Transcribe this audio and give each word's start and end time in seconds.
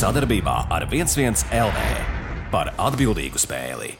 sadarbībā 0.00 0.52
ar 0.72 0.86
11 0.88 1.50
LV 1.52 1.80
par 2.48 2.70
atbildīgu 2.80 3.36
spēli. 3.40 3.90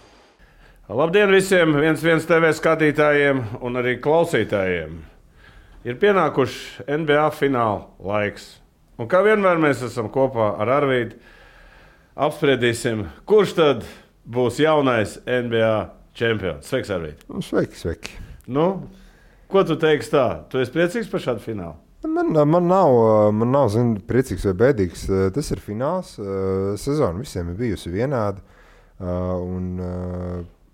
Labdien 0.88 1.28
visiem! 1.28 1.74
viens 1.76 2.00
viens 2.00 2.24
TV 2.24 2.48
skatītājiem 2.56 3.42
un 3.61 3.76
arī 3.76 3.98
klausītājiem! 4.00 4.94
Ir 5.84 5.98
pienākuši 6.00 6.86
NBA 7.02 7.26
fināla 7.36 7.82
laiks. 8.00 8.46
Un 8.96 9.10
kā 9.12 9.21
vienmēr 9.26 9.60
mēs 9.60 9.84
esam 9.84 10.08
kopā 10.12 10.54
ar 10.62 10.72
Arvīdu. 10.78 11.21
Apspriedīsim, 12.17 13.05
kurš 13.29 13.55
tad 13.61 13.85
būs 14.25 14.62
jaunais 14.62 15.19
NBA 15.27 15.75
čempions. 16.17 16.64
Sveiks, 16.71 16.95
Arvīd! 16.96 17.29
Sveiki, 17.45 17.77
sveiki! 17.77 18.17
Nu, 18.48 18.71
ko 19.53 19.69
tu 19.69 19.77
teiksi 19.77 20.17
tā? 20.17 20.27
Tu 20.48 20.64
esi 20.64 20.73
priecīgs 20.79 21.12
par 21.12 21.29
šādu 21.29 21.45
finālu? 21.45 21.77
Man, 22.01 22.32
man 22.48 22.64
nav, 22.64 22.95
man 23.37 23.51
nav 23.53 23.69
zin, 23.75 23.93
priecīgs 24.09 24.46
vai 24.49 24.55
bēdīgs. 24.62 25.05
Tas 25.37 25.50
ir 25.53 25.61
fināls. 25.61 26.14
Sezona 26.80 27.21
visiem 27.21 27.50
ir 27.53 27.58
bijusi 27.58 27.93
vienāda. 27.93 28.41
Un, 29.00 29.67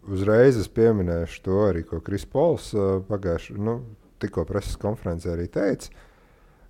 uzreiz 0.07 0.59
es 0.61 0.71
pieminēšu 0.71 1.43
to 1.43 1.61
arī, 1.67 1.83
ko 1.87 1.99
Kris 2.07 2.27
Pols 2.31 2.71
pagājušajā 3.11 3.59
nu, 3.59 3.81
tikko 4.23 4.47
preses 4.47 4.79
konferencē 4.79 5.35
arī 5.35 5.49
teica. 5.51 5.91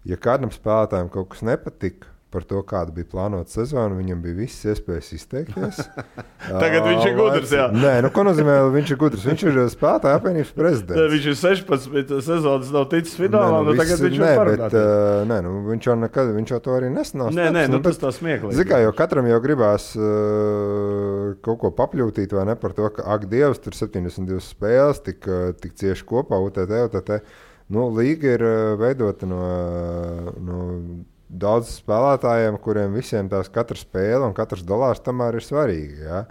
Ja 0.09 0.17
kādam 0.21 0.53
spēlētājam 0.55 1.13
kaut 1.13 1.35
kas 1.35 1.45
nepatika, 1.45 2.09
par 2.37 2.45
to, 2.45 2.61
kāda 2.69 2.93
bija 2.93 3.09
plānota 3.09 3.49
sezona. 3.49 3.97
Viņam 3.97 4.21
bija 4.25 4.37
visas 4.43 4.75
iespējas 4.75 5.09
izteikties. 5.17 5.79
Tagad 6.63 6.83
uh, 6.83 6.89
viņš 6.91 7.07
ir 7.09 7.15
gudrs. 7.17 7.55
Jā. 7.57 7.69
Nē, 7.73 7.95
nu, 8.05 8.11
ko 8.13 8.27
nozīmē, 8.29 8.59
viņš 8.75 8.93
ir 8.93 9.01
gudrs? 9.01 9.25
Viņš 9.31 9.45
ir 9.49 9.61
spēlētāja 9.73 10.21
apvienības 10.21 10.53
prezidents. 10.57 10.99
Ne, 11.01 11.07
viņš 11.15 11.29
ir 11.33 11.39
16 11.41 12.13
sezonas, 12.27 12.73
nav 12.75 12.89
ticis 12.93 13.17
finālā. 13.17 13.63
Nē, 13.63 13.65
nu, 13.65 13.73
nu, 13.73 13.81
tagad 13.81 14.05
viņš 14.05 14.21
nē, 14.21 14.35
bet, 14.51 14.67
uh, 14.69 15.23
nē, 15.33 15.41
nu, 15.47 15.55
viņš, 15.71 15.89
jau 15.89 15.97
nekad, 16.03 16.35
viņš 16.37 16.55
jau 16.55 16.61
to 16.69 16.77
arī 16.77 16.93
nesnās. 16.93 17.33
Nē, 17.39 17.49
nē, 17.57 17.65
nu, 17.73 17.79
nu, 17.79 17.83
tas 17.87 18.01
tā 18.03 18.13
smieklīgi. 18.19 18.59
Zikā, 18.61 18.83
jo 18.85 18.93
katram 18.99 19.31
jau 19.31 19.41
gribās 19.45 19.89
uh, 19.97 21.33
kaut 21.47 21.63
ko 21.65 21.73
papļūtīt, 21.81 22.37
vai 22.37 22.47
ne 22.53 22.61
par 22.61 22.77
to, 22.77 22.93
ka, 22.93 23.09
ak, 23.17 23.29
Dievs, 23.33 23.65
tur 23.65 23.77
72 23.77 24.45
spēles, 24.45 25.03
tik, 25.07 25.25
tik 25.63 25.77
cieši 25.81 26.07
kopā, 26.09 26.39
UTT, 26.45 26.77
UTT. 26.91 27.21
Nu, 27.73 27.89
līga 27.91 28.37
ir 28.37 28.43
veidota 28.79 29.27
no, 29.27 29.43
no 30.39 30.59
daudz 31.29 31.73
spēlētājiem, 31.81 32.59
kuriem 32.63 32.97
visiem 32.97 33.29
tās 33.31 33.51
katra 33.53 33.79
spēle 33.79 34.27
un 34.29 34.35
katrs 34.37 34.65
dolārs 34.67 35.03
tomēr 35.05 35.39
ir 35.39 35.45
svarīgi. 35.45 36.01
Ja? 36.07 36.23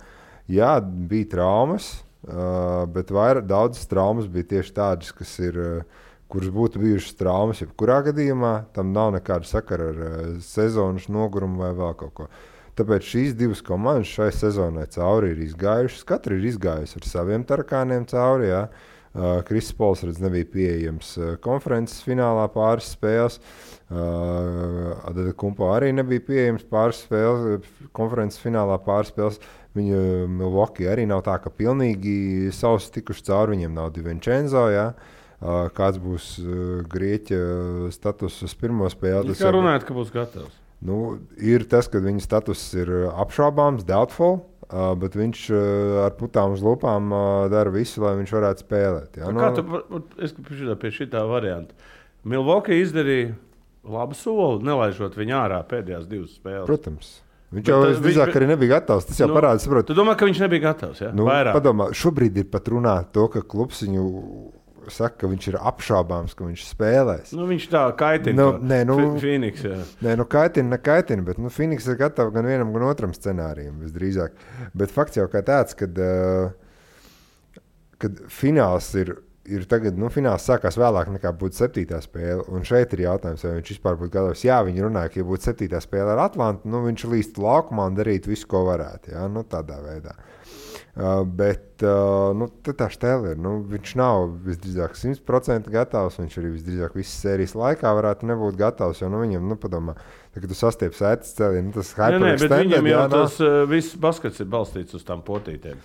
Jā, 0.52 0.72
bija 0.82 1.32
traumas, 1.36 1.92
uh, 2.28 2.86
bet 2.92 3.14
vairāk, 3.14 3.48
daudzas 3.50 3.88
traumas 3.92 4.30
bija 4.32 4.56
tieši 4.56 4.76
tādas, 4.76 5.14
kas 5.16 5.38
ir. 5.44 5.62
Uh, 5.62 6.02
kuras 6.26 6.50
būtu 6.50 6.80
bijušas 6.82 7.14
traumas, 7.20 7.60
jebkurā 7.62 8.00
gadījumā 8.08 8.54
tam 8.74 8.90
nav 8.96 9.12
nekāda 9.14 9.46
sakara 9.46 9.92
ar 9.92 10.00
uh, 10.02 10.16
sezonas 10.42 11.06
nogurumu 11.06 11.62
vai 11.62 11.70
vēl 11.78 11.94
kaut 12.00 12.14
ko. 12.18 12.26
Tāpēc 12.76 13.06
šīs 13.08 13.36
divas 13.38 13.62
komandas 13.64 14.10
šai 14.12 14.32
sezonai 14.36 14.88
cauri 14.92 15.30
ir 15.32 15.44
izgājušas. 15.46 16.02
Katra 16.10 16.36
ir 16.36 16.50
izgājusi 16.50 16.98
ar 17.00 17.08
saviem 17.08 17.46
tarakāniem 17.48 18.10
cauri. 18.10 18.50
Ja? 18.50 18.66
Uh, 19.14 19.38
Kristis 19.48 19.78
Pols 19.78 20.02
redz, 20.04 20.20
nebija 20.20 20.50
pieejams 20.52 21.14
uh, 21.22 21.36
konferences 21.46 22.02
finālā 22.04 22.50
pāris 22.52 22.90
spēles. 22.98 23.38
Uh, 23.38 23.75
Adada 23.90 25.34
Kumpo 25.38 25.68
arī 25.70 25.92
nebija 25.94 26.24
pieejams 26.26 26.64
pāris 26.66 27.04
spēles, 27.06 27.68
konferences 27.94 28.42
finālā 28.42 28.80
pāris 28.82 29.12
spēles. 29.14 29.38
Viņa 29.76 30.00
Milwaukee 30.32 30.88
arī 30.90 31.06
nav 31.10 31.22
tā, 31.28 31.36
ka 31.44 31.52
pilnīgi 31.54 32.50
savus 32.56 32.88
tikuši 32.96 33.28
cauri. 33.28 33.58
Viņiem 33.58 33.76
nav 33.76 33.92
Divincenzo. 33.94 34.66
Ja? 34.74 34.88
Uh, 35.36 35.68
kāds 35.76 36.00
būs 36.02 36.32
uh, 36.42 36.82
Grieķa 36.90 37.40
status 37.94 38.40
uz 38.48 38.56
pirmo 38.58 38.88
spēli? 38.90 39.36
Kā 39.38 39.52
runājot, 39.54 39.86
ka 39.86 39.98
būs 39.98 40.14
gatavs? 40.16 40.56
Nu, 40.86 41.18
ir 41.38 41.68
tas, 41.70 41.90
ka 41.92 42.02
viņa 42.02 42.24
status 42.24 42.64
ir 42.78 42.90
apšaubāms, 43.12 43.86
doubtful. 43.88 44.40
Uh, 44.66 44.96
bet 44.98 45.14
viņš 45.14 45.42
uh, 45.54 45.60
ar 46.08 46.16
putām 46.18 46.56
uz 46.56 46.64
lupām 46.66 47.12
uh, 47.14 47.46
dara 47.54 47.70
visu, 47.70 48.02
lai 48.02 48.16
viņš 48.18 48.32
varētu 48.34 48.64
spēlēt. 48.66 49.20
Ja? 49.22 49.30
Nu, 49.30 49.44
kā 49.44 49.52
tu, 49.54 50.02
es 50.26 50.34
pie 50.34 50.58
šī, 50.58 50.72
pie 50.82 50.90
šī 50.96 51.06
varianta? 51.30 51.78
Milvoki 52.26 52.80
izdarīja 52.82 53.36
labu 53.90 54.18
soli, 54.18 54.64
nelaižot 54.66 55.16
viņu 55.20 55.38
ārā 55.38 55.62
pēdējās 55.70 56.10
divas 56.10 56.36
spēles. 56.40 56.68
Protams. 56.70 57.14
Viņš 57.56 57.70
jau 57.72 57.78
visdrīzāk 57.86 58.36
arī 58.36 58.50
nebija 58.50 58.80
gatavs. 58.80 59.06
Tas 59.08 59.20
jau 59.22 59.30
nu, 59.30 59.38
parāda, 59.38 59.62
saprot. 59.64 59.88
Tu 59.88 59.96
domā, 59.96 60.18
ka 60.20 60.28
viņš 60.28 60.42
nebija 60.44 60.66
gatavs? 60.66 61.02
Ja? 61.06 61.12
Nu, 61.16 61.28
padomā, 61.30 61.92
šobrīd 61.96 62.42
ir 62.42 62.50
pat 62.52 62.68
runāt 62.74 63.14
to, 63.16 63.28
ka 63.32 63.44
klubs 63.46 63.84
viņu 63.86 64.06
saka, 64.92 65.22
ka 65.24 65.30
viņš 65.30 65.48
ir 65.52 65.58
apšaubāms, 65.60 66.36
ka 66.38 66.48
viņš 66.48 66.66
spēlēs. 66.68 67.34
Nu, 67.38 67.48
viņš 67.50 67.68
tā 67.72 67.84
kaitina. 67.98 68.36
Nu, 68.38 68.48
nē, 68.60 68.82
nu, 68.90 68.98
Phoenix, 69.22 69.64
nē, 70.06 70.16
nu, 70.20 70.28
kaitina, 70.30 70.76
nekaitina, 70.76 71.26
bet 71.26 71.40
nu, 71.42 71.52
Phoenix 71.54 71.88
ir 71.90 71.98
gatava 72.00 72.34
gan 72.36 72.50
vienam, 72.50 72.74
gan 72.76 72.88
otram 72.90 73.16
scenārijam 73.16 73.80
visdrīzāk. 73.84 74.36
Bet 74.78 74.94
fakts 74.94 75.22
jau 75.22 75.28
kā 75.32 75.42
tāds, 75.46 75.78
kad, 75.78 75.98
uh, 76.02 77.62
kad 78.02 78.26
fināls 78.34 78.92
ir. 79.00 79.16
Ir 79.46 79.66
tagad, 79.70 79.98
nu, 80.02 80.10
fināls 80.10 80.48
sākās 80.48 80.78
vēlāk 80.82 81.12
nekā 81.14 81.30
būtu 81.38 81.60
septītā 81.60 82.00
spēle. 82.02 82.42
Un 82.50 82.66
šeit 82.66 82.96
ir 82.96 83.04
jautājums, 83.06 83.44
vai 83.46 83.60
viņš 83.60 83.74
vispār 83.76 84.00
būtu 84.00 84.14
gatavs. 84.16 84.46
Jā, 84.48 84.58
viņi 84.66 84.88
runāja, 84.88 85.12
ka, 85.14 85.22
ja 85.22 85.28
būtu 85.28 85.50
septītā 85.50 85.82
spēle 85.84 86.16
ar 86.16 86.24
Atlantu, 86.26 86.72
nu, 86.74 86.82
viņš 86.88 87.06
līdz 87.12 87.44
laukumā 87.46 87.86
un 87.92 88.00
darītu 88.00 88.34
visu, 88.34 88.50
ko 88.50 88.64
varētu. 88.72 89.14
Jā, 89.14 89.28
nu, 89.30 89.46
tādā 89.50 89.78
veidā. 89.86 90.18
Uh, 90.96 91.26
bet 91.28 91.84
uh, 91.84 92.32
nu, 92.38 92.48
tā 92.66 92.88
stēle 92.90 93.36
ir. 93.36 93.40
Nu, 93.44 93.58
viņš 93.70 93.96
nav 94.00 94.30
visdrīzāk 94.48 94.96
100% 94.98 95.70
gatavs. 95.74 96.18
Viņš 96.24 96.38
arī 96.42 96.54
visdrīzāk 96.56 96.96
visas 96.98 97.18
sērijas 97.26 97.56
laikā 97.60 97.92
varētu 98.00 98.32
nebūt 98.32 98.58
gatavs. 98.60 99.04
Jo 99.04 99.12
nu, 99.12 99.22
viņam, 99.26 99.50
nu, 99.52 99.60
padomā, 99.60 99.98
Tā, 99.98 100.25
kad 100.42 100.52
tu 100.52 100.56
sastiepi 100.58 100.98
sēdes 100.98 101.30
cēlienu, 101.38 101.70
nu, 101.70 101.74
tas 101.78 101.90
ir 101.96 102.24
hyper 102.26 102.54
viņam 102.60 102.88
jau 102.90 102.96
jā, 102.98 103.04
tas 103.14 103.36
uh, 103.40 103.54
viss 103.72 103.96
baskets 104.04 104.42
ir 104.44 104.50
balstīts 104.52 104.98
uz 104.98 105.06
tām 105.08 105.22
potītēm. 105.24 105.80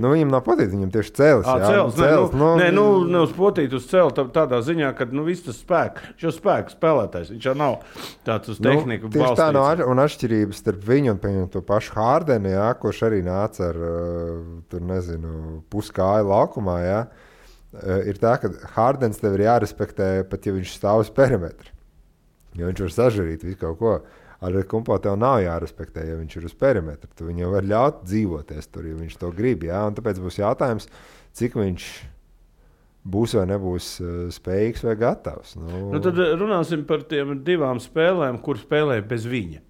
Nu, 0.00 0.12
viņam 0.14 0.30
nav 0.32 0.40
potīti, 0.46 0.70
viņam 0.72 0.92
tieši 0.94 1.12
cēlis. 1.18 1.48
Jā, 1.48 1.56
cēlis, 1.66 1.98
cēlis, 1.98 2.36
nu, 2.40 2.48
nē, 2.56 2.70
nu, 2.72 2.84
nu, 3.02 3.10
ne 3.12 3.20
uz 3.26 3.34
potīti, 3.36 3.76
uz 3.76 3.88
cēli 3.90 4.14
tā, 4.16 4.24
tādā 4.32 4.62
ziņā, 4.64 4.94
ka 4.96 5.04
nu, 5.12 5.24
viss 5.26 5.44
tas 5.44 5.58
spēks, 5.60 6.14
jau 6.22 6.32
spēks 6.32 6.78
spēlētājs, 6.78 7.32
viņš 7.34 7.48
jau 7.50 7.54
nav 7.60 7.76
tāds 8.24 8.54
uz 8.54 8.62
nu, 8.62 8.70
tehniku. 8.70 9.10
Nu, 9.10 9.14
tieši 9.18 9.26
balstīts. 9.26 9.42
tā 9.42 9.48
nav 9.58 9.82
un 9.84 10.04
atšķirības 10.06 10.62
starp 10.64 10.86
viņu 10.88 11.12
un 11.12 11.20
pieņem, 11.20 11.50
to 11.52 11.62
pašu 11.68 11.92
Hārdeni, 11.98 12.54
jā, 12.54 12.70
kurš 12.80 13.02
arī 13.10 13.20
nāca 13.26 13.68
ar, 13.68 13.82
tur 14.72 14.86
nezinu, 14.88 15.60
puskāju 15.72 16.30
laukumā, 16.30 16.78
jā. 16.86 17.02
Ir 18.08 18.16
tā, 18.18 18.32
ka 18.40 18.50
Hārdens 18.78 19.20
tev 19.20 19.36
ir 19.36 19.44
jārespektē, 19.44 20.08
pat 20.30 20.48
ja 20.48 20.56
viņš 20.56 20.72
stāv 20.78 21.04
uz 21.04 21.12
perimetra. 21.14 21.76
Jo 22.58 22.70
viņš 22.70 22.82
var 22.86 22.94
sažarīt 22.96 23.46
visu 23.46 23.60
kaut 23.60 23.78
ko. 23.80 23.94
Ar 24.40 24.54
kumpo 24.64 24.96
tev 25.04 25.18
nav 25.20 25.42
jārespektē, 25.44 26.06
ja 26.08 26.16
viņš 26.16 26.38
ir 26.38 26.46
uz 26.48 26.54
perimetra. 26.56 27.10
Tu 27.16 27.26
viņam 27.28 27.52
var 27.52 27.66
ļaut 27.68 28.00
dzīvoties 28.08 28.70
tur, 28.72 28.86
ja 28.88 28.96
viņš 28.96 29.18
to 29.20 29.28
grib. 29.36 29.66
Jā? 29.68 29.82
Un 29.88 29.98
tāpēc 29.98 30.20
būs 30.22 30.40
jautājums, 30.40 30.88
cik 31.36 31.58
viņš 31.60 31.88
būs 33.10 33.34
vai 33.36 33.44
nebūs 33.50 33.90
uh, 34.00 34.14
spējīgs 34.32 34.84
vai 34.88 34.96
gatavs. 35.00 35.54
Nu, 35.60 35.90
nu, 35.92 36.00
tad 36.04 36.16
runāsim 36.40 36.86
par 36.88 37.04
tiem 37.08 37.38
divām 37.44 37.80
spēlēm, 37.80 38.40
kur 38.44 38.60
spēlēja 38.60 39.04
bez 39.12 39.28
viņa. 39.28 39.62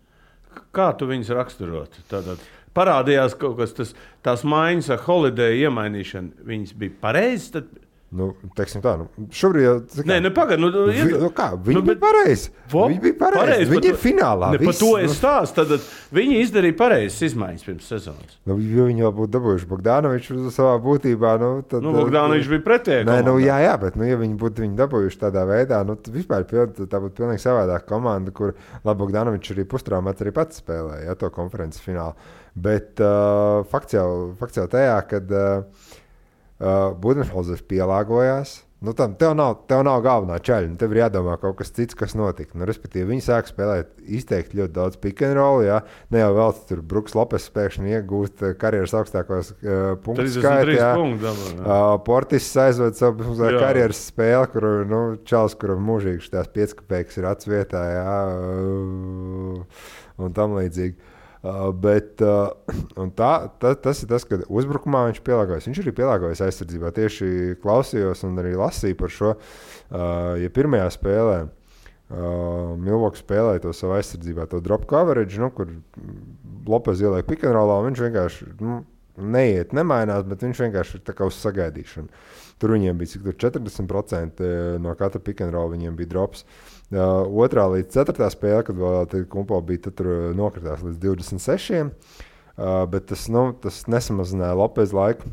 Kā 0.75 0.91
tu 0.99 1.07
viņus 1.11 1.35
raksturot? 1.35 2.01
Tātad 2.11 2.43
parādījās 2.75 3.37
kaut 3.39 3.59
kas 3.59 3.75
tāds, 3.75 3.95
tās 4.27 4.43
maiņas 4.47 4.91
ar 4.95 5.05
holiday 5.07 5.61
iemainīšanu. 5.65 6.47
Viņas 6.47 6.75
bija 6.79 6.99
pareizas. 7.03 7.67
Nu, 8.11 8.33
teiksim 8.59 8.83
tā, 8.83 8.97
nu, 8.99 9.05
šobrīd 9.31 9.63
jau 9.63 9.75
tā 9.87 10.01
kā. 10.01 10.05
Nē, 10.11 10.17
nu, 10.25 10.31
pagaidi, 10.35 10.63
nu, 10.65 10.71
vi, 10.89 11.03
nu, 11.15 11.29
kā, 11.35 11.53
viņi 11.55 11.77
nu, 11.77 11.83
bija 11.87 11.99
pareizi. 12.01 12.49
Viņi 12.73 13.03
bija 13.05 13.15
pareizi. 13.21 13.45
Pareiz, 13.45 13.71
viņi 13.71 13.87
ir 13.93 14.01
finālā. 14.03 14.49
Ne, 14.57 14.59
par 14.67 14.75
to 14.81 14.89
es 14.99 15.13
nu. 15.13 15.15
stāstu. 15.15 15.63
Tad 15.71 15.85
viņi 16.19 16.41
izdarīja 16.43 16.77
pareizes 16.81 17.23
izmaiņas 17.29 17.69
pirms 17.69 17.93
sezonas. 17.93 18.33
Nu, 18.51 18.57
jo 18.59 18.89
viņi 18.89 19.05
jau 19.05 19.13
būtu 19.15 19.33
dabūjuši 19.37 19.69
Bogdanoviču 19.71 20.51
savā 20.57 20.73
būtībā. 20.83 21.37
Nu, 21.39 21.53
tad, 21.71 21.87
nu, 21.87 21.95
Bogdanovičs 22.01 22.51
bija 22.51 22.65
pretēji. 22.67 23.07
Nē, 23.07 23.21
nu, 23.29 23.37
jā, 23.45 23.61
jā, 23.63 23.77
bet, 23.85 24.01
nu, 24.01 24.09
ja 24.11 24.19
viņi 24.19 24.37
būtu 24.43 24.67
viņu 24.67 24.77
dabūjuši 24.83 25.23
tādā 25.23 25.47
veidā, 25.47 25.81
nu, 25.87 25.95
tad 25.95 26.11
vispār 26.19 26.49
tā 26.51 27.03
būtu 27.07 27.15
pilnīgi 27.23 27.45
savādāka 27.47 27.93
komanda, 27.93 28.35
kur 28.35 28.57
labi 28.83 29.05
Bogdanovičs 29.05 29.55
arī 29.55 29.69
pustraumēts 29.71 30.27
arī 30.27 30.35
pats 30.35 30.59
spēlēja 30.65 31.13
ja, 31.13 31.19
to 31.21 31.31
konferences 31.39 31.87
finālu. 31.87 32.19
Bet 32.59 32.99
uh, 32.99 33.63
fakts, 33.71 33.95
jau, 33.95 34.11
fakts 34.43 34.59
jau 34.59 34.67
tajā, 34.75 34.99
kad. 35.15 35.31
Uh, 35.31 35.90
Uh, 36.61 36.91
Budenholzers 37.01 37.63
pielāgojās. 37.65 38.59
Nu, 38.81 38.93
tam 38.97 39.13
tev 39.21 39.35
nav, 39.37 39.59
tev 39.69 39.83
nav 39.85 39.99
galvenā 40.05 40.39
ceļa. 40.45 40.71
Nu, 40.73 40.77
tev 40.81 40.95
ir 40.95 41.03
jādomā 41.03 41.35
kaut 41.41 41.59
kas 41.59 41.69
cits, 41.77 41.97
kas 41.97 42.15
notika. 42.17 42.57
Nu, 42.57 42.65
respektīvi, 42.69 43.11
viņi 43.11 43.25
sāk 43.27 43.49
spēlēt 43.49 43.91
izteikti 44.09 44.57
ļoti 44.57 44.73
daudz 44.77 44.97
pick 45.01 45.21
and 45.25 45.37
roll. 45.37 45.61
Jā. 45.65 45.83
Ne 46.13 46.23
jau 46.23 46.31
vēl 46.37 46.55
tur 46.69 46.81
Brooks 46.93 47.17
Lopes 47.17 47.51
pēkšņi 47.53 47.93
iegūst 47.99 48.45
uh, 48.45 48.55
karjeras 48.61 48.97
augstākos 48.97 49.53
uh, 49.53 49.83
punktu 50.05 50.29
skaitu. 50.33 50.79
Uh, 51.61 51.99
Portis 52.05 52.49
aizved 52.61 52.97
savu 52.97 53.35
uh, 53.37 53.45
karjeras 53.61 54.01
spēli, 54.09 54.49
kur 54.53 54.69
nu, 54.89 55.03
Čels, 55.29 55.57
kuram 55.61 55.85
mūžīgi 55.89 56.25
šīs 56.29 56.53
piecskapēks 56.57 57.21
ir 57.21 57.29
atsvietā. 57.35 57.85
Jā, 57.99 58.19
uh, 58.33 59.89
un 60.25 60.37
tam 60.37 60.57
līdzīgi. 60.57 61.10
Uh, 61.41 61.71
bet 61.73 62.21
uh, 62.21 62.51
tā, 63.17 63.31
ta, 63.63 63.73
tas 63.73 64.03
ir 64.05 64.11
tas, 64.11 64.27
ka 64.29 64.43
uzbrukumā 64.45 65.07
viņš 65.09 65.23
pielāgojas. 65.25 65.69
Viņš 65.71 65.81
arī 65.81 65.95
pielāgojas 65.97 66.43
aizsardzībā. 66.45 66.93
Tieši 66.97 67.31
klausījos 67.63 68.27
un 68.29 68.37
arī 68.43 68.53
lasīju 68.61 68.99
par 69.01 69.15
šo. 69.15 69.33
Uh, 69.89 70.37
ja 70.43 70.53
pirmajā 70.53 70.91
spēlē 70.99 71.41
Milvoks 72.11 73.21
spēlēja 73.23 73.61
to 73.63 73.73
savu 73.77 73.95
aizsardzībā, 73.95 74.49
to 74.51 74.59
drop 74.59 74.89
coverage, 74.91 75.39
nu, 75.39 75.47
kur 75.55 75.69
Lopes 76.67 76.99
ieliek 76.99 77.29
pikantrolā, 77.29 77.77
un 77.79 77.87
viņš 77.87 78.03
vienkārši 78.03 78.49
nu, 78.59 78.81
neiet, 79.31 79.71
nemainās, 79.79 80.25
bet 80.27 80.43
viņš 80.43 80.65
vienkārši 80.65 80.99
ir 80.99 81.05
tā 81.07 81.15
uz 81.23 81.39
sagaidīšanu. 81.39 82.11
Tur 82.59 82.75
viņiem 82.75 82.99
bija 82.99 83.13
cik 83.13 83.29
tur 83.29 83.39
40% 83.47 84.43
no 84.83 84.97
katra 84.99 85.23
pikantrola, 85.23 85.71
viņiem 85.77 85.95
bija 86.03 86.11
drops. 86.11 86.43
Uh, 86.43 86.70
otrā 86.91 87.69
līdz 87.71 87.95
ceturtā 87.95 88.31
spēlē, 88.33 88.65
kad 88.67 88.79
vēl 88.79 89.27
kumpo 89.31 89.61
bija, 89.67 89.87
tad 89.87 89.99
tur 90.01 90.33
nokritās 90.39 90.83
līdz 90.87 90.99
26. 91.05 91.91
Uh, 92.61 92.85
bet 92.91 93.07
tas, 93.09 93.29
nu, 93.33 93.51
tas 93.63 93.85
nesamazināja 93.89 94.59
Lopes 94.59 94.95
laiku. 94.97 95.31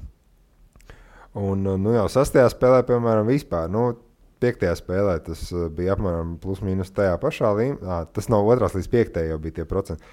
Un 1.38 1.66
nu, 1.66 1.94
jau 1.94 2.06
sastajā 2.10 2.48
spēlē, 2.54 2.84
piemēram, 2.88 3.28
vispār. 3.30 3.68
Nu, 3.70 3.90
Piektajā 4.38 4.76
spēlē 4.78 5.16
tas 5.26 5.48
bija 5.74 5.96
apmēram 5.96 6.36
plus 6.42 6.60
mīnus 6.62 6.94
tajā 6.94 7.16
pašā 7.22 7.50
līmenī. 7.58 7.98
Tas 8.14 8.28
no 8.30 8.44
otrās 8.46 8.76
līdz 8.78 8.90
piektajai 8.94 9.32
jau 9.32 9.40
bija 9.42 9.56
tie 9.56 9.66
procenti. 9.70 10.06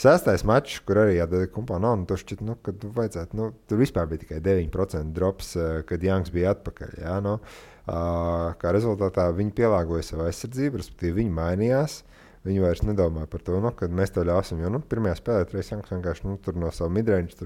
Sestais 0.00 0.44
mačs, 0.48 0.82
kur 0.84 1.00
arī 1.02 1.16
kompā 1.52 1.78
nav, 1.80 1.96
nu, 2.00 2.16
šķiet, 2.20 2.42
nu, 2.44 2.58
kad 2.64 2.84
vajadzētu, 2.96 3.36
nu, 3.36 3.50
tur 3.68 3.80
vispār 3.80 4.08
bija 4.08 4.22
tikai 4.22 4.38
9% 4.44 5.16
drops, 5.16 5.54
kad 5.88 6.04
Janks 6.04 6.32
bija 6.32 6.54
atpakaļ. 6.54 6.94
Jā, 7.02 7.16
nu, 7.24 7.38
kā 7.86 8.72
rezultātā 8.74 9.28
viņi 9.36 9.54
pielāgoja 9.56 10.04
savu 10.06 10.26
aizsardzību, 10.28 10.80
respektīvi 10.80 11.22
viņi 11.22 11.36
mainījās. 11.36 12.00
Viņi 12.46 12.62
vairs 12.62 12.80
nedomā 12.88 13.26
par 13.28 13.42
to, 13.44 13.58
nu, 13.60 13.68
kad 13.76 13.92
mēs 13.92 14.14
to 14.14 14.24
ļausim. 14.24 14.62
Jo 14.64 14.70
nu, 14.72 14.80
pirmajā 14.80 15.18
spēlē 15.18 15.44
Trīs 15.48 15.68
Janks 15.72 15.92
vienkārši 15.92 16.24
nu, 16.24 16.38
no 16.56 16.70
sava 16.72 16.88
midrange 16.96 17.36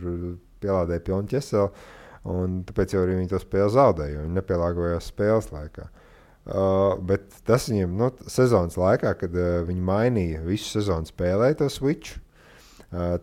pielādēja 0.62 1.02
pilnu 1.02 1.30
ķeseli. 1.32 1.86
Un 2.30 2.60
tāpēc 2.64 2.94
arī 2.96 3.18
viņi 3.18 3.32
to 3.34 3.40
spēli 3.42 3.72
zaudēja, 3.74 4.14
jo 4.14 4.22
viņi 4.24 4.38
nepielāgojās 4.38 5.10
spēles 5.10 5.50
laikā. 5.52 5.88
Uh, 6.44 6.94
bet 7.00 7.24
tas 7.48 7.66
viņiem 7.70 7.96
nu, 7.96 8.10
sezonas 8.28 8.76
laikā, 8.80 9.14
kad 9.20 9.34
uh, 9.36 9.62
viņi 9.64 9.84
mainīja 9.84 10.44
visu 10.44 10.76
sezonu 10.76 11.08
spēlēt 11.08 11.58
to 11.60 11.68
switch, 11.72 12.18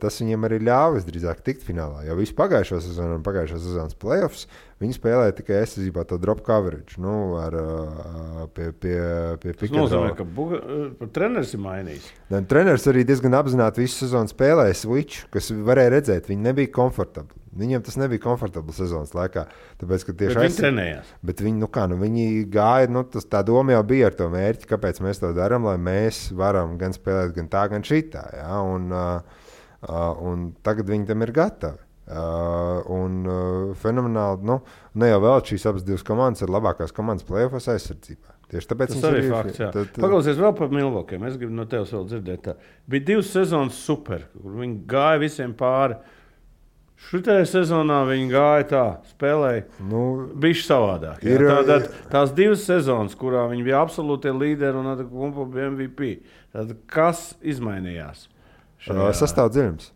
tas 0.02 0.18
viņiem 0.20 0.48
arī 0.48 0.58
ļāva 0.66 0.98
visdrīzāk 0.98 1.44
tikt 1.46 1.64
finālā. 1.64 2.04
Jo 2.08 2.18
visu 2.20 2.36
pagājušo 2.36 2.82
sezonu 2.84 3.20
un 3.20 3.24
pagājušā 3.24 3.60
sezonas 3.62 3.98
playoffs 4.00 4.48
viņi 4.82 4.96
spēlēja 4.98 5.36
tikai 5.38 5.60
aizsardzībā 5.62 6.04
to 6.10 6.18
drop 6.22 6.42
coverage. 6.46 6.98
Nu, 7.02 7.36
ar, 7.40 7.56
uh, 7.56 8.40
pie, 8.56 8.72
pie, 8.74 8.96
pie 9.42 9.54
tas 9.60 9.74
nozīmē, 9.76 10.16
ka 10.18 10.26
buga, 10.26 10.60
treneris 11.14 11.54
ir 11.56 11.62
mainījis. 11.64 12.08
Ne, 12.34 12.42
treneris 12.50 12.88
arī 12.90 13.06
diezgan 13.08 13.38
apzināti 13.38 13.84
visu 13.84 14.02
sezonu 14.02 14.32
spēlēja 14.32 14.80
switch, 14.82 15.28
kas 15.34 15.52
varēja 15.54 15.94
redzēt, 15.96 16.32
viņi 16.32 16.48
nebija 16.50 16.74
komfortabli. 16.74 17.38
Viņiem 17.62 17.84
tas 17.84 17.98
nebija 18.00 18.24
komfortabli 18.24 18.74
sezonas 18.74 19.12
laikā. 19.16 19.44
Tāpēc, 19.82 20.06
tieši 20.08 20.40
viņi 20.40 20.58
trenējās. 20.58 21.14
Bet 21.28 21.44
viņi, 21.44 21.60
nu 21.60 21.68
kā, 21.72 21.84
nu, 21.92 22.00
viņi 22.00 22.46
gāja, 22.52 22.88
nu, 22.92 23.04
tas 23.12 23.28
tā 23.28 23.44
doma 23.46 23.76
jau 23.76 23.84
bija 23.92 24.08
ar 24.08 24.18
to 24.18 24.30
mērķi, 24.32 24.70
kāpēc 24.72 25.04
mēs 25.04 25.20
to 25.20 25.34
darām, 25.36 25.68
lai 25.68 25.76
mēs 25.80 26.30
varam 26.38 26.78
gan 26.80 26.96
spēlēt 26.96 27.36
gan 27.36 27.52
tā, 27.52 27.68
gan 27.74 27.84
šitā. 27.86 28.24
Ja? 28.40 28.62
Un, 28.64 28.88
uh, 28.96 29.20
uh, 29.20 29.41
un 29.88 30.52
tagad 30.66 30.92
viņi 30.92 31.10
tam 31.10 31.26
ir 31.26 31.34
gatavi. 31.36 31.88
Uh, 32.12 32.82
un 32.92 33.20
uh, 33.24 33.76
fenomenāli, 33.80 34.44
nu, 34.50 34.58
ne 35.00 35.08
jau 35.08 35.20
vēl 35.24 35.44
šīs 35.48 35.64
abas 35.70 35.86
divas 35.88 36.04
komandas 36.04 36.44
ir 36.44 36.52
labākās 36.52 36.92
komandas 36.92 37.24
plēsoņos 37.28 37.70
aizsardzībā. 37.72 38.34
Tieši 38.52 38.68
tāpēc 38.68 38.96
tas 38.98 39.06
arī 39.08 39.22
ir 39.22 39.30
fakts. 39.32 39.62
Tad, 39.62 39.94
Paklausies 39.96 40.42
vēl 40.42 40.52
par 40.58 40.74
Milvokiem. 40.76 41.24
Es 41.30 41.38
gribu 41.40 41.56
no 41.56 41.64
tevis 41.72 41.94
vēl 41.96 42.10
dzirdēt. 42.10 42.42
Tā. 42.50 42.74
Bija 42.92 43.08
divas 43.14 43.30
sezonas 43.32 43.78
super, 43.80 44.26
kur 44.34 44.58
viņi 44.60 44.82
gāja 44.92 45.22
visiem 45.22 45.54
pāri. 45.56 45.96
Uh, 45.96 46.18
Šajā 47.02 47.44
sezonā 47.50 48.04
viņi 48.08 48.28
gāja 48.32 48.66
tā, 48.70 48.84
spēlēja. 49.10 49.64
Nu, 49.90 50.02
bija 50.38 50.60
savādāk. 50.62 51.24
Ir, 51.26 51.44
tā, 51.50 51.58
tā, 51.68 51.78
tās 52.12 52.34
divas 52.38 52.64
sezonas, 52.68 53.18
kurā 53.18 53.48
viņi 53.52 53.66
bija 53.66 53.82
absolūti 53.82 54.32
līderi 54.36 54.80
un 54.80 54.92
bija 55.52 55.72
MVP. 55.74 56.12
Tad 56.54 56.76
kas 56.92 57.32
izmainījās? 57.42 58.28
Sastāvdaļums. 58.88 59.92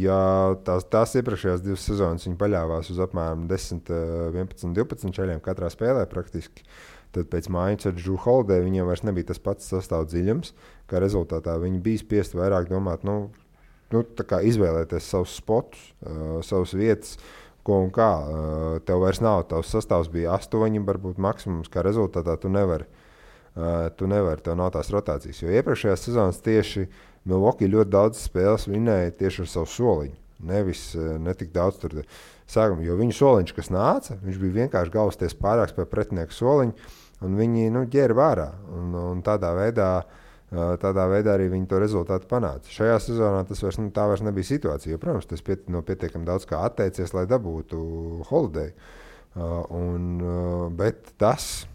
Ja 0.00 0.20
tās, 0.64 0.86
tās 0.88 1.12
iepriekšējās 1.20 1.60
divas 1.60 1.82
sezonas 1.84 2.24
viņi 2.24 2.38
paļāvās 2.40 2.88
uz 2.94 3.00
apmēram 3.04 3.44
10, 3.50 3.90
11, 4.32 4.72
12 4.76 5.12
ceļiem 5.18 5.42
katrā 5.44 5.68
spēlē 5.72 6.06
praktiski. 6.08 6.64
Tad 7.14 7.26
pēc 7.30 7.48
mājas 7.50 7.88
ar 7.90 7.96
Džuhu 7.98 8.22
Holiday 8.24 8.62
viņiem 8.64 8.86
vairs 8.86 9.02
nebija 9.04 9.32
tas 9.32 9.42
pats 9.42 9.68
sastāvdaļums. 9.72 10.54
Kā 10.90 11.02
rezultātā 11.02 11.56
viņi 11.60 11.82
bija 11.82 12.00
spiesti 12.00 12.38
vairāk 12.38 12.70
domāt, 12.70 13.04
nu, 13.06 13.32
nu, 13.92 14.04
izvēlēties 14.06 15.10
savus 15.12 15.34
spotus, 15.36 15.82
uh, 16.06 16.38
savas 16.46 16.72
vietas, 16.78 17.18
ko 17.66 17.82
un 17.84 17.92
kā. 17.94 18.10
Uh, 18.22 18.78
tev 18.86 19.02
vairs 19.02 19.20
nav, 19.20 19.42
tavs 19.50 19.74
sastāvs 19.74 20.08
bija 20.12 20.38
astoņi, 20.38 20.82
varbūt 20.86 21.18
maksimums, 21.20 21.68
kā 21.68 21.84
rezultātā 21.86 22.38
tu 22.40 22.48
nevari. 22.48 22.86
Uh, 23.50 23.90
tu 23.98 24.06
nevari, 24.06 24.40
tev 24.46 24.54
nav 24.56 24.70
tās 24.76 24.92
rotācijas. 24.94 25.42
Jo 25.42 25.50
iepriekšējās 25.50 26.06
sezonas 26.06 26.38
tieši 26.46 26.86
Milwaukee 27.28 27.68
ļoti 27.70 27.92
daudz 27.92 28.22
spēles 28.24 28.68
vinēja 28.70 29.16
tieši 29.18 29.44
ar 29.44 29.50
savu 29.52 29.70
soliņu. 29.74 30.16
Nevis 30.50 30.86
uh, 30.96 31.16
ne 31.20 31.34
tik 31.36 31.52
daudz 31.52 31.82
tur 31.82 31.98
sākumā, 32.48 32.84
jo 32.86 32.96
viņu 33.00 33.18
soliņš, 33.18 33.52
kas 33.56 33.68
nāca, 33.74 34.16
viņš 34.22 34.40
bija 34.40 34.62
vienkārši 34.62 34.94
galvasties 34.94 35.36
pārāks 35.36 35.76
pie 35.76 35.84
pretinieku 35.90 36.34
soliņa, 36.34 36.90
un 37.26 37.36
viņi 37.36 37.68
nu, 37.74 37.84
ģēra 37.92 38.16
vērā. 38.16 38.48
Un, 38.78 38.96
un 39.12 39.22
tādā 39.26 39.52
veidā 39.58 39.92
uh, 40.00 40.18
Tādā 40.50 41.04
veidā 41.06 41.36
arī 41.36 41.46
viņi 41.52 41.68
to 41.70 41.78
rezultātu 41.78 42.26
panāca. 42.30 42.66
Šajā 42.74 42.96
sezonā 43.04 43.44
tas 43.46 43.60
vairs, 43.62 43.76
nu, 43.78 43.90
vairs 43.94 44.22
nebija 44.26 44.48
situācija. 44.48 44.96
Jo, 44.96 44.98
protams, 44.98 45.28
tas 45.30 45.44
piet, 45.46 45.68
no 45.70 45.84
pietiekami 45.86 46.26
daudz 46.26 46.46
kā 46.50 46.64
atteicies, 46.66 47.12
lai 47.14 47.22
dabūtu 47.30 47.78
holiday. 48.26 48.72
Uh, 49.30 49.60
un, 49.70 50.08
uh, 50.18 50.64
bet 50.74 51.12
tas 51.22 51.68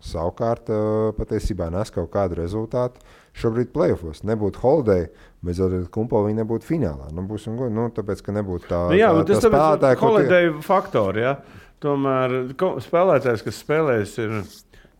savukārt 0.00 0.72
uh, 0.72 1.10
patiesībā 1.18 1.68
nes 1.74 1.92
kaut 1.92 2.08
kādu 2.14 2.40
rezultātu. 2.40 3.04
Šobrīd 3.38 3.70
playoffs 3.72 4.24
nebūtu 4.28 4.60
holiday, 4.60 5.06
bet 5.44 5.56
zaudēt 5.56 5.88
kumpo 5.94 6.20
viņi 6.26 6.42
nebūtu 6.42 6.68
finālā. 6.68 7.08
Nu, 7.16 7.24
būsim 7.28 7.56
gudri, 7.56 7.72
nu, 7.78 7.86
tāpēc, 7.96 8.20
ka 8.26 8.34
nebūtu 8.36 8.68
tā, 8.68 8.82
nu, 8.92 8.98
jā, 8.98 9.08
tā, 9.22 9.24
tā 9.30 9.40
spēlētāja. 9.46 10.00
Holiday 10.02 10.50
tie... 10.50 10.58
faktori, 10.66 11.24
ja? 11.24 11.38
Tomēr 11.82 12.36
spēlētājs, 12.84 13.42
kas 13.42 13.58
spēlēs, 13.64 14.12
ir 14.22 14.36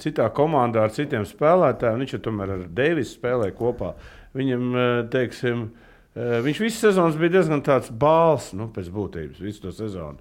citā 0.03 0.27
komandā 0.35 0.87
ar 0.87 0.95
citiem 0.95 1.27
spēlētājiem. 1.29 2.03
Viņš 2.03 2.17
jau 2.17 2.23
tomēr 2.25 2.57
ar 2.57 2.67
Deivisu 2.81 3.19
spēlēja 3.19 3.55
kopā. 3.59 3.93
Viņam, 4.35 4.69
eh, 4.75 4.91
teiksim, 5.13 5.69
eh, 6.17 6.41
viņš 6.43 6.61
visu 6.65 6.79
sezonu 6.87 7.19
bija 7.21 7.37
diezgan 7.39 7.63
tāds 7.63 7.91
bāls, 7.91 8.53
nu, 8.57 8.69
pēc 8.73 8.89
būtības, 8.91 9.41
visu 9.41 9.63
to 9.67 9.73
sezonu. 9.77 10.19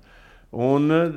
Un 0.51 0.91
eh, 0.91 1.11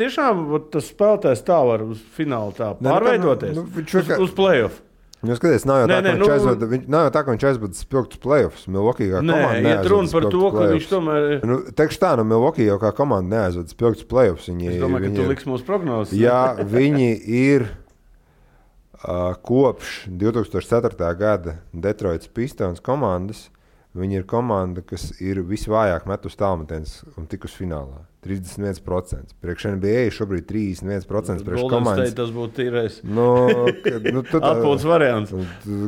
tiešām 0.00 0.70
tas 0.72 0.90
spēlētājs 0.90 1.44
tā 1.44 1.60
var 1.68 1.84
uz 1.84 2.00
finālu 2.16 2.56
tā 2.56 2.72
nu, 2.80 2.88
pārveidoties. 2.88 3.54
Nu, 3.54 3.66
nu, 3.68 3.84
uz, 3.84 4.12
uz 4.18 4.34
playoff. 4.34 4.82
Nu, 5.18 5.34
skaties, 5.34 5.64
nav 5.66 5.80
jau 5.82 5.86
nē, 5.90 5.96
tā, 5.98 6.02
nē, 6.04 6.12
nu, 6.20 6.26
aizvada, 6.30 6.66
viņš, 6.70 6.84
nav 6.94 7.08
jau 7.08 7.12
tā, 7.16 7.22
ka 7.26 7.34
viņš 7.34 7.44
aizvada 7.48 7.74
spilgtus 7.74 8.20
playoffs. 8.22 8.68
Milwaukee 8.70 9.08
kā 9.10 9.18
komanda. 9.18 9.48
Nē, 9.64 9.72
iet 9.72 9.88
runa 9.90 10.12
par 10.14 10.26
to, 10.30 10.42
ka 10.54 10.66
viņš 10.70 10.86
tomēr. 10.92 11.26
Nu, 11.50 11.56
Teikšu 11.80 12.00
tā, 12.04 12.12
nu, 12.20 12.26
Milwaukee 12.28 12.68
jau 12.68 12.76
kā 12.78 12.92
komanda 12.94 13.32
neaizvada 13.34 13.74
spilgtus 13.74 14.06
playoffs. 14.06 14.46
Viņi, 14.46 14.70
es 14.76 14.78
domāju, 14.78 15.08
viņi, 15.08 15.16
ka 15.16 15.24
tu 15.24 15.32
liks 15.32 15.48
mūsu 15.50 15.66
prognozes. 15.66 16.14
Jā, 16.14 16.42
viņi 16.62 17.10
ir 17.40 17.66
kopš 19.42 20.04
2004. 20.22 21.10
gada 21.18 21.58
Detroitas 21.74 22.30
Pistons 22.30 22.78
komandas. 22.78 23.48
Viņi 23.96 24.20
ir 24.20 24.28
komanda, 24.28 24.82
kas 24.84 25.10
ir 25.24 25.40
visvājāk 25.48 26.04
metus 26.10 26.36
tālmetienus 26.36 27.00
un 27.16 27.24
tikus 27.30 27.54
finālā. 27.56 28.02
31%. 28.28 29.32
Priekš 29.40 29.64
NBA 29.78 30.10
šobrīd 30.12 30.44
31% 30.50 31.44
priekš 31.46 31.62
komandas. 31.70 32.12
Tas 32.18 32.32
būtu 32.34 32.56
tīrais. 32.58 32.98
Nu, 33.06 33.28
nu, 33.48 34.24
Atpūtas 34.50 34.84
variants. 34.84 35.32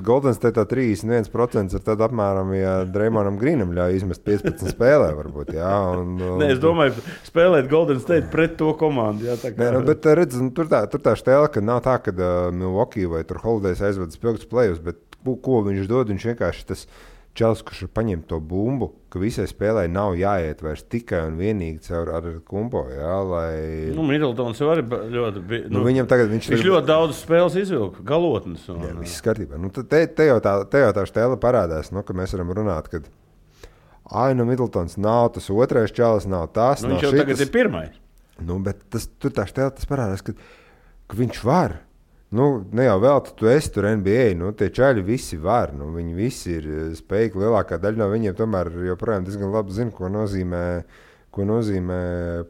Golden 0.07 0.37
State 0.39 0.65
31% 0.71 1.77
ir 1.77 1.85
tad 1.85 2.05
apmēram, 2.07 2.55
ja 2.57 2.77
Dreimonam 2.89 3.37
Grīnam 3.41 3.75
ļauj 3.77 3.99
izmest 3.99 4.25
15 4.25 4.73
spēlē, 4.73 5.11
varbūt. 5.19 5.53
Jā, 5.59 5.75
un, 5.99 6.17
un, 6.17 6.41
Nē, 6.41 6.53
es 6.55 6.63
domāju, 6.63 7.05
spēlēt 7.29 7.69
Golden 7.71 8.01
State 8.01 8.31
pret 8.33 8.57
to 8.63 8.73
komandu. 8.81 9.29
Jā, 9.29 9.37
kā... 9.43 9.53
Nē, 9.59 9.75
nu, 9.77 9.85
bet 9.91 10.09
redz, 10.23 10.41
nu, 10.41 10.55
tur 10.57 10.71
tā, 10.73 10.87
tur 10.91 11.05
tā 11.05 11.19
stēla, 11.19 11.53
ka 11.53 11.61
nav 11.61 11.85
tā, 11.85 11.99
ka 12.01 12.17
uh, 12.17 12.33
Milwaukee 12.55 13.11
vai 13.11 13.27
Holidays 13.43 13.85
aizvedas 13.85 14.17
spilgtus 14.17 14.49
plējus, 14.49 14.81
bet 14.87 15.03
ko 15.21 15.61
viņš 15.67 15.91
dod, 15.91 16.15
viņš 16.15 16.31
vienkārši 16.33 16.69
tas 16.71 16.87
ir 16.87 17.09
Čels, 17.41 17.63
kurš 17.65 17.87
ir 17.87 17.89
paņēmis 17.97 18.27
to 18.29 18.37
bumbu, 18.45 18.91
ka 19.09 19.21
visai 19.23 19.47
spēlē 19.49 19.87
nav 19.89 20.13
jāiet 20.19 20.59
vairs 20.61 20.83
tikai 20.93 21.23
un 21.31 21.39
vienīgi 21.41 21.87
caur 21.87 22.11
ar 22.19 22.27
kumpo. 22.45 22.83
Jā, 22.93 23.15
lai... 23.25 23.55
Nu, 23.97 24.05
Middletons 24.05 24.61
jau 24.61 24.69
arī 24.75 24.85
ļoti. 24.85 25.41
Nu, 25.71 25.79
nu, 25.79 25.85
viņam 25.87 26.11
tagad 26.11 26.29
viņš, 26.35 26.51
viņš 26.53 26.61
ir... 26.61 26.69
ļoti 26.69 26.89
daudz 26.91 27.23
spēles 27.23 27.57
izvilka, 27.63 28.05
galotnes. 28.05 28.67
Un... 28.69 28.85
Jā, 28.85 28.93
viss 28.99 29.25
kārtībā. 29.25 29.57
Nu, 29.63 29.73
te, 29.73 30.03
te, 30.05 30.29
jau 30.29 30.37
tā, 30.45 30.55
te 30.69 30.85
jau 30.85 30.93
tā 30.99 31.07
stēle 31.09 31.41
parādās, 31.41 31.89
nu, 31.97 32.05
ka 32.05 32.17
mēs 32.21 32.37
varam 32.37 32.53
runāt. 32.61 32.93
Kad... 32.93 33.09
Ai, 34.11 34.35
nu, 34.37 34.45
Middletons 34.45 35.01
nav 35.01 35.31
tas 35.39 35.49
otrais 35.55 35.97
čalis, 35.97 36.29
nav 36.29 36.51
tas. 36.53 36.85
Nu, 36.85 36.93
nav 36.93 36.99
viņš 36.99 37.07
jau 37.07 37.15
šitas. 37.15 37.25
tagad 37.25 37.47
ir 37.47 37.55
pirmais. 37.57 38.01
Nu, 38.45 38.61
bet 38.69 38.85
tas, 38.93 39.09
tur 39.17 39.33
tā 39.33 39.49
stēle 39.49 39.89
parādās, 39.89 40.27
ka, 40.29 40.37
ka 41.09 41.25
viņš 41.25 41.41
var. 41.49 41.81
Nu, 42.31 42.45
ne 42.71 42.85
jau 42.87 42.99
vēl 43.03 43.21
tu 43.35 43.49
esi 43.51 43.73
tur 43.75 43.89
NBA. 43.91 44.37
Nu, 44.39 44.53
tie 44.55 44.69
čaļi 44.71 45.03
visi 45.07 45.39
var. 45.43 45.73
Nu, 45.75 45.89
viņi 45.97 46.13
visi 46.15 46.57
ir 46.61 46.69
eh, 46.71 46.83
spējīgi. 46.95 47.41
Lielākā 47.43 47.81
daļa 47.83 48.05
no 48.05 48.11
viņiem 48.13 48.37
tomēr 48.39 48.71
joprojām 48.87 49.27
diezgan 49.27 49.51
labi 49.51 49.75
zina, 49.75 49.95
ko 49.95 50.11
nozīmē 50.13 50.65
ko 51.31 51.45
nozīmē 51.47 51.99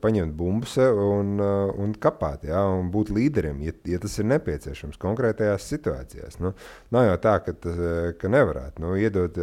paņemt 0.01 0.33
bumbu 0.37 0.69
sev 0.69 0.97
un, 1.05 1.35
uh, 1.41 1.73
un 1.81 1.93
kapāt, 2.01 2.47
ja, 2.49 2.63
un 2.65 2.89
būt 2.93 3.13
līderim, 3.13 3.61
ja, 3.65 3.75
ja 3.89 4.01
tas 4.01 4.15
ir 4.21 4.29
nepieciešams 4.31 5.01
konkrētajās 5.01 5.67
situācijās. 5.69 6.39
Nu, 6.41 6.55
nav 6.95 7.07
jau 7.11 7.19
tā, 7.27 7.35
ka, 7.45 7.55
tas, 7.67 7.83
ka 8.21 8.31
nevarētu. 8.33 8.81
Nu, 8.85 8.95
iedot, 8.97 9.37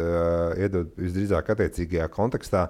iedot 0.58 0.98
visdrīzāk 0.98 1.52
attiecīgajā 1.54 2.08
kontekstā, 2.14 2.64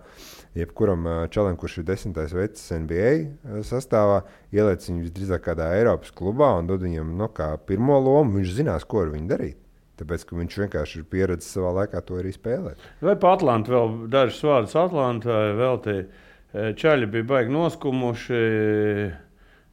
jebkuram 0.58 1.08
čalam, 1.32 1.56
kurš 1.60 1.80
ir 1.80 1.88
desmitais 1.88 2.34
vecs 2.36 2.66
NBA 2.76 3.62
sastāvā, 3.66 4.20
ieliec 4.52 4.84
viņu 4.84 5.06
visdrīzāk 5.06 5.46
kādā 5.48 5.70
Eiropas 5.78 6.12
klubā 6.12 6.52
un 6.58 6.68
dod 6.68 6.84
viņam 6.84 7.16
nu, 7.16 7.30
pirmo 7.68 7.96
lomu, 8.02 8.38
viņš 8.38 8.54
zinās, 8.60 8.84
ko 8.88 9.06
ar 9.06 9.16
viņu 9.16 9.32
darīt. 9.32 9.58
Tāpēc, 9.98 10.28
viņš 10.30 10.60
vienkārši 10.62 11.00
ir 11.00 11.06
pieredzējis 11.10 11.56
savā 11.56 11.72
laikā 11.80 12.00
to 12.06 12.20
arī 12.20 12.30
spēlēt. 12.30 12.82
Vai 13.02 13.16
par 13.18 13.34
Atlantu 13.34 13.74
vēl 13.74 13.94
dažus 14.12 14.44
vārdus 14.46 14.76
Atlantā 14.78 15.40
vēl 15.58 15.80
te? 15.82 16.00
Eh, 16.52 16.70
čaļi 16.80 17.08
bija 17.12 17.26
baigi 17.28 17.52
noskumuši. 17.52 18.38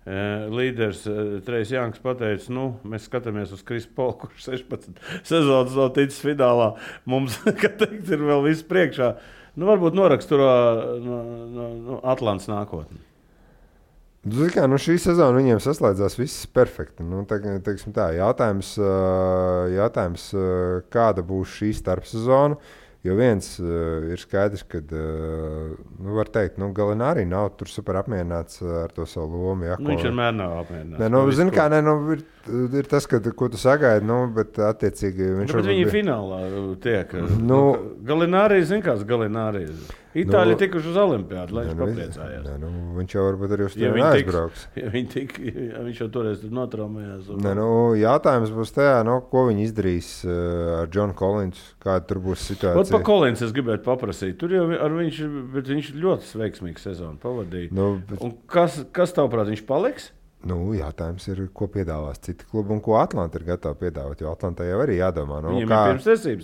Eh, 0.06 0.42
līderis 0.54 1.06
eh, 1.10 1.22
Trejs 1.46 1.72
Janks 1.72 2.02
pateica, 2.04 2.52
nu, 2.54 2.66
mēs 2.86 3.08
skatāmies 3.08 3.54
uz 3.56 3.64
Krisu 3.66 3.90
Polu, 3.96 4.18
kurš 4.22 4.52
16 4.52 5.00
sezonas 5.26 5.74
nav 5.74 5.94
ticis 5.96 6.20
finālā. 6.22 6.74
Mums, 7.10 7.40
kā 7.62 7.72
teikt, 7.72 8.12
ir 8.12 8.28
vēl 8.28 8.44
viss 8.46 8.68
priekšā. 8.68 9.16
Nu, 9.56 9.70
varbūt 9.72 9.96
noraksturo 9.96 10.52
no, 11.00 11.20
no, 11.48 11.72
no 11.80 12.00
Atlantijas 12.04 12.52
nākotni. 12.52 13.00
Nu, 14.26 14.50
kā, 14.52 14.66
nu, 14.68 14.78
šī 14.82 14.98
sezona 15.00 15.38
viņiem 15.38 15.62
saslēdzās 15.64 16.20
viss 16.20 16.46
perfekti. 16.52 17.06
Nu, 17.08 17.24
te, 17.30 17.40
tā, 17.96 18.10
jautājums, 18.18 18.74
jautājums, 19.72 20.32
kāda 20.92 21.24
būs 21.26 21.54
šī 21.62 21.72
starpsezona. 21.78 22.58
Jo 23.06 23.14
viens 23.20 23.48
uh, 23.62 24.08
ir 24.10 24.18
skaidrs, 24.18 24.64
ka, 24.66 24.80
uh, 24.82 25.76
nu, 26.02 26.16
var 26.18 26.32
teikt, 26.34 26.56
nu, 26.62 26.72
Galina 26.74 27.12
arī 27.14 27.28
nav 27.30 27.52
tur 27.60 27.70
super 27.70 28.00
apmierināts 28.00 28.64
ar 28.66 28.94
to 28.96 29.06
savu 29.10 29.44
lomu. 29.44 29.68
Ja, 29.68 29.76
nu, 29.78 29.92
viņš 29.94 30.08
vienmēr 30.08 30.32
nav 30.34 30.56
apmierināts. 30.64 31.02
Nē, 31.04 31.10
nu, 31.14 31.22
zini, 31.38 31.54
kā, 31.54 31.68
nē, 31.70 31.84
nu, 31.86 31.94
ir, 32.16 32.24
ir 32.82 32.90
tas, 32.90 33.06
ka, 33.10 33.20
ko 33.38 33.52
tu 33.54 33.62
sagaidi, 33.62 34.08
nu, 34.10 34.24
bet 34.34 34.58
attiecīgi 34.72 35.30
viņš 35.42 35.54
nu, 35.54 35.60
bet 35.60 35.70
viņi 35.70 35.84
bija... 35.84 35.94
finālā 36.00 36.42
tiek. 36.82 37.14
Nu, 37.20 37.38
nu, 37.52 37.62
Galina 38.10 38.48
arī, 38.48 38.64
zini, 38.66 38.82
kāds 38.88 39.06
Galina 39.06 39.52
arī. 39.52 39.68
Itāļi 40.16 40.54
nu, 40.54 40.60
tikuši 40.62 40.92
uz 40.92 40.98
Olimpiādu, 41.02 41.56
lai 41.58 41.66
viņš 41.68 41.80
papriecājās. 41.80 42.46
Nē, 42.48 42.54
nu, 42.62 42.70
viņš 42.96 43.16
jau 43.18 43.26
varbūt 43.26 43.54
arī 43.56 43.66
uz 43.68 43.76
to 43.76 43.84
ja 43.84 44.10
aizbrauks. 44.14 44.66
Ja 44.86 44.92
tik, 45.12 45.36
ja 45.44 45.84
viņš 45.84 46.02
jau 46.04 46.08
toreiz 46.14 46.46
notraumējās. 46.56 47.28
Un... 47.34 47.42
Nē, 47.44 47.54
nu, 47.60 47.68
jautājums 48.00 48.54
būs 48.56 48.72
tajā, 48.78 49.02
nu, 49.08 49.18
ko 49.32 49.46
viņi 49.50 49.68
izdarīs 49.68 50.12
uh, 50.28 50.36
ar 50.80 50.92
Džonu 50.94 51.18
Kolinsu, 51.20 51.68
kāda 51.84 52.08
tur 52.08 52.24
būs 52.24 52.48
situācija. 52.48 52.80
Pat 52.80 52.94
par 52.96 53.06
Kolinsu 53.12 53.48
es 53.50 53.56
gribētu 53.56 53.84
paprasīt. 53.88 54.38
Tur 54.40 54.56
jau 54.56 54.66
viņš, 54.70 55.22
viņš 55.60 55.92
ļoti 56.00 56.44
veiksmīgu 56.46 56.86
sezonu 56.86 57.20
pavadīja. 57.20 57.74
Nu, 57.76 57.98
bet... 58.08 58.24
Un 58.24 58.38
kas, 58.52 58.86
kas 58.96 59.16
tavuprāt, 59.18 59.52
viņš 59.52 59.68
paliks? 59.68 60.14
Nu, 60.46 60.60
jautājums 60.78 61.26
ir, 61.32 61.40
ko 61.58 61.66
piedāvās 61.74 62.20
citi 62.22 62.46
klubi 62.46 62.76
un 62.76 62.82
ko 62.86 63.00
Atlanta 63.00 63.40
ir 63.40 63.48
gatava 63.48 63.78
piedāvāt. 63.80 64.22
Jo 64.22 64.36
Atlantā 64.36 64.68
jau 64.68 64.78
arī 64.84 65.00
jādomā, 65.00 65.40
nu, 65.42 65.56
Viņam 65.56 65.72
kā, 65.72 65.80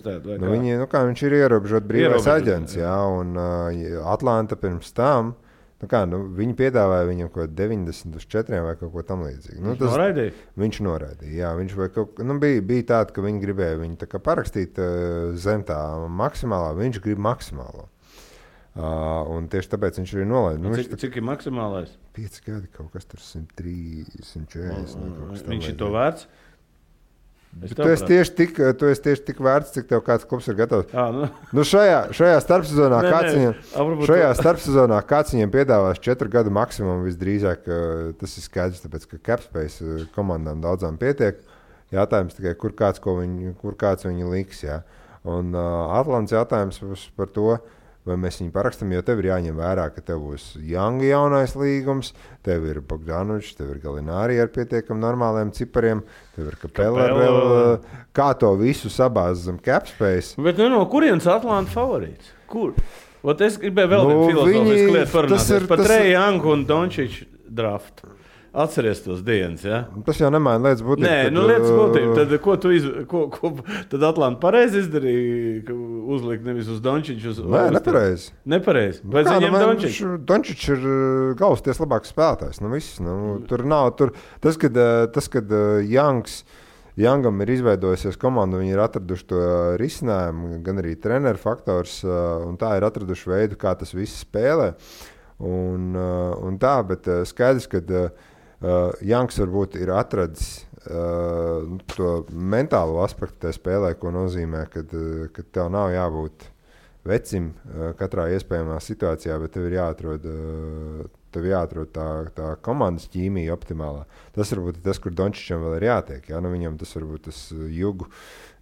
tāda. 0.08 0.40
Nu, 0.42 0.50
viņi, 0.56 0.80
nu, 0.82 0.88
kā 0.90 1.04
viņš 1.06 1.24
ir 1.28 1.38
ierobežot 1.38 1.86
brīvais 1.90 2.26
aģents, 2.34 2.76
jā, 2.80 2.96
un 3.20 3.38
uh, 3.38 4.02
Atlanta 4.10 4.58
pirms 4.58 4.90
tam. 4.98 5.36
Nu 5.82 5.88
kā, 5.90 6.04
nu, 6.06 6.20
viņi 6.38 6.54
piedāvāja 6.58 7.08
viņam 7.10 7.30
kaut 7.34 7.48
ko 7.50 7.54
90 7.58 8.18
uz 8.20 8.26
4 8.30 8.60
vai 8.66 8.74
kaut 8.78 8.92
ko 8.94 9.02
tamlīdzīgu. 9.06 9.62
Nu, 9.62 9.72
viņš 9.72 9.80
tas, 9.80 9.94
noraidīja. 9.96 10.34
Viņš 10.62 10.82
noraidīja. 10.86 11.38
Jā, 11.40 11.54
viņš 11.58 11.80
kaut, 11.96 12.22
nu, 12.26 12.36
bija, 12.42 12.62
bija 12.74 12.88
tāds, 12.92 13.16
ka 13.16 13.24
viņi 13.26 13.42
gribēja 13.42 13.80
viņu 13.82 14.22
parakstīt 14.22 14.78
uh, 14.82 15.32
zem 15.42 15.66
tā 15.66 15.80
maksimālā. 16.22 16.76
Viņš 16.78 17.02
grib 17.06 17.22
maksimālo. 17.26 17.88
Uh, 18.72 19.26
un 19.36 19.50
tieši 19.52 19.68
tāpēc 19.74 19.98
viņš 20.00 20.12
arī 20.16 20.26
nolaida. 20.30 20.62
Nu, 20.64 20.70
cik, 20.80 20.94
cik 20.96 21.18
ir 21.20 21.26
maksimālais? 21.28 21.90
5 22.16 22.38
gadi, 22.46 22.70
kaut 22.72 22.94
kas 22.94 23.04
tur 23.04 23.20
103, 23.20 23.74
140. 24.24 25.02
Un, 25.02 25.34
viņš 25.50 25.68
ir 25.74 25.76
to 25.82 25.90
vērts. 25.92 26.30
Tu 27.52 27.84
esi, 27.92 28.06
tieši 28.08 28.32
tik, 28.38 28.62
tu 28.80 28.88
esi 28.88 29.04
tieši 29.04 29.26
tik 29.28 29.42
vērts, 29.44 29.74
cik 29.76 29.90
tev 29.90 30.00
kāds 30.06 30.24
klubs 30.24 30.48
ir 30.48 30.56
gatavs. 30.56 30.88
À, 30.96 31.10
nu. 31.12 31.28
Nu 31.52 31.66
šajā, 31.68 31.98
šajā 32.16 32.38
starpsezonā, 32.46 33.02
kāds, 33.04 33.34
viņam, 33.36 34.06
šajā 34.08 34.30
starpsezonā 34.40 35.02
kāds 35.10 35.36
viņam 35.36 35.52
piedāvās 35.58 36.00
četru 36.08 36.32
gadu 36.32 36.56
maksimumu, 36.56 37.04
visdrīzāk 37.10 37.68
tas 38.24 38.38
ir 38.40 38.48
skaidrs, 38.48 38.86
tāpēc 38.86 39.10
ka 39.12 39.22
capspace 39.34 40.06
komandām 40.16 40.64
daudzām 40.64 40.96
pietiek. 41.02 41.44
Jautājums 41.92 42.40
tikai, 42.40 42.56
kur 42.56 42.72
kāds, 42.72 43.04
viņu, 43.04 43.52
kur 43.60 43.76
kāds 43.76 44.08
viņu 44.08 44.32
liks. 44.32 44.64
Jā. 44.64 44.80
Un 45.28 45.52
uh, 45.52 45.92
Atlants 46.00 46.32
jautājums 46.32 46.80
par 47.20 47.36
to, 47.36 47.50
uh, 47.60 47.78
vai 48.08 48.18
mēs 48.22 48.40
viņu 48.42 48.54
parakstām, 48.56 48.92
jo 48.96 49.02
tev 49.06 49.22
ir 49.22 49.30
jāņem 49.30 49.58
vērā, 49.60 49.88
ka 49.94 50.04
tev 50.06 50.24
būs 50.26 50.48
Young 50.66 51.04
jaunais 51.06 51.54
līgums, 51.58 52.14
tev 52.46 52.66
ir 52.70 52.82
Bogdanovičs, 52.86 53.54
tev 53.60 53.76
ir 53.76 53.82
Galinārī 53.84 54.40
ar 54.42 54.50
pietiekami 54.54 55.04
normāliem 55.04 55.54
cipariem, 55.56 56.02
tev 56.36 56.50
ir 56.52 56.58
Kapela 56.62 57.10
vēl, 57.18 57.40
kā 58.18 58.32
to 58.42 58.54
visu 58.60 58.90
sabāzt 58.94 59.46
zem 59.46 59.60
capspace. 59.62 60.34
Bet 60.42 60.62
nu, 60.62 60.72
no 60.74 60.82
kurienes 60.90 61.30
Atlanta 61.30 61.74
favorīts? 61.76 62.34
Kur? 62.52 62.74
Ot 63.22 63.42
es 63.46 63.60
gribēju 63.62 63.92
vēl 63.92 64.08
nu, 64.08 64.10
vienu 64.10 64.32
filozofisku 64.32 64.96
lietu 64.96 65.14
parunāt 65.14 65.70
par 65.70 65.86
Treju 65.86 66.16
Youngu 66.16 66.56
un 66.56 66.66
Dončiču 66.66 67.30
draftu. 67.52 68.10
Atceries 68.54 69.00
tos 69.00 69.22
dienas. 69.24 69.64
Ja? 69.64 69.86
Tas 70.04 70.18
jau 70.20 70.28
nemaina 70.34 70.66
lietas 70.66 70.82
būtību. 70.84 71.06
Nē, 71.08 71.20
tad, 71.30 71.36
nu, 71.38 71.44
lietas 71.48 71.70
būtību. 71.72 72.16
Tad, 72.18 72.32
ko 72.44 72.56
tu 72.60 72.72
iz, 72.76 72.88
ko, 73.08 73.22
ko, 73.32 73.52
tad 73.88 74.02
Atlanta 74.04 74.42
pareizi 74.44 74.82
izdarīja, 74.84 75.76
uzlikt 76.12 76.44
nevis 76.44 76.68
uz 76.72 76.82
Dončiču. 76.84 77.32
Uz, 77.32 77.38
Nē, 77.48 77.62
nepareizi. 77.78 78.34
Nepareizi. 78.52 79.06
Nu, 79.06 79.14
viņam 79.16 79.56
nu, 79.56 79.62
Dončičs? 79.64 80.02
Dončičs 80.28 80.68
ir 80.74 80.84
galvas 81.40 81.64
ties 81.64 81.80
labāks 81.80 82.12
spēlētājs. 82.12 82.60
Nu, 82.60 82.72
viss, 82.74 82.98
nu, 83.04 83.14
tur 83.48 83.64
nav, 83.72 83.94
tur, 84.00 84.12
tas, 84.44 84.60
kad, 84.60 84.76
tas, 85.16 85.32
kad 85.32 85.56
Janks. 85.88 86.42
Jangam 87.00 87.40
ir 87.40 87.54
izveidojusies 87.54 88.18
komanda, 88.20 88.60
viņi 88.60 88.74
ir 88.76 88.82
atraduši 88.84 89.24
to 89.30 89.38
risinājumu, 89.80 90.58
gan 90.66 90.82
arī 90.82 90.98
treneru 91.00 91.40
faktors, 91.40 92.02
un 92.04 92.60
tā 92.60 92.74
ir 92.76 92.84
atraduši 92.84 93.32
veidu, 93.32 93.58
kā 93.58 93.72
tas 93.80 93.96
viss 93.96 94.26
spēlē. 94.26 94.74
Un, 95.40 95.96
un 95.96 96.60
tā, 96.62 96.74
bet 96.86 97.08
skaidrs, 97.32 97.70
ka 97.72 97.80
uh, 97.80 98.12
Uh, 98.62 98.92
Janks 99.02 99.40
varbūt 99.42 99.80
ir 99.82 99.90
atradzis 99.98 100.68
uh, 100.86 101.66
to 101.96 102.12
mentālo 102.30 103.00
aspektu 103.02 103.48
tajā 103.48 103.58
spēlē, 103.58 103.96
ko 103.98 104.12
nozīmē, 104.14 104.68
kad, 104.70 104.92
uh, 104.94 105.24
kad 105.34 105.48
tev 105.56 105.72
nav 105.74 105.90
jābūt 105.96 106.46
vecim 107.10 107.52
uh, 107.56 107.90
katrā 107.98 108.28
iespējamā 108.36 108.78
situācijā, 108.86 109.40
bet 109.42 109.56
tev 109.56 109.66
ir 109.70 109.80
jāatrod. 109.80 110.30
Uh, 110.30 111.21
Tev 111.32 111.48
jāatrod 111.48 111.92
tā, 111.96 112.08
tā 112.36 112.52
komandas 112.66 113.08
ķīmija 113.14 113.54
optimālā. 113.56 114.06
Tas 114.36 114.52
varbūt 114.54 114.82
tas, 114.86 115.00
kur 115.02 115.16
Dončičam 115.16 115.64
vēl 115.64 115.78
ir 115.80 115.88
jātiek. 115.88 116.30
Ja? 116.32 116.42
Nu, 116.44 116.52
viņam 116.54 116.78
tas 116.82 116.92
varbūt 116.98 117.28
tas 117.30 117.40
jugu, 117.72 118.10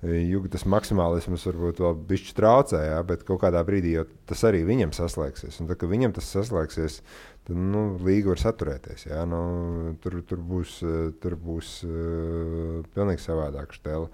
jugu 0.03 0.51
tas 0.53 0.67
maksimālisms 0.69 1.47
varbūt 1.49 1.81
vēl 1.83 1.99
bišķi 2.11 2.35
traucē, 2.37 2.81
ja? 2.91 2.99
bet 3.07 3.25
kaut 3.27 3.41
kādā 3.43 3.63
brīdī 3.67 3.95
tas 4.29 4.45
arī 4.47 4.63
viņam 4.67 4.93
saslēgsies. 4.97 5.61
Un 5.61 5.71
tad, 5.71 5.79
kad 5.81 5.91
viņam 5.91 6.13
tas 6.17 6.29
saslēgsies, 6.35 6.99
tad 7.49 7.61
nu, 7.73 7.85
līga 8.05 8.33
var 8.33 8.43
saturēties. 8.43 9.07
Jā, 9.09 9.23
nu, 9.29 9.41
tur, 10.03 10.21
tur 10.29 10.43
būs, 10.51 10.79
tur 11.23 11.39
būs 11.39 11.79
uh, 11.87 12.83
pilnīgi 12.93 13.25
savādāka 13.25 13.79
stila. 13.79 14.11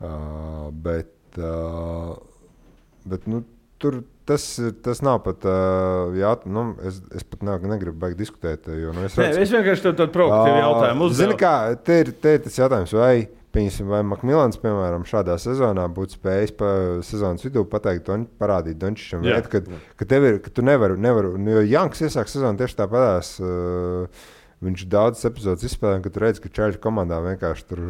Uh, 0.00 0.68
bet 0.72 1.40
uh, 1.40 2.16
bet 3.04 3.26
nu, 3.26 3.44
tur 3.78 4.02
tas, 4.30 4.46
tas 4.86 5.02
nav 5.04 5.20
pat. 5.26 5.44
Uh, 5.44 6.14
jā, 6.18 6.32
nu, 6.48 6.70
es, 6.86 7.02
es 7.18 7.26
pat 7.26 7.44
ne, 7.46 7.58
negribu 7.72 7.98
beigt 8.06 8.20
diskutēt. 8.20 8.70
Jo, 8.70 8.94
nu, 8.96 9.04
es, 9.08 9.18
redzu, 9.18 9.36
Nē, 9.36 9.44
es 9.44 9.52
vienkārši 9.58 9.86
tādu 9.90 10.08
provokatīvu 10.14 10.62
jautājumu 10.64 11.10
uzdevu. 11.10 11.26
Zini, 11.26 11.38
kā 11.42 11.54
te 11.84 12.00
ir, 12.04 12.14
te 12.22 12.38
ir 12.38 12.42
tas 12.46 12.58
jautājums, 12.62 12.96
vai 12.96 13.14
Pieņemsim, 13.50 13.88
vai 13.90 13.98
Makmilans, 14.06 14.60
piemēram, 14.62 15.02
šādā 15.10 15.34
sezonā 15.42 15.88
būtu 15.90 16.14
spējis 16.20 16.52
pa 16.54 16.68
sezonas 17.02 17.42
vidū 17.42 17.64
pateikt, 17.66 18.04
don, 18.06 18.28
parādīt 18.38 18.78
Dončičam, 18.78 19.24
yeah. 19.26 19.42
ka, 19.42 19.64
ka, 19.98 20.06
ir, 20.06 20.38
ka 20.44 20.52
tu 20.54 20.62
nevari, 20.62 20.94
nevar, 21.02 21.32
nu, 21.34 21.56
jo 21.56 21.64
Janks 21.66 22.04
iesāk 22.06 22.30
sezonu 22.30 22.60
tieši 22.60 22.78
tāpatās. 22.78 23.32
Uh, 23.42 24.28
viņš 24.62 24.86
daudzas 24.92 25.26
epizodes 25.26 25.66
izspēlē, 25.66 25.98
kad 26.04 26.20
redz, 26.22 26.38
ka 26.38 26.52
Čēļa 26.60 26.78
komandā 26.84 27.18
vienkārši 27.24 27.66
tur 27.72 27.82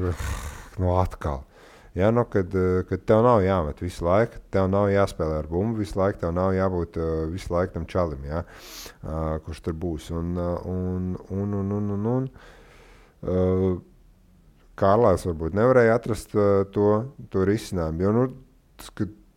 no 0.81 0.97
atkal. 1.03 1.43
Ja, 1.95 2.11
nu, 2.15 2.25
kad, 2.31 2.55
uh, 2.55 2.81
kad 2.87 3.03
tev 3.09 3.25
nav 3.27 3.43
jāmet 3.43 3.83
visu 3.83 4.07
laiku, 4.07 4.39
tev 4.55 4.69
nav 4.71 4.89
jāspēlē 4.93 5.41
ar 5.43 5.49
bumbu 5.51 5.83
visu 5.83 5.99
laiku, 5.99 6.21
tev 6.23 6.35
nav 6.37 6.53
jābūt 6.55 6.99
uh, 7.01 7.13
visu 7.33 7.51
laiku 7.55 7.75
tam 7.75 7.87
čalim, 7.91 8.23
ja, 8.29 8.45
uh, 9.03 9.39
kurš 9.45 9.65
tur 9.67 9.75
būs. 9.75 10.11
Un, 10.15 10.37
un, 10.39 11.15
un, 11.35 11.57
un, 11.63 11.73
un, 11.79 11.95
un, 11.97 12.11
un, 12.17 12.29
Kārlās 14.81 15.27
varbūt 15.29 15.53
nevarēja 15.59 15.99
atrast 15.99 16.31
to, 16.73 16.87
to 17.29 17.43
risinājumu. 17.45 18.01
Jo, 18.07 18.13
nu, 18.17 18.23
tas, 18.81 18.89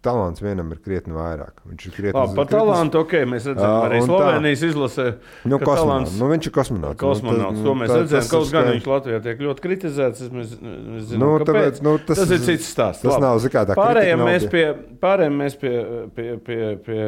talants 0.03 0.41
vienam 0.43 0.69
ir 0.75 0.79
krietni 0.83 1.15
vairāk. 1.15 1.61
Viņš 1.69 1.85
ir 1.87 1.93
krietni 1.95 2.17
Labi, 2.19 2.35
par 2.37 2.47
talantu, 2.51 2.99
ok, 3.05 3.13
mēs 3.31 3.47
redzam, 3.49 3.65
Ā, 3.65 3.77
arī 3.87 4.01
un 4.03 4.07
tā. 4.09 4.17
Slovenijas 4.19 4.63
izlasē. 4.67 5.05
Nu, 5.49 5.59
talants- 5.63 6.17
Nu, 6.19 6.27
viņš 6.29 6.47
ir 6.49 6.53
kosmonauts. 6.59 6.99
Kosmonauts, 6.99 7.57
Nu, 7.57 7.63
to 7.63 7.73
mēs 7.79 7.93
tā- 7.93 8.09
tas 8.11 8.29
Kaut 8.31 8.51
gan 8.51 8.67
viņš 8.73 8.87
Latvijā 8.91 9.21
tiek 9.23 9.39
ļoti 9.39 9.63
kritizēts. 9.65 10.21
es 10.21 10.29
Mēs, 10.29 10.55
mēs 10.59 11.03
zinām, 11.11 11.19
Nu, 11.19 11.39
tāpēc, 11.45 11.81
nu, 11.81 11.97
tas, 11.99 12.17
tas 12.19 12.29
ir 12.31 12.39
cits 12.39 12.67
stāsts. 12.75 13.01
Tas 13.01 13.13
Labi. 13.15 13.21
nav 13.21 13.39
zin 13.39 13.49
kā 13.55 13.65
tā 13.65 13.75
Pārējiem 13.79 14.19
mēs 14.27 14.49
pie- 14.51 14.73
pārējiem 14.99 15.37
mēs 15.43 15.55
pie, 15.59 15.75
pie, 16.15 16.37
pie, 16.37 16.75
pie 16.85 17.01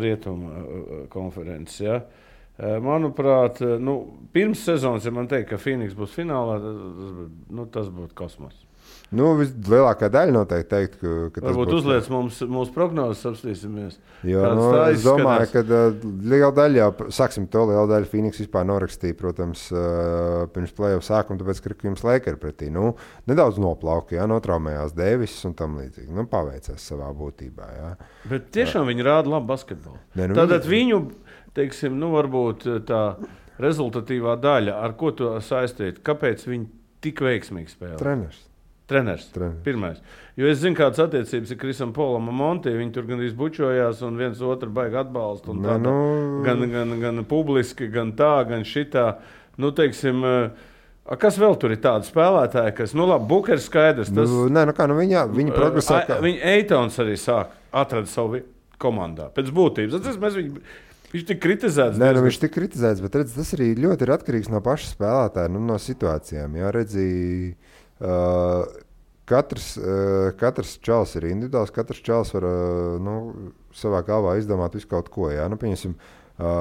rietuma 0.00 0.50
uh, 0.50 1.06
konferences. 1.08 1.80
Ja? 1.80 2.00
Uh, 2.58 2.80
Manuprāt, 2.82 3.60
uh, 3.62 3.78
nu, 3.78 3.98
pirms 4.34 4.64
sezonas, 4.64 5.04
ja 5.04 5.10
man 5.14 5.28
teikt, 5.28 5.48
ka 5.50 5.56
Phoenix 5.56 5.94
būs 5.94 6.10
finālā, 6.16 6.58
tas, 6.58 7.28
nu, 7.50 7.66
tas 7.66 7.86
būtu 7.88 8.14
kosmos. 8.18 8.64
Nu, 9.08 9.30
vislielākā 9.38 10.10
daļa 10.12 10.32
noteikti 10.36 10.68
teikt, 10.68 10.96
ka, 11.00 11.12
ka 11.32 11.40
tas 11.46 11.54
būs- 11.56 11.70
uzliec 11.78 12.08
mums 12.12 12.42
mūsu 12.44 12.74
prognozes, 12.74 13.22
apstīsimies. 13.30 13.94
Jo, 14.28 14.42
kāds 14.44 14.58
nu, 14.58 14.64
es 14.90 15.04
domāju, 15.06 15.46
ka 15.54 15.62
liela 16.28 16.50
daļa 16.52 16.76
jau, 16.82 16.88
sāksim 17.16 17.46
to 17.48 17.62
lielu 17.70 17.88
daļu 17.88 18.10
Phoenix 18.10 18.42
vispār 18.42 18.66
norakstīja, 18.68 19.16
protams, 19.16 19.62
pirms 20.52 20.74
plēsoņa 20.76 21.06
sākuma, 21.08 21.40
tāpēc, 21.40 21.62
ka 21.64 21.88
jums 21.88 22.04
Lakers 22.04 22.42
pretī. 22.42 22.68
Nu, 22.74 22.90
nedaudz 23.30 23.56
noplauka, 23.64 24.12
ja 24.18 24.26
notraumējās 24.28 24.92
Devis 24.98 25.38
un 25.48 25.54
tam 25.56 25.78
līdzīgi. 25.80 26.12
Nu, 26.12 26.26
paveicās 26.28 26.84
savā 26.92 27.08
būtībā. 27.16 27.68
Jā. 27.78 27.94
Bet 28.28 28.50
tiešām 28.52 28.84
viņi 28.92 29.06
rāda 29.08 29.32
labu 29.38 29.48
basketbolu. 29.54 29.96
Nē, 30.20 30.28
nu, 30.28 30.36
Tātad 30.36 30.68
viņu, 30.68 31.00
teiksim, 31.56 31.96
nu, 31.96 32.12
varbūt 32.12 32.68
tā 32.84 33.02
rezultatīvā 33.56 34.36
daļa, 34.44 34.76
ar 34.84 34.92
ko 35.00 35.14
to 35.16 35.32
saistīt, 35.40 36.02
kāpēc 36.04 36.44
viņi 36.44 36.68
tik 37.00 37.24
veiksmīgi 37.24 37.72
spēlē? 37.72 37.96
Treneris. 38.04 38.44
Treneris. 38.88 39.26
Treneris. 39.34 39.60
Pirmais. 39.66 39.98
Jo 40.38 40.46
es 40.48 40.62
zinu, 40.62 40.76
kādas 40.78 41.00
attiecības 41.02 41.50
ir 41.52 41.58
Krisam 41.60 41.90
Polam 41.92 42.30
un 42.30 42.36
Monte. 42.38 42.70
Viņi 42.72 42.92
tur 42.94 43.04
gandrīz 43.08 43.34
bučojās 43.36 44.00
un 44.06 44.16
viens 44.16 44.40
otru 44.40 44.70
baigi 44.72 44.96
atbalsta. 44.96 45.50
un 45.52 45.60
Nē, 45.60 45.74
nu- 45.82 46.42
Gan, 46.46 46.64
gan, 46.72 46.94
gan 47.02 47.24
publiski, 47.28 47.90
gan 47.92 48.12
tā, 48.16 48.48
gan 48.48 48.64
šitā. 48.64 49.18
Nu, 49.58 49.72
teiksim, 49.72 50.24
eh, 50.24 50.50
a, 51.04 51.16
kas 51.16 51.36
vēl 51.36 51.58
tur 51.60 51.72
ir 51.72 51.82
tādi 51.84 52.08
spēlētāji, 52.08 52.74
kas, 52.76 52.94
nu, 52.94 53.04
labi, 53.06 53.26
Bukers 53.28 53.68
skaidrs. 53.68 54.08
Tas, 54.14 54.30
Nu, 54.30 54.48
nē, 54.48 54.66
nu 54.66 54.72
kā, 54.72 54.86
nu 54.88 54.94
viņa, 54.94 55.26
viņa 55.34 55.52
progresē. 55.52 56.08
A- 56.08 56.20
Viņa 56.22 56.40
Eitons 56.56 56.96
arī 56.98 57.16
sāk 57.18 57.48
atrast 57.72 58.14
savu 58.14 58.40
komandā. 58.80 59.28
Pēc 59.34 59.50
būtības. 59.52 60.00
Tas, 60.02 60.16
mēs 60.16 60.32
viņu, 60.38 60.60
viņš 61.12 61.26
tika 61.26 61.48
kritizēts. 61.48 61.98
Nē, 61.98 62.14
nu, 62.14 62.22
viņš 62.22 62.38
tika 62.40 62.60
kritizēts, 62.60 63.02
bet 63.02 63.12
redz, 63.12 63.34
tas 63.34 63.52
arī 63.52 63.74
ļoti 63.76 64.02
ir 64.02 64.14
atkarīgs 64.16 64.48
no 64.48 64.60
paša 64.60 64.94
spēlētāja, 64.96 65.50
nu, 65.50 65.58
no 65.60 65.74
situācijām. 65.74 66.54
Jā, 66.56 66.70
redzi, 66.72 67.56
uh, 67.56 67.74
katrs, 69.28 69.72
uh, 69.80 70.30
katrs 70.38 70.76
čels 70.84 71.16
ir 71.18 71.28
individuāls, 71.30 71.74
katrs 71.74 72.02
čels 72.04 72.32
var 72.36 72.46
uh, 72.48 72.98
nu, 73.02 73.16
savā 73.76 74.04
galvā 74.06 74.36
izdomāt 74.38 74.76
visu 74.78 74.90
kaut 74.90 75.10
ko. 75.12 75.28
Jā, 75.32 75.48
nu, 75.50 75.58
pieņemsim, 75.60 75.96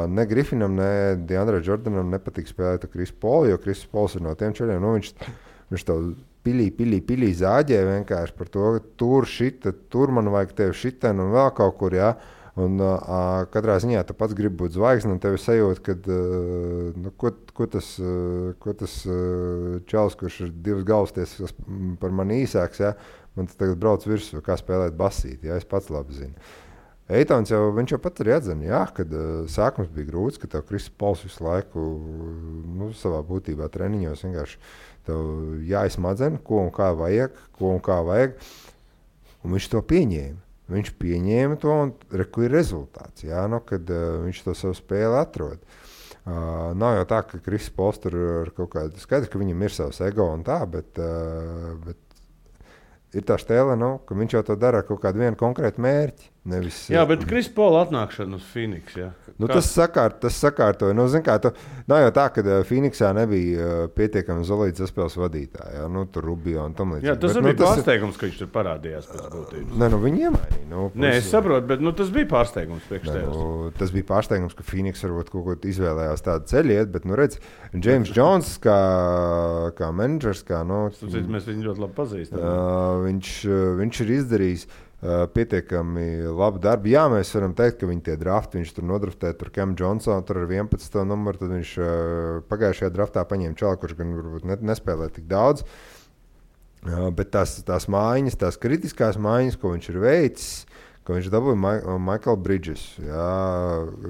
ne 0.10 0.26
Grifinam, 0.26 0.74
ne 0.78 1.18
Dienvidam 1.30 1.62
Jordanam 1.66 2.10
nepatīk 2.10 2.50
spēlēt 2.50 2.88
ar 2.88 2.90
Krisu 2.90 3.14
Polu, 3.22 3.52
jo 3.52 3.60
Kristus 3.62 3.90
Pols 3.92 4.16
ir 4.18 4.24
no 4.26 4.34
tiem 4.38 4.56
čeļiem. 4.58 4.82
Nu, 4.82 4.96
viņš, 4.98 5.12
viņš 5.70 5.86
to 5.86 5.98
pilī, 6.48 6.70
pilī, 6.74 7.02
pilī 7.06 7.30
zāģē 7.38 7.84
vienkārši 7.86 8.36
par 8.38 8.50
to, 8.54 8.72
ka 8.78 8.96
tur, 9.00 9.28
šita, 9.30 9.76
tur 9.94 10.14
man 10.16 10.32
vajag 10.34 10.56
tevi 10.58 10.78
šitien 10.82 11.22
un 11.22 11.34
vēl 11.36 11.54
kaut 11.58 11.78
kur. 11.82 11.96
Jā. 11.98 12.16
Un, 12.58 12.80
uh, 12.82 13.44
katrā 13.54 13.76
ziņā 13.78 14.02
tu 14.10 14.16
pats 14.18 14.34
gribi 14.38 14.64
būt 14.64 14.74
zvaigznes, 14.74 15.14
un 15.14 15.20
tev 15.22 15.36
ir 15.36 15.42
sajūta, 15.44 15.82
ka 15.86 15.94
uh, 16.10 16.96
nu, 16.98 17.12
ko, 17.22 17.30
ko 17.54 17.68
tas, 17.70 17.92
uh, 18.02 18.56
ko 18.64 18.74
tas 18.80 18.96
uh, 19.06 19.76
čels, 19.90 20.16
kurš 20.18 20.40
ir 20.48 20.56
divas 20.66 20.88
galvasties, 20.88 21.36
kas 21.38 21.54
mm, 21.62 21.92
par 22.02 22.16
mani 22.18 22.40
īsāks, 22.48 22.82
ja, 22.82 22.96
man 23.38 23.50
tas 23.50 23.60
tagad 23.60 23.78
brauc 23.84 24.08
virsū, 24.10 24.42
kā 24.46 24.58
spēlēt 24.58 24.98
basīti. 24.98 25.52
Ja, 25.52 25.60
es 25.62 25.70
pats 25.70 25.92
labi 25.94 26.18
zinu. 26.18 26.50
Eitons 27.14 27.54
jau, 27.54 27.62
jau 27.78 28.02
pat 28.04 28.24
arī 28.24 28.34
atzina, 28.40 28.66
jā, 28.72 28.82
kad 28.98 29.14
uh, 29.14 29.46
sākums 29.54 29.94
bija 29.94 30.10
grūts, 30.10 30.42
ka 30.42 30.50
tev 30.50 30.66
Kristus 30.66 30.98
Pols 30.98 31.22
visu 31.28 31.46
laiku 31.46 31.86
nu, 32.80 32.90
savā 32.98 33.22
būtībā 33.28 33.70
treniņos 33.72 34.26
vienkārši 34.26 34.60
tev 35.06 35.62
jāizsmadzina, 35.70 36.42
ko 36.42 36.66
un 36.66 36.74
kā 36.74 36.90
vajag, 36.98 37.38
ko 37.54 37.76
un 37.78 37.86
kā 37.86 38.02
vajag. 38.10 38.36
Un 39.46 39.54
viņš 39.54 39.72
to 39.72 39.86
pieņēma. 39.94 40.47
Viņš 40.68 40.94
pieņēma 41.00 41.58
to 41.62 41.72
un 41.72 41.94
reku 42.20 42.44
ir 42.44 42.52
rezultāts, 42.52 43.24
jā, 43.24 43.46
nu, 43.48 43.62
kad 43.64 43.88
uh, 43.94 44.18
viņš 44.26 44.42
to 44.44 44.56
savu 44.58 44.76
spēli 44.76 45.16
atrod. 45.16 45.62
Uh, 46.28 46.74
nav 46.76 46.98
jau 46.98 47.06
tā, 47.08 47.22
ka 47.24 47.40
Kristus 47.40 47.72
Pols 47.76 48.02
tur 48.04 48.18
ir 48.20 48.52
kaut 48.58 48.74
kāda 48.74 49.00
skaidra, 49.00 49.30
ka 49.32 49.40
viņam 49.40 49.64
ir 49.64 49.76
savs 49.76 50.02
ego 50.04 50.26
un 50.34 50.44
tā, 50.48 50.60
bet, 50.68 51.00
uh, 51.00 51.72
bet 51.86 53.16
ir 53.16 53.24
tā 53.28 53.38
stēle, 53.40 53.78
nu, 53.80 53.94
ka 54.04 54.18
viņš 54.18 54.36
jau 54.36 54.44
to 54.50 54.58
dara 54.60 54.84
ar 54.84 54.90
kaut 54.90 55.00
kādu 55.06 55.32
konkrētu 55.40 55.84
mērķi. 55.88 56.34
Nevis, 56.48 56.76
Jā, 56.88 57.02
bet 57.08 57.26
Kris 57.28 57.50
Pola 57.52 57.82
atnākšana 57.84 58.38
uz 58.40 58.46
Phoenix. 58.54 58.94
Jā. 58.96 59.10
Nu, 59.38 59.50
tas, 59.52 59.68
sakārt, 59.70 60.22
tas 60.24 60.38
sakārtoja. 60.40 60.96
Nu, 60.96 61.04
kā, 61.26 61.36
tu, 61.44 61.52
nav 61.92 62.00
jau 62.06 62.12
tā, 62.16 62.24
ka 62.34 62.42
uh, 62.46 62.62
Phoenixā 62.68 63.10
nebija 63.18 63.66
uh, 63.66 63.82
pietiekami 63.94 64.46
zelīta 64.48 64.86
saspēles 64.86 65.18
vadītāja. 65.20 65.74
Ja? 65.82 65.90
Nu, 65.92 66.06
tur 66.10 66.26
Rubio 66.26 66.64
un 66.64 66.74
tam 66.78 66.96
līdzīgi. 66.96 67.10
Jā, 67.10 67.18
tas 67.20 67.36
Bet, 67.36 67.44
nu, 67.44 67.50
bija 67.50 67.58
ir- 67.58 67.66
pārsteigums, 67.66 68.18
ka 68.22 68.30
viņš 68.30 68.40
tur 68.40 68.52
parādījās 68.56 69.10
pēc 69.12 69.28
būtības. 69.36 69.76
Nē, 69.84 69.92
nu, 69.92 70.00
viņi 70.06 70.24
iemainīja. 70.30 70.64
Nu, 70.72 70.88
Nē, 70.96 71.12
es 71.18 71.28
plus- 71.28 71.34
saprotu, 71.36 71.68
bet 71.74 71.84
nu, 71.84 71.94
tas 72.00 72.14
bija 72.16 72.32
pārsteigums 72.32 72.88
priekš 72.88 73.12
tevis. 73.12 73.28
nu, 73.36 73.70
tas 73.78 73.94
bija 73.98 74.10
pārsteigums, 74.14 74.58
ka 74.58 74.68
Phoenix 74.72 75.04
varbūt 75.04 75.34
kaut 75.36 75.46
ko 75.50 75.58
izvēlējās 75.68 76.26
tādu 76.26 76.50
ceļu, 76.54 76.78
iet, 76.80 76.92
bet, 76.96 77.06
nu, 77.06 77.20
redz, 77.20 77.38
James 77.76 78.16
Jones 78.16 78.56
kā, 78.64 78.80
kā 79.78 79.92
menedžers, 79.92 80.48
kā, 80.48 80.64
nu, 80.68 80.88
citu, 80.96 81.28
Mēs 81.28 81.46
viņu 81.50 81.68
ļoti 81.68 81.84
labi 81.84 81.98
pazīstam. 81.98 82.40
Uh, 82.40 83.04
viņš, 83.04 83.32
viņš 83.84 84.04
ir 84.06 84.12
izdarījis 84.22 84.66
uh, 84.66 84.87
pietiekami 85.02 86.26
labu 86.26 86.58
darbu. 86.62 86.90
Jā, 86.90 87.04
mēs 87.12 87.30
varam 87.36 87.54
teikt, 87.58 87.78
ka 87.82 87.90
viņi 87.90 88.02
tie 88.08 88.16
drafti, 88.18 88.58
viņš 88.58 88.72
tur 88.74 88.88
nodraftēja 88.90 89.38
tur 89.38 89.52
Kemu 89.54 89.78
Johnsonu, 89.78 90.26
tur 90.26 90.42
ar 90.42 90.50
11. 90.50 90.98
numuru. 91.06 91.38
Tad 91.38 91.54
viņš 91.54 91.74
uh, 91.78 91.92
pagājušajā 92.50 92.90
draftā 92.96 93.26
paņēma 93.30 93.60
čalu, 93.60 93.78
kurš 93.82 93.94
gan 94.00 94.16
varbūt 94.18 94.50
ne, 94.50 94.58
nespēlē 94.72 95.12
tik 95.14 95.30
daudz. 95.30 95.68
Uh, 96.88 97.12
bet 97.14 97.30
tās, 97.36 97.60
tās 97.68 97.86
mājiņas, 97.94 98.40
tās 98.42 98.58
kritiskās 98.62 99.22
mājiņas, 99.22 99.62
ko 99.62 99.76
viņš 99.76 99.94
ir 99.94 100.02
veicis, 100.02 100.52
ko 101.06 101.18
viņš 101.18 101.32
dabūja 101.34 101.62
Ma 101.62 101.78
Michael 102.02 102.42
Bridges 102.42 102.90
jā, 102.98 103.30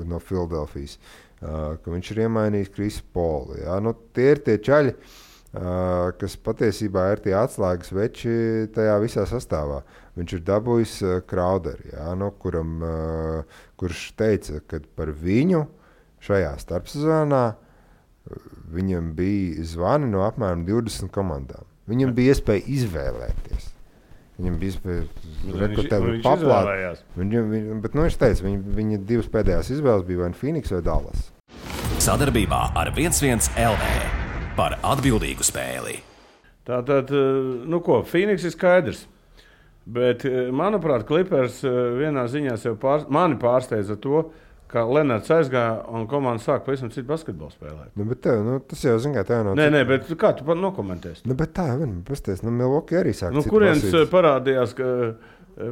no 0.08 0.24
Filadelfijas, 0.24 0.98
uh, 1.44 1.76
ka 1.84 1.94
viņš 1.94 2.16
ir 2.16 2.26
iemainījis 2.30 2.76
Krisu 2.76 3.08
Polu. 3.12 3.60
Jā. 3.60 3.80
Nu, 3.84 3.92
tie 4.16 4.32
ir 4.38 4.44
tie 4.46 4.56
čaļi, 4.64 4.96
uh, 4.96 6.16
kas 6.20 6.40
patiesībā 6.48 7.10
ir 7.12 7.28
tie 7.28 7.36
atslēgas 7.36 7.92
veči 7.92 8.36
tajā 8.76 9.00
visā 9.04 9.28
sastāvā. 9.28 9.84
Viņš 10.18 10.34
ir 10.34 10.44
dabūjis 10.48 10.94
uh, 11.06 11.16
Krauderi, 11.30 11.92
jā, 11.94 12.10
nu, 12.18 12.32
kuram, 12.42 12.76
uh, 12.82 13.64
kurš 13.78 14.12
teica, 14.18 14.62
ka 14.66 14.82
par 14.98 15.12
viņu 15.14 15.64
šajā 16.26 16.56
starpsezonā 16.64 17.44
uh, 17.54 18.46
viņam 18.74 19.12
bija 19.18 19.66
zvani 19.68 20.10
no 20.10 20.26
apmēram 20.26 20.66
20 20.68 21.14
komandām. 21.14 21.68
Viņam 21.88 22.14
bija 22.18 22.34
iespēja 22.36 22.66
izvēlēties. 22.68 23.70
Viņam 24.38 24.58
bija 24.62 24.74
iespēja 24.74 25.04
Viņš- 25.46 25.62
rekrutēt, 25.62 26.04
viņš 26.04 26.26
paplāt. 26.26 27.00
Viņam, 27.18 27.48
viņ, 27.54 27.70
bet, 27.82 27.96
nu, 27.96 28.04
viņš 28.06 28.18
teica, 28.22 28.46
viņa, 28.46 28.76
viņa 28.80 29.00
divas 29.10 29.30
pēdējās 29.34 29.72
izvēles 29.78 30.06
bija 30.06 30.26
vai 30.26 30.30
nu 30.34 30.38
Phoenix 30.38 30.74
vai 30.76 30.82
Dallas. 30.86 31.32
Sadarbībā 32.04 32.60
ar 32.78 32.92
11 32.94 33.50
LV 33.58 33.88
par 34.58 34.78
atbildīgu 34.86 35.46
spēli. 35.46 36.02
Tā 36.68 36.82
tad, 36.86 37.10
eh, 37.10 37.66
nu 37.66 37.80
ko, 37.82 38.04
Phoenix 38.04 38.44
ir 38.44 38.54
skaidrs. 38.54 39.08
Bet, 39.88 40.26
eh, 40.28 40.50
manuprāt, 40.52 41.06
Clippers 41.08 41.62
eh, 41.64 41.72
vienā 41.96 42.26
ziņā 42.28 42.58
pār, 42.82 43.06
mani 43.14 43.38
pārsteidza 43.40 43.96
to, 44.04 44.26
ka 44.68 44.84
Lenards 44.84 45.32
aizgāja 45.32 45.78
un 45.96 46.10
komanda 46.12 46.44
sāka 46.44 46.66
pavisam 46.66 46.90
citu 46.92 47.08
basketbolu 47.08 47.54
spēlēt. 47.54 47.94
Nu, 47.96 48.04
bet 48.10 48.20
tev, 48.26 48.42
nu, 48.44 48.58
tas 48.60 48.84
jau 48.84 48.98
zina, 49.00 49.22
kā 49.22 49.30
tev 49.30 49.46
no 49.48 49.54
Nē, 49.56 49.70
nē, 49.72 49.86
bet 49.88 50.10
kā 50.20 50.34
tu 50.36 50.44
pat 50.48 50.60
nokomentēsi? 50.60 51.24
Nu, 51.30 51.38
bet 51.40 51.56
tā 51.56 51.70
ir. 51.78 51.86
Pasties, 52.08 52.44
nu, 52.44 52.52
Milwaukee 52.52 53.00
arī 53.00 53.16
sāk. 53.16 53.32
Nu, 53.36 53.46
kurienes 53.48 53.88
eh, 53.88 54.04
parādījās, 54.12 54.76
ka 54.76 54.90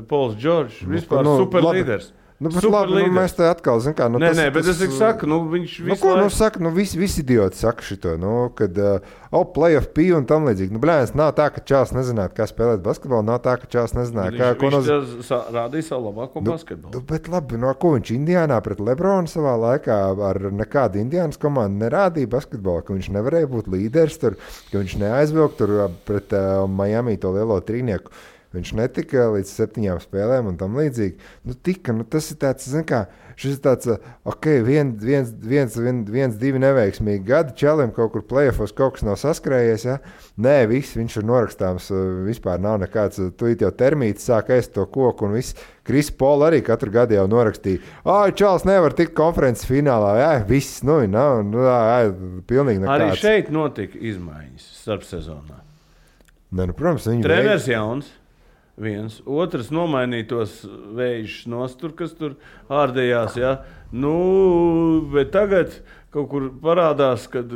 Pols 0.10 0.40
Džordžs 0.40 0.86
Nu, 0.86 0.96
vispār 0.96 1.28
nu, 1.28 1.36
superlīderis? 1.44 2.08
labi. 2.14 2.25
Nu, 2.36 2.50
bet 2.52 2.66
labi, 2.68 2.92
nu, 3.00 3.14
mēs 3.16 3.32
te 3.38 3.46
atkal 3.48 3.80
zinām, 3.80 3.96
kā. 3.96 4.06
Nu, 4.12 4.20
nē, 4.20 4.34
tas, 4.34 4.40
nē, 4.42 4.46
bet 4.52 4.66
tas, 4.68 4.80
es 4.84 4.98
saku, 5.00 5.24
nu, 5.32 5.38
viņš 5.48 5.76
Nu, 5.88 5.96
ko 5.96 6.18
nu 6.18 6.26
laiku- 6.26 6.36
saka? 6.36 6.60
Nu, 6.60 6.70
visi, 6.76 6.98
visi 7.00 7.22
idioti 7.24 7.56
saka 7.56 7.80
šo, 7.82 8.18
nu, 8.20 8.50
kad, 8.52 8.76
uh, 8.76 9.00
oh, 9.32 9.46
playoff 9.56 9.88
P 9.96 10.10
un 10.12 10.26
tam 10.28 10.44
līdzīgi. 10.50 10.76
Nu, 10.76 10.82
blēņas, 10.84 11.14
nav 11.16 11.32
tā, 11.38 11.46
ka 11.56 11.64
Čāls 11.64 11.94
nezināja, 11.96 12.34
kā 12.36 12.44
spēlēt 12.44 12.84
basketbolu, 12.84 13.24
nav 13.24 13.40
tā, 13.46 13.56
ka 13.62 13.70
Čāls 13.72 13.96
nezināja, 13.96 14.36
kā, 14.36 14.50
Viņš, 14.52 14.60
ko 14.60 14.68
viņš 14.68 14.76
nozīmē. 14.76 15.00
noz... 15.16 15.26
sa- 15.30 15.40
rādīja 15.56 15.88
savu 15.88 16.10
labāko 16.12 16.44
Nu, 16.44 16.52
basketbolu. 16.52 16.92
Nu, 16.98 17.06
bet 17.14 17.32
labi, 17.32 17.62
no 17.64 17.72
ko 17.80 17.94
viņš 17.96 18.12
Indijānā 18.18 18.60
pret 18.68 18.84
Lebronu 18.84 19.32
savā 19.32 19.56
laikā 19.56 20.02
ar 20.34 20.42
nekādu 20.52 21.00
Indijas 21.00 21.40
komandu 21.40 21.86
nerādīja 21.88 22.28
basketbolu, 22.36 22.84
ka 22.84 23.00
viņš 23.00 23.14
nevarēja 23.16 23.48
būt 23.48 23.72
līderis 23.72 24.20
tur, 24.20 24.36
ka 24.74 24.84
viņš 24.84 25.00
neaizvilka 25.08 25.56
tur 25.64 25.78
uh, 25.86 25.92
pret 26.04 26.36
uh, 26.36 26.68
Miami 26.68 27.16
to 27.16 27.32
lielo 27.32 27.62
trīnieku. 27.64 28.12
Viņš 28.56 28.72
netika 28.80 29.28
līdz 29.34 29.52
septiņām 29.52 30.00
spēlēm 30.04 30.50
un 30.52 30.58
tam 30.60 30.78
līdzīgi. 30.80 31.18
Nu, 31.48 31.56
tika, 31.56 31.94
nu, 31.96 32.06
tas 32.08 32.30
ir 32.32 32.40
tāds, 32.40 32.70
kā, 32.88 33.02
šis 33.40 33.58
ir 33.58 33.62
tāds, 33.66 33.90
ok, 34.28 34.48
viens, 34.64 35.04
viens, 35.04 35.34
viens, 35.44 35.76
viens, 35.76 36.12
viens 36.12 36.38
divi 36.40 36.62
neveiksmīgi 36.64 37.26
gadi, 37.28 37.56
čeliem 37.60 37.92
kaut 37.96 38.14
kur 38.14 38.24
plēfos, 38.30 38.74
kaut 38.78 38.96
kas 38.96 39.06
nav 39.08 39.20
saskrējies. 39.20 39.86
Ja? 39.90 39.98
Nē, 40.42 40.56
viss 40.72 40.96
viņš 40.96 41.20
ir 41.20 41.28
norakstāms, 41.28 41.92
vispār 42.28 42.64
nav 42.64 42.80
nekāds, 42.86 43.20
tu 43.36 43.52
jau 43.52 43.74
termītis 43.76 44.30
sāk 44.32 44.54
ēst 44.56 44.76
to 44.78 44.88
koku 44.88 45.28
un 45.28 45.36
viss. 45.36 45.58
Kris 45.86 46.10
Pols 46.10 46.42
arī 46.48 46.64
katru 46.66 46.90
gadu 46.90 47.14
jau 47.14 47.28
norakstīja, 47.30 47.84
ah, 48.10 48.24
Čāls 48.34 48.64
nevar 48.66 48.96
tikt 48.98 49.14
konferences 49.18 49.68
finālā. 49.70 50.16
Jā, 50.18 50.32
viss, 50.50 50.80
nu, 50.88 50.98
nav, 51.12 51.44
nu, 51.46 51.62
jā, 51.62 52.08
pilnīgi 52.50 52.82
nekāds. 52.82 53.12
Arī 53.12 53.22
šeit 53.22 53.54
notika 53.54 54.02
izmaiņas 54.02 54.66
starp 54.80 55.06
sezonā. 55.06 55.62
Ne, 56.56 56.70
nu, 56.70 56.76
protams, 56.78 57.06
viņi 57.10 57.26
Treneris 57.26 57.68
veid... 57.68 57.76
jauns. 57.76 58.10
Viens. 58.76 59.22
Otrs 59.24 59.70
nomainītos 59.72 60.66
vējus 60.98 61.46
nostur, 61.48 61.94
kas 61.96 62.12
tur 62.18 62.34
ārdējās. 62.68 63.38
Ja? 63.40 63.54
Nu, 63.96 64.16
bet 65.14 65.32
tagad 65.32 65.78
kaut 66.12 66.28
kur 66.32 66.50
parādās, 66.64 67.30
kad 67.32 67.52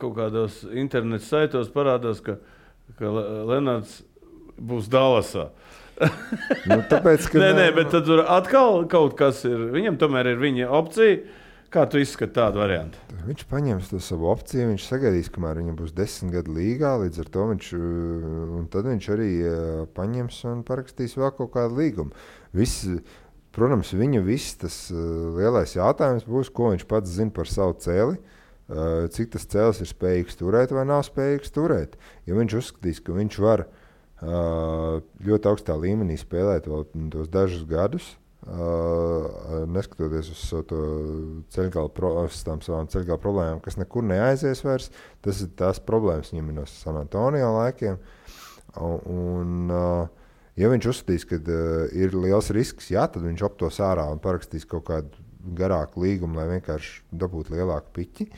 kaut 0.00 0.12
kādos 0.18 0.60
internetu 0.76 1.24
saitos 1.24 1.72
parādās, 1.72 2.20
ka, 2.24 2.36
ka 3.00 3.14
Lenards 3.48 4.02
būs 4.60 4.90
Dallasā. 4.92 5.48
nu, 6.68 6.82
tāpēc, 6.90 7.30
nē, 7.40 7.50
nē, 7.56 7.66
bet 7.76 7.96
tur 7.96 8.20
atkal 8.28 8.84
kaut 8.92 9.16
kas 9.16 9.40
ir. 9.48 9.70
Viņam 9.72 9.96
tomēr 10.00 10.34
ir 10.34 10.40
viņa 10.42 10.68
opcija. 10.68 11.44
Kā 11.72 11.82
tu 11.90 11.98
izskati 11.98 12.36
tādu 12.36 12.60
variantu? 12.62 13.00
Viņš 13.26 13.42
paņems 13.50 13.88
to 13.90 13.98
savu 14.00 14.28
opciju, 14.30 14.68
viņš 14.70 14.84
sagaidīs, 14.86 15.30
kamēr 15.34 15.58
viņam 15.60 15.76
būs 15.80 15.94
desmit 15.96 16.36
gadu 16.36 16.54
līgā. 16.56 16.92
Līdz 17.02 17.20
ar 17.24 17.30
to 17.34 17.46
viņš, 17.50 17.70
tad 18.72 18.86
viņš 18.86 19.08
arī 19.16 19.30
paņems 19.96 20.38
un 20.52 20.62
parakstīs 20.68 21.16
vēl 21.18 21.32
kaut 21.36 21.50
kādu 21.56 21.80
līgumu. 21.80 22.14
Viss, 22.56 22.86
protams, 23.56 23.90
viņa 23.98 24.22
viss 24.24 24.56
tas 24.62 24.76
lielais 24.92 25.74
jautājums 25.76 26.28
būs, 26.28 26.52
ko 26.54 26.70
viņš 26.72 26.86
pats 26.88 27.16
zina 27.18 27.34
par 27.34 27.50
savu 27.50 27.74
cēli. 27.82 28.20
Cik 29.14 29.34
tas 29.34 29.46
cēlis 29.50 29.82
ir 29.82 29.90
spējīgs 29.90 30.38
turēt 30.40 30.72
vai 30.74 30.86
nav 30.88 31.04
spējīgs 31.06 31.52
turēt. 31.54 31.98
Ja 32.26 32.38
viņš 32.38 32.60
uzskatīs, 32.62 33.02
ka 33.02 33.14
viņš 33.14 33.40
var 33.42 33.66
ļoti 34.22 35.50
augstā 35.50 35.76
līmenī 35.76 36.16
spēlēt 36.18 36.70
vēl 36.70 36.86
tos 37.12 37.28
dažus 37.28 37.66
gadus, 37.68 38.14
Uh, 38.46 39.64
neskatoties 39.66 40.28
uz 40.30 40.42
to 40.70 40.76
ceļgala, 41.50 41.90
pro, 41.90 42.12
ceļgala 42.30 43.16
problēmām, 43.18 43.58
kas 43.64 43.74
nekur 43.74 44.04
neaizies 44.06 44.60
vairs, 44.62 44.92
tas 45.24 45.40
ir 45.42 45.48
tās 45.58 45.80
problēmas 45.82 46.30
viņam 46.30 46.52
no 46.54 46.66
San 46.70 46.94
Antonio 47.00 47.48
laikiem. 47.56 47.96
Un, 48.78 49.72
uh, 49.74 50.28
ja 50.54 50.70
viņš 50.70 50.86
uzskatīs, 50.92 51.26
ka 51.26 51.40
uh, 51.42 51.88
ir 51.90 52.14
liels 52.14 52.52
risks, 52.54 52.92
jā, 52.94 53.08
tad 53.10 53.26
viņš 53.26 53.42
aptos 53.48 53.80
ārā 53.82 54.04
un 54.14 54.22
parakstīs 54.22 54.68
kaut 54.70 54.86
kādu 54.92 55.26
garāku 55.58 56.04
līgumu, 56.04 56.38
lai 56.38 56.46
vienkārši 56.52 57.02
dabūtu 57.18 57.56
lielāku 57.56 57.96
piķi. 57.98 58.28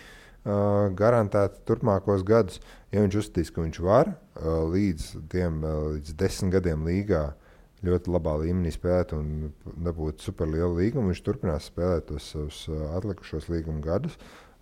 Uh, 0.48 0.88
garantēti 0.96 1.60
turpmākos 1.68 2.24
gadus, 2.24 2.62
ja 2.94 3.04
viņš 3.04 3.20
uzskatīs, 3.20 3.52
ka 3.52 3.60
viņš 3.60 3.82
var 3.84 4.14
uh, 4.14 4.64
līdz, 4.72 5.10
tiem, 5.28 5.60
uh, 5.60 5.90
līdz 5.98 6.16
desmit 6.16 6.56
gadiem 6.56 6.88
līgā 6.88 7.26
uh, 7.34 7.37
ļoti 7.86 8.12
labā 8.14 8.34
līmenī 8.42 8.72
spēlēt 8.74 9.14
un 9.16 9.52
dabūt 9.84 10.24
superlielu 10.24 10.74
līgumu. 10.80 11.12
Viņš 11.12 11.22
turpinās 11.26 11.68
spēlēt 11.70 12.08
tos 12.10 12.32
savus 12.32 12.64
atlikušos 12.98 13.48
līguma 13.52 13.82
gadus. 13.84 14.18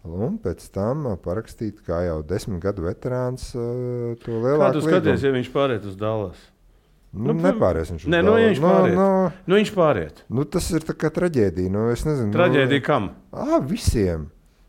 Un 0.07 0.37
pēc 0.39 0.63
tam 0.75 1.09
parakstīt, 1.25 1.81
kā 1.87 2.05
jau 2.07 2.21
desmit 2.27 2.61
gadu 2.63 2.85
veterāns, 2.87 3.49
to 3.53 4.37
lielāku 4.37 4.45
līgumu. 4.45 4.61
Kā 4.63 4.75
tu 4.77 4.85
skaties, 4.85 5.25
ja 5.27 5.33
viņš 5.35 5.51
pāriet 5.55 5.89
uz 5.89 5.97
Dallas? 5.99 6.45
Nu, 7.17 7.33
nu, 7.33 7.41
nepāries 7.41 7.91
viņš 7.93 8.07
Nē, 8.13 8.21
nu, 8.25 8.35
ja 8.37 8.51
viņš 8.51 8.61
pāriet. 8.61 8.97
Nu, 8.99 9.05
nu, 9.09 9.45
nu, 9.49 9.59
viņš 9.59 9.71
pāriet. 9.73 10.23
Nu, 10.29 10.45
tas 10.45 10.69
ir 10.77 10.85
kā 11.01 11.11
traģēdija. 11.17 11.73
Nu, 11.73 11.87
traģēdija 12.35 12.83
nu, 12.83 12.87
kam? 12.87 13.09
À, 13.33 13.61
visiem. 13.65 14.27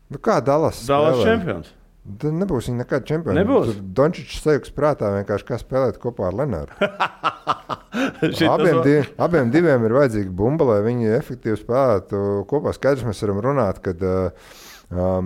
Nu, 0.08 0.20
kā 0.22 0.38
Dallas? 0.44 0.80
Dallas 0.88 1.20
čempions. 1.26 1.74
Tad 2.16 2.36
nebūs 2.38 2.68
viņa 2.70 2.80
nekāda 2.82 3.06
čempiona. 3.08 3.42
Nebūs. 3.42 3.74
Dončits 3.96 4.38
sajūgs 4.44 4.72
prātā 4.76 5.10
vienkārši 5.12 5.46
kā 5.48 5.58
spēlēt 5.60 5.98
kopā 6.00 6.30
ar 6.30 6.36
Lenāru. 6.38 6.76
abiem, 8.54 8.80
div, 8.86 9.10
abiem 9.20 9.50
diviem 9.52 9.84
ir 9.84 9.96
vajadzīga 9.96 10.32
bumba, 10.40 10.70
lai 10.70 10.78
viņi 10.86 11.12
efektīvi 11.18 11.58
spēlētu 11.60 12.22
kopā. 12.48 12.72
Skaidrs, 12.76 13.04
mēs 13.08 13.20
varam 13.26 13.42
runāt, 13.44 13.82
kad, 13.84 14.00
uh, 14.00 14.54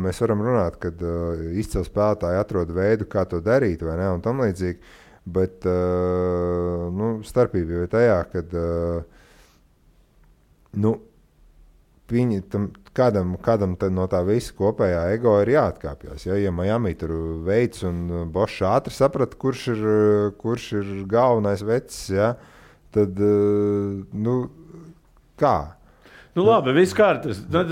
mēs 0.02 0.18
varam 0.24 0.42
runāt, 0.48 0.80
kad 0.82 1.06
uh, 1.06 1.44
izcils 1.62 1.90
spēlētāji 1.92 2.40
atrod 2.40 2.74
veidu, 2.74 3.06
kā 3.12 3.24
to 3.30 3.42
darīt, 3.44 3.84
vai 3.86 3.96
ne, 4.00 4.10
un 4.16 4.24
tam 4.24 4.42
līdzīgi. 4.42 4.98
Bet 5.32 5.68
uh, 5.70 6.88
nu, 6.90 7.14
starpība 7.26 7.76
jau 7.76 7.86
ir 7.86 7.92
tajā, 7.92 8.18
ka 8.32 8.42
uh, 8.58 9.26
nu, 10.82 10.96
viņi 12.12 12.42
tam 12.52 12.70
kādam, 12.96 13.34
kādam 13.40 13.76
no 13.94 14.06
tā 14.10 14.22
visa 14.26 14.54
kopējā 14.56 15.02
ego 15.14 15.34
ir 15.42 15.52
jāatkāpjas. 15.54 16.26
Ja, 16.28 16.38
ja 16.40 16.52
Miami 16.54 16.94
tur 16.98 17.14
veids 17.46 17.84
un 17.88 18.30
Bošs 18.32 18.62
ātri 18.68 18.96
saprata, 18.96 19.38
kurš 19.40 19.68
ir, 19.74 19.84
kurš 20.40 20.72
ir 20.80 20.90
galvenais 21.10 21.64
vecs, 21.66 22.02
ja, 22.12 22.34
tad 22.94 23.18
nu, 23.18 24.36
kā? 25.40 25.56
Nu, 26.32 26.46
labi, 26.46 26.72
viss 26.76 26.96
kārtas. 26.96 27.42
Nu, 27.52 27.64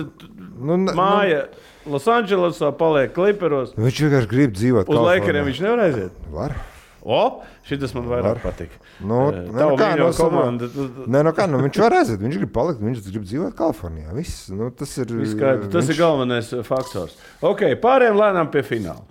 nu, 0.60 0.92
Māja 0.92 1.46
nu, 1.46 1.94
Losandželosā 1.94 2.74
paliek 2.76 3.14
kliperos. 3.16 3.72
Viņš 3.78 4.02
vienkārši 4.04 4.28
grib 4.28 4.52
dzīvot. 4.56 4.90
Uz 4.90 5.00
laikiem 5.06 5.40
viņš 5.46 5.62
nevar 5.64 5.86
aiziet. 5.86 6.18
Var. 6.34 6.56
O, 7.00 7.22
šis 7.64 7.94
man 7.96 8.10
vairāk 8.10 8.34
var. 8.34 8.42
patīk. 8.44 8.74
Nu, 9.00 9.20
uh, 9.28 9.36
ne, 9.36 9.62
nu 9.62 9.76
kā, 9.80 9.90
no 9.98 10.08
komanda. 10.16 10.68
Nē, 11.06 11.22
no 11.26 11.32
kā, 11.36 11.46
nu, 11.50 11.60
viņš 11.64 11.78
var 11.82 11.96
aiziet, 12.00 12.20
viņš 12.22 12.40
grib 12.42 12.52
palikt, 12.54 12.82
viņš 12.84 13.06
grib 13.06 13.24
dzīvot 13.28 13.56
Kalifornijā. 13.58 14.12
Viss, 14.16 14.48
nu, 14.52 14.68
tas 14.76 14.92
ir, 15.00 15.14
Viskaidr, 15.20 15.70
tas 15.72 15.88
viņš... 15.88 15.94
ir 15.94 16.00
galvenais 16.00 16.50
faktors. 16.68 17.16
Ok, 17.46 17.64
pārējām 17.82 18.20
lēnām 18.20 18.52
pie 18.52 18.64
fināla. 18.66 19.06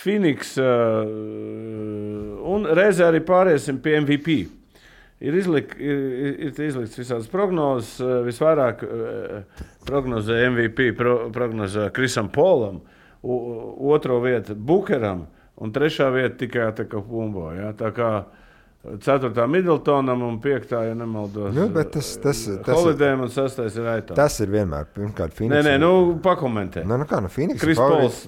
Phoenix 0.00 0.54
uh, 0.60 1.02
un 2.54 2.70
reizē 2.78 3.10
arī 3.10 3.20
pāriesim 3.26 3.82
pie 3.84 3.98
MVP. 4.00 4.38
Ir, 5.20 5.34
izlik, 5.36 5.74
ir, 5.76 5.98
ir 6.46 6.62
izlikts 6.64 6.96
visādas 6.96 7.26
prognozes. 7.28 7.98
Visvairāk 8.24 8.86
uh, 8.86 9.66
prognozē 9.84 10.38
MVP, 10.48 10.94
pro, 10.96 11.18
prognozē 11.34 11.90
Krisam 11.92 12.30
Polam, 12.32 12.80
otro 13.20 14.22
vietu 14.24 14.56
Bukeram. 14.56 15.26
Uh, 15.26 15.36
un 15.60 15.72
trešā 15.72 16.08
vieta 16.14 16.40
tikai 16.40 16.86
Pumbo. 16.88 17.50
Ja? 17.54 17.72
Tā 17.76 17.92
kā 17.94 18.10
Ceturtā 18.80 19.44
Midltonam 19.44 20.22
un 20.24 20.38
piektā, 20.40 20.86
ja 20.88 20.94
nemaldos, 20.96 21.52
nu, 21.52 21.66
tas, 21.76 22.14
tas, 22.22 22.38
tas, 22.64 22.78
Holidēm 22.78 23.26
un 23.26 23.32
sastais 23.32 23.74
ir 23.76 23.88
Aitā. 23.92 24.16
Tas 24.16 24.38
ir 24.40 24.48
vienmēr, 24.54 24.86
pirmkārt, 24.94 25.34
Phoenix. 25.36 25.58
Nē, 25.58 25.74
nē, 25.74 25.74
nu, 25.82 25.90
pakomentē. 26.24 26.86
Nē, 26.88 26.96
nu 27.02 27.08
kā, 27.10 27.18
nu, 27.20 27.28
Phoenix. 27.32 27.60
Kris 27.60 27.76
Pols 27.76 28.22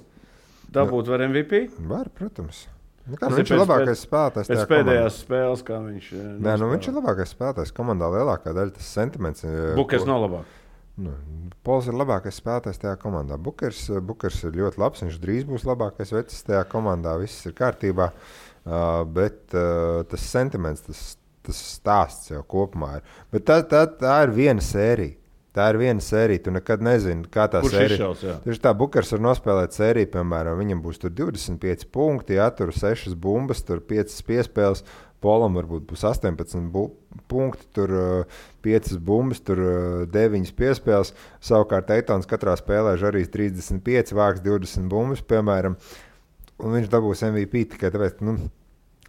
dabūt 0.68 1.08
nu, 1.08 1.14
var 1.14 1.24
MVP? 1.30 1.62
Var, 1.88 2.12
protams. 2.18 2.66
Nu, 3.06 3.16
kā, 3.16 3.30
nu, 3.32 3.40
viņš 3.40 3.54
ir 3.54 3.62
labākais 3.62 3.94
pēc, 3.94 4.04
spēlētājs. 4.04 4.52
Pēc 4.52 4.60
pēdējās 4.68 5.00
komandā. 5.00 5.22
spēles, 5.22 5.64
kā 5.70 5.80
viņš. 5.86 6.12
Eh, 6.18 6.28
nē, 6.44 6.58
nu, 6.60 6.70
viņš 6.74 6.90
ir 6.90 6.98
labākais 7.00 7.32
spēlētājs 7.32 7.74
komandā. 7.80 8.12
Lielākā 8.12 8.52
daļa 8.60 8.76
tas 8.76 8.92
sentiments. 9.00 9.48
Eh, 9.48 9.72
Bukers 9.80 10.04
ko... 10.04 10.12
nav 10.12 10.22
labāks. 10.26 10.60
Nu, 11.02 11.16
Pols 11.64 11.88
ir 11.88 11.96
labākais 11.96 12.36
spēlētājs 12.36 12.84
tajā 12.84 12.94
komandā. 13.00 13.40
Bukers, 13.40 13.86
Bukers 14.04 14.44
ir 14.44 14.60
ļoti 14.60 14.84
labs. 14.84 15.02
Viņš 15.08 15.18
drīz 15.24 15.48
būs 15.48 15.64
labākais 15.64 16.12
vecs 16.12 16.44
tajā 16.44 16.62
komandā. 16.68 17.16
Viss 17.24 17.48
ir 17.48 17.56
kārtībā. 17.56 18.12
Uh, 18.12 18.51
bet 18.64 19.56
uh, 19.56 20.02
tas 20.10 20.28
sentiments, 20.30 20.84
tas, 20.86 21.02
tas 21.42 21.64
stāsts 21.78 22.30
jau 22.30 22.44
kopumā 22.46 23.00
ir. 23.00 23.18
Bet 23.34 23.48
tā, 23.48 23.58
tā, 23.66 23.86
tā 23.98 24.22
ir 24.26 24.36
viena 24.36 24.62
sērija. 24.62 25.18
Tā 25.52 25.66
ir 25.68 25.76
viena 25.82 26.00
sērija. 26.00 26.46
Tu 26.46 26.52
nekad 26.54 26.82
nezini, 26.84 27.26
kā 27.28 27.44
tā 27.52 27.60
Kurš 27.60 27.74
sērija 27.76 27.98
izšaus. 27.98 28.42
Tieši 28.46 28.62
tā, 28.64 28.72
Bukers 28.76 29.12
var 29.12 29.20
nospēlēt 29.26 29.76
sēriju, 29.76 30.08
piemēram, 30.14 30.56
viņam 30.62 30.80
būs 30.84 31.02
25 31.02 31.90
punkti, 31.92 32.38
ja 32.38 32.48
tur 32.56 32.72
6 32.72 33.12
bumbas, 33.20 33.60
tur 33.66 33.82
5 33.84 34.22
piespēles. 34.28 34.86
Polam 35.22 35.54
varbūt 35.54 35.84
būs 35.86 36.02
18 36.08 36.64
bu 36.72 36.88
punkti, 37.30 37.68
tur 37.76 37.92
uh, 37.94 38.40
5 38.64 38.96
bumbas, 39.06 39.42
tur 39.44 39.60
uh, 39.62 39.74
9 40.10 40.54
piespēles. 40.58 41.12
Savukārt 41.44 41.92
Eitons 41.94 42.26
katrā 42.26 42.56
spēlē 42.58 42.96
arī 42.96 43.22
35, 43.30 44.16
vāks 44.18 44.42
20 44.42 44.88
bumbas, 44.90 45.22
piemēram. 45.22 45.76
Un 46.62 46.76
viņš 46.76 46.90
dabūs 46.92 47.24
MVP 47.26 47.64
tikai 47.74 47.90
tāpēc, 47.94 48.20
nu, 48.26 48.36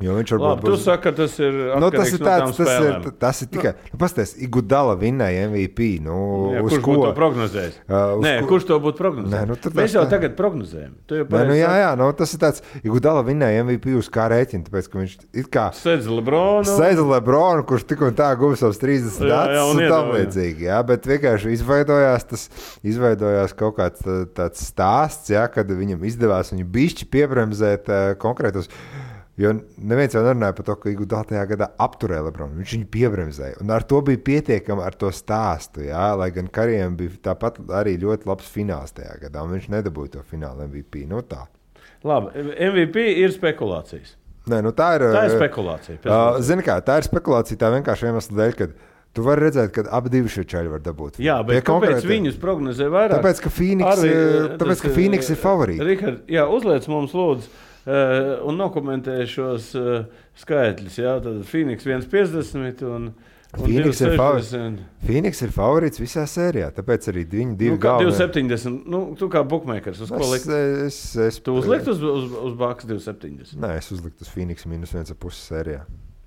Jo 0.01 0.15
viņš 0.17 0.31
varbūt 0.33 0.47
Labi, 0.47 0.63
būs. 0.65 0.79
Tu 0.81 0.85
saki, 0.87 1.01
ka 1.03 1.11
tas 1.13 1.33
ir. 1.37 1.57
Nu, 1.77 1.89
tas 1.93 2.09
ir 2.09 2.21
tāds, 2.23 2.55
tas 2.57 2.65
spēlēm. 2.65 3.03
ir, 3.05 3.11
tas 3.21 3.41
ir 3.45 3.49
tikai. 3.53 3.73
Nu. 3.91 3.97
Pastāstiet, 4.01 4.39
Igudala 4.47 4.95
vinnēja 4.97 5.43
MVP. 5.51 5.89
Nu, 6.01 6.15
jā, 6.49 6.63
kurš 6.65 6.79
ko? 6.81 6.95
to 6.97 7.11
prognozējis? 7.19 7.75
Uh, 7.85 8.15
Nē, 8.23 8.31
ko? 8.41 8.47
kurš 8.49 8.65
to 8.71 8.79
būtu 8.81 8.97
prognozējis? 8.97 9.35
Nē, 9.35 9.43
nu, 9.51 9.57
Mēs 9.77 9.93
jau 9.93 10.01
tā... 10.07 10.15
tagad 10.15 10.33
prognozējam. 10.39 10.95
Nē, 11.13 11.43
nu, 11.45 11.57
jā, 11.59 11.75
jā, 11.83 11.91
nu, 11.99 12.07
tas 12.17 12.33
ir 12.33 12.41
tāds. 12.41 12.65
Igudala 12.81 13.21
vinnēja 13.27 13.61
MVP 13.67 13.93
uz 13.99 14.09
kā 14.17 14.25
rēķina, 14.33 14.65
tāpēc, 14.65 14.89
ka 14.89 14.99
viņš 15.03 15.15
it 15.29 15.51
kā. 15.53 15.67
Sedz 15.77 16.09
Lebronu. 16.09 16.65
Sedz 16.73 17.05
Lebronu, 17.13 17.61
kurš 17.69 17.85
tik 17.93 18.01
un 18.09 18.17
tā 18.17 18.31
guvis 18.41 18.65
savus 18.65 18.81
30 18.81 19.21
gadus 19.29 19.75
un, 19.75 19.85
tam 19.93 20.11
līdzīgi. 20.17 20.67
Jā, 20.71 20.81
bet 20.89 21.05
vienkārši 21.13 21.53
izveidojās 21.53 22.27
tas, 22.33 22.49
izveidojās 22.81 23.53
kaut 23.61 23.77
kāds 23.77 24.09
tāds 24.33 24.67
stāsts, 24.73 25.29
jā, 25.37 25.45
kad 25.53 25.69
viņam 25.69 26.01
izdevās 26.09 26.49
viņu 26.55 26.69
bišķi 26.81 27.11
piebremzēt 27.13 27.93
uh, 27.93 28.05
konkrētus. 28.17 28.73
Jo 29.41 29.49
neviens 29.81 30.13
jau 30.13 30.21
nerunāja 30.21 30.53
par 30.53 30.65
to, 30.67 30.75
ka 30.77 30.91
Iguodala 30.91 31.25
tajā 31.25 31.43
gadā 31.49 31.67
apturēja 31.81 32.27
Lebronu. 32.27 32.59
Viņš 32.61 32.73
viņu 32.75 32.89
piebremzēja. 32.93 33.57
Un 33.63 33.73
ar 33.73 33.85
to 33.89 34.01
bija 34.05 34.21
pietiekami 34.27 34.85
ar 34.85 34.93
to 34.93 35.09
stāstu. 35.09 35.87
Jā, 35.87 36.11
lai 36.19 36.29
gan 36.35 36.51
Karijam 36.53 36.93
bija 36.99 37.17
tāpat 37.31 37.57
arī 37.81 37.95
ļoti 38.03 38.29
labs 38.29 38.51
fināls 38.53 38.93
tajā 38.93 39.15
gadā, 39.25 39.45
viņš 39.49 39.71
nedabūja 39.73 40.19
to 40.19 40.25
fināla 40.29 40.67
MVP. 40.69 41.07
Nu, 41.09 41.23
tā. 41.25 41.47
Labi, 42.05 42.45
MVP 42.69 43.07
ir 43.23 43.33
spekulācijas. 43.33 44.19
Nē, 44.51 44.59
nu 44.61 44.73
tā 44.75 44.93
ir. 44.97 45.05
Tā 45.15 45.25
ir 45.25 45.33
uh, 45.33 45.37
spekulācija. 45.39 45.99
Uh, 46.03 46.39
Zini, 46.43 46.65
kā 46.65 46.75
tā 46.83 46.99
ir 46.99 47.07
spekulācija 47.07 47.59
tā 47.61 47.69
vienkārši 47.77 48.09
iemesla 48.09 48.39
dēļ, 48.41 48.55
ka 48.59 48.67
tu 49.15 49.23
vari 49.25 49.45
redzēt, 49.47 49.71
ka 49.75 49.85
abi 49.93 50.23
šie 50.27 50.43
čaļi 50.49 50.71
var 50.73 50.81
dabūt. 50.83 51.19
Jā, 51.23 51.37
bet 51.45 51.55
Tie 51.57 51.61
kāpēc 51.61 51.69
konkrētie- 51.69 52.09
viņus 52.09 52.39
prognozē 52.41 52.89
vairāk? 52.91 53.21
Tāpēc, 53.21 53.41
ka 53.45 53.49
Phoenix, 53.53 53.87
Arī, 53.93 54.09
eh, 54.09 54.57
tāpēc, 54.57 54.81
ka 54.81 54.89
eh, 54.89 54.95
Phoenix 54.97 55.29
ir 55.29 55.39
favorīti. 55.39 55.85
Rihard, 55.87 56.19
jā, 56.27 56.43
uzliec 56.49 56.87
mums, 56.91 57.13
lūdzu, 57.13 57.47
un 57.87 58.55
nokomentē 58.59 59.21
šos 59.27 59.73
uh, 59.75 60.05
skaitļus. 60.39 60.97
Jā, 61.03 61.17
tad 61.23 61.41
Phoenix 61.49 61.83
1,50 61.87 62.83
un, 62.87 63.09
Phoenix 63.53 63.99
ir 64.01 64.15
2,60. 64.17 64.77
Phoenix 65.05 65.41
ir 65.45 65.51
favorīts 65.53 65.99
visā 66.01 66.23
sērijā, 66.25 66.71
tāpēc 66.73 67.05
arī 67.11 67.21
viņi 67.29 67.57
divi 67.59 67.75
Nu, 67.75 67.81
galvenie- 67.83 68.09
2,70. 68.09 68.79
Nu, 68.89 69.01
tu 69.19 69.27
kā 69.29 69.43
bookmakers, 69.45 69.99
uz 70.01 70.09
ko 70.09 70.23
Es, 70.23 70.31
likt? 70.31 70.47
es, 70.87 70.97
es, 71.27 71.37
Tu 71.45 71.53
uzlikt 71.53 71.87
uz, 71.91 72.01
uz, 72.01 72.31
uz 72.49 72.55
Bākas 72.57 72.87
2,70. 72.89 73.53
Nē, 73.61 73.75
es 73.77 73.91
uzliktu 73.93 74.25
uz 74.25 74.31
Phoenix 74.33 74.65
minus 74.65 74.95
1,5 74.97 75.37
sērijā. 75.37 75.83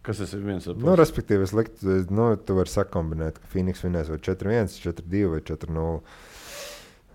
Kas 0.07 0.21
tas 0.23 0.37
ir 0.39 0.45
viens 0.47 0.69
no 0.71 0.77
Nu, 0.79 0.95
respektīvi, 0.95 1.43
es 1.43 1.51
liktu, 1.57 1.97
nu, 2.15 2.29
tu 2.39 2.55
vari 2.55 2.71
sakombinēt, 2.71 3.41
ka 3.43 3.51
Phoenix 3.51 3.83
vinnēs 3.83 4.07
vai 4.13 4.21
4-1, 4.23 4.71
4-2 4.85 5.27
vai 5.33 5.41
4-0. 5.43 5.99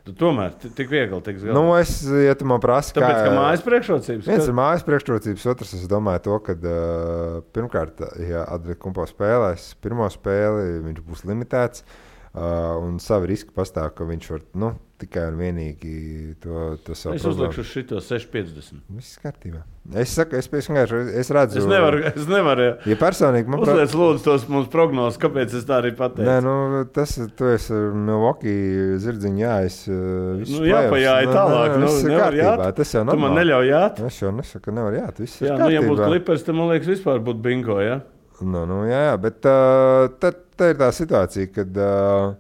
Tu 0.06 0.14
tomēr 0.18 0.56
ti- 0.58 0.72
tik 0.74 0.90
viegli 0.90 1.18
tiks 1.26 1.44
galā. 1.46 1.54
Nu, 1.54 1.76
es, 1.78 1.92
ja 2.10 2.34
man 2.50 2.62
prasi, 2.64 2.96
Tāpēc, 2.98 3.20
ka 3.28 3.34
mājas 3.38 3.66
priekšrocības. 3.66 4.30
Viens 4.32 4.48
ir 4.50 4.56
mājas 4.58 4.86
priekšrocības, 4.88 5.50
otrs, 5.54 5.76
es 5.78 5.90
domāju, 5.92 6.24
to, 6.26 6.38
ka 6.48 6.56
uh, 6.58 7.42
pirmkārt, 7.54 8.02
ja 8.26 8.48
Adrikumpo 8.56 9.06
spēlēs 9.10 9.76
pirmo 9.84 10.10
spēli, 10.10 10.80
viņš 10.88 11.04
būs 11.06 11.28
limitēts. 11.30 11.86
Uh, 11.86 12.11
un 12.34 12.96
savi 13.04 13.28
riski 13.34 13.52
pastāv, 13.56 13.90
ka 13.98 14.06
viņš 14.08 14.28
var 14.32 14.42
nu, 14.62 14.70
tikai 15.02 15.24
un 15.32 15.40
vienīgi 15.42 15.94
to, 16.40 16.78
to 16.86 16.94
savu 16.96 17.18
Es 17.18 17.24
uzlikšu 17.28 17.64
uz 17.64 17.68
šito 17.74 17.98
6,50. 18.06 18.78
Viss 18.96 19.18
kārtībā. 19.20 19.64
Es 19.98 20.14
saku, 20.16 20.38
es, 20.38 20.46
es, 20.48 20.68
vienkārši- 20.70 21.00
es 21.18 21.32
redzu, 21.34 21.58
Es 21.60 21.66
nevaru, 21.68 22.04
es 22.08 22.28
nevaru 22.30 22.68
ja. 22.68 22.74
Ja 22.86 22.96
personīgi 23.02 23.50
man 23.52 23.64
prāt- 23.66 23.74
uzliec 23.82 23.96
lūdzu 23.98 24.24
tos 24.28 24.46
mums 24.48 24.70
prognozes, 24.72 25.18
kāpēc 25.20 25.56
es 25.58 25.66
tā 25.68 25.80
arī 25.82 25.92
pateicu. 25.98 26.28
Nē, 26.30 26.38
nu, 26.46 26.86
tas 26.94 27.18
tu 27.36 27.50
esi 27.52 27.74
Milwaukee 27.74 28.96
zirdziņu 29.02 29.42
jāiz. 29.42 29.80
Nu, 29.90 30.62
jāpajāja 30.70 31.34
tālāk, 31.34 31.76
nu, 31.82 31.90
tas 31.90 32.00
ir 32.06 32.14
kārtībā. 32.16 32.46
jāt. 32.46 32.76
Tas 32.78 32.94
jau 32.96 33.04
tu 33.10 33.18
man 33.26 33.36
neļauj 33.42 33.68
jāt. 33.74 34.00
Es 34.08 34.22
jau 34.22 34.32
nesaku, 34.38 34.72
nevar 34.78 34.94
jāt. 35.02 35.20
Viss 35.26 35.42
Jā, 35.42 35.58
nu, 35.60 35.68
ja 35.74 35.82
būtu 35.84 36.08
klipers, 36.08 36.46
tad 36.48 36.56
man 36.56 36.70
liekas, 36.72 36.88
vispār 36.94 37.20
būtu 37.20 37.42
bingo. 37.42 37.82
Ja? 37.82 38.00
Nu, 38.42 38.64
nu, 38.66 38.80
jā, 38.90 39.02
jā, 39.12 39.18
bet 39.22 39.46
uh, 39.46 40.08
tā, 40.22 40.32
tā 40.62 40.72
ir 40.72 40.78
tā 40.80 40.92
situācija, 40.96 41.50
kad, 41.56 41.82
uh, 41.82 42.36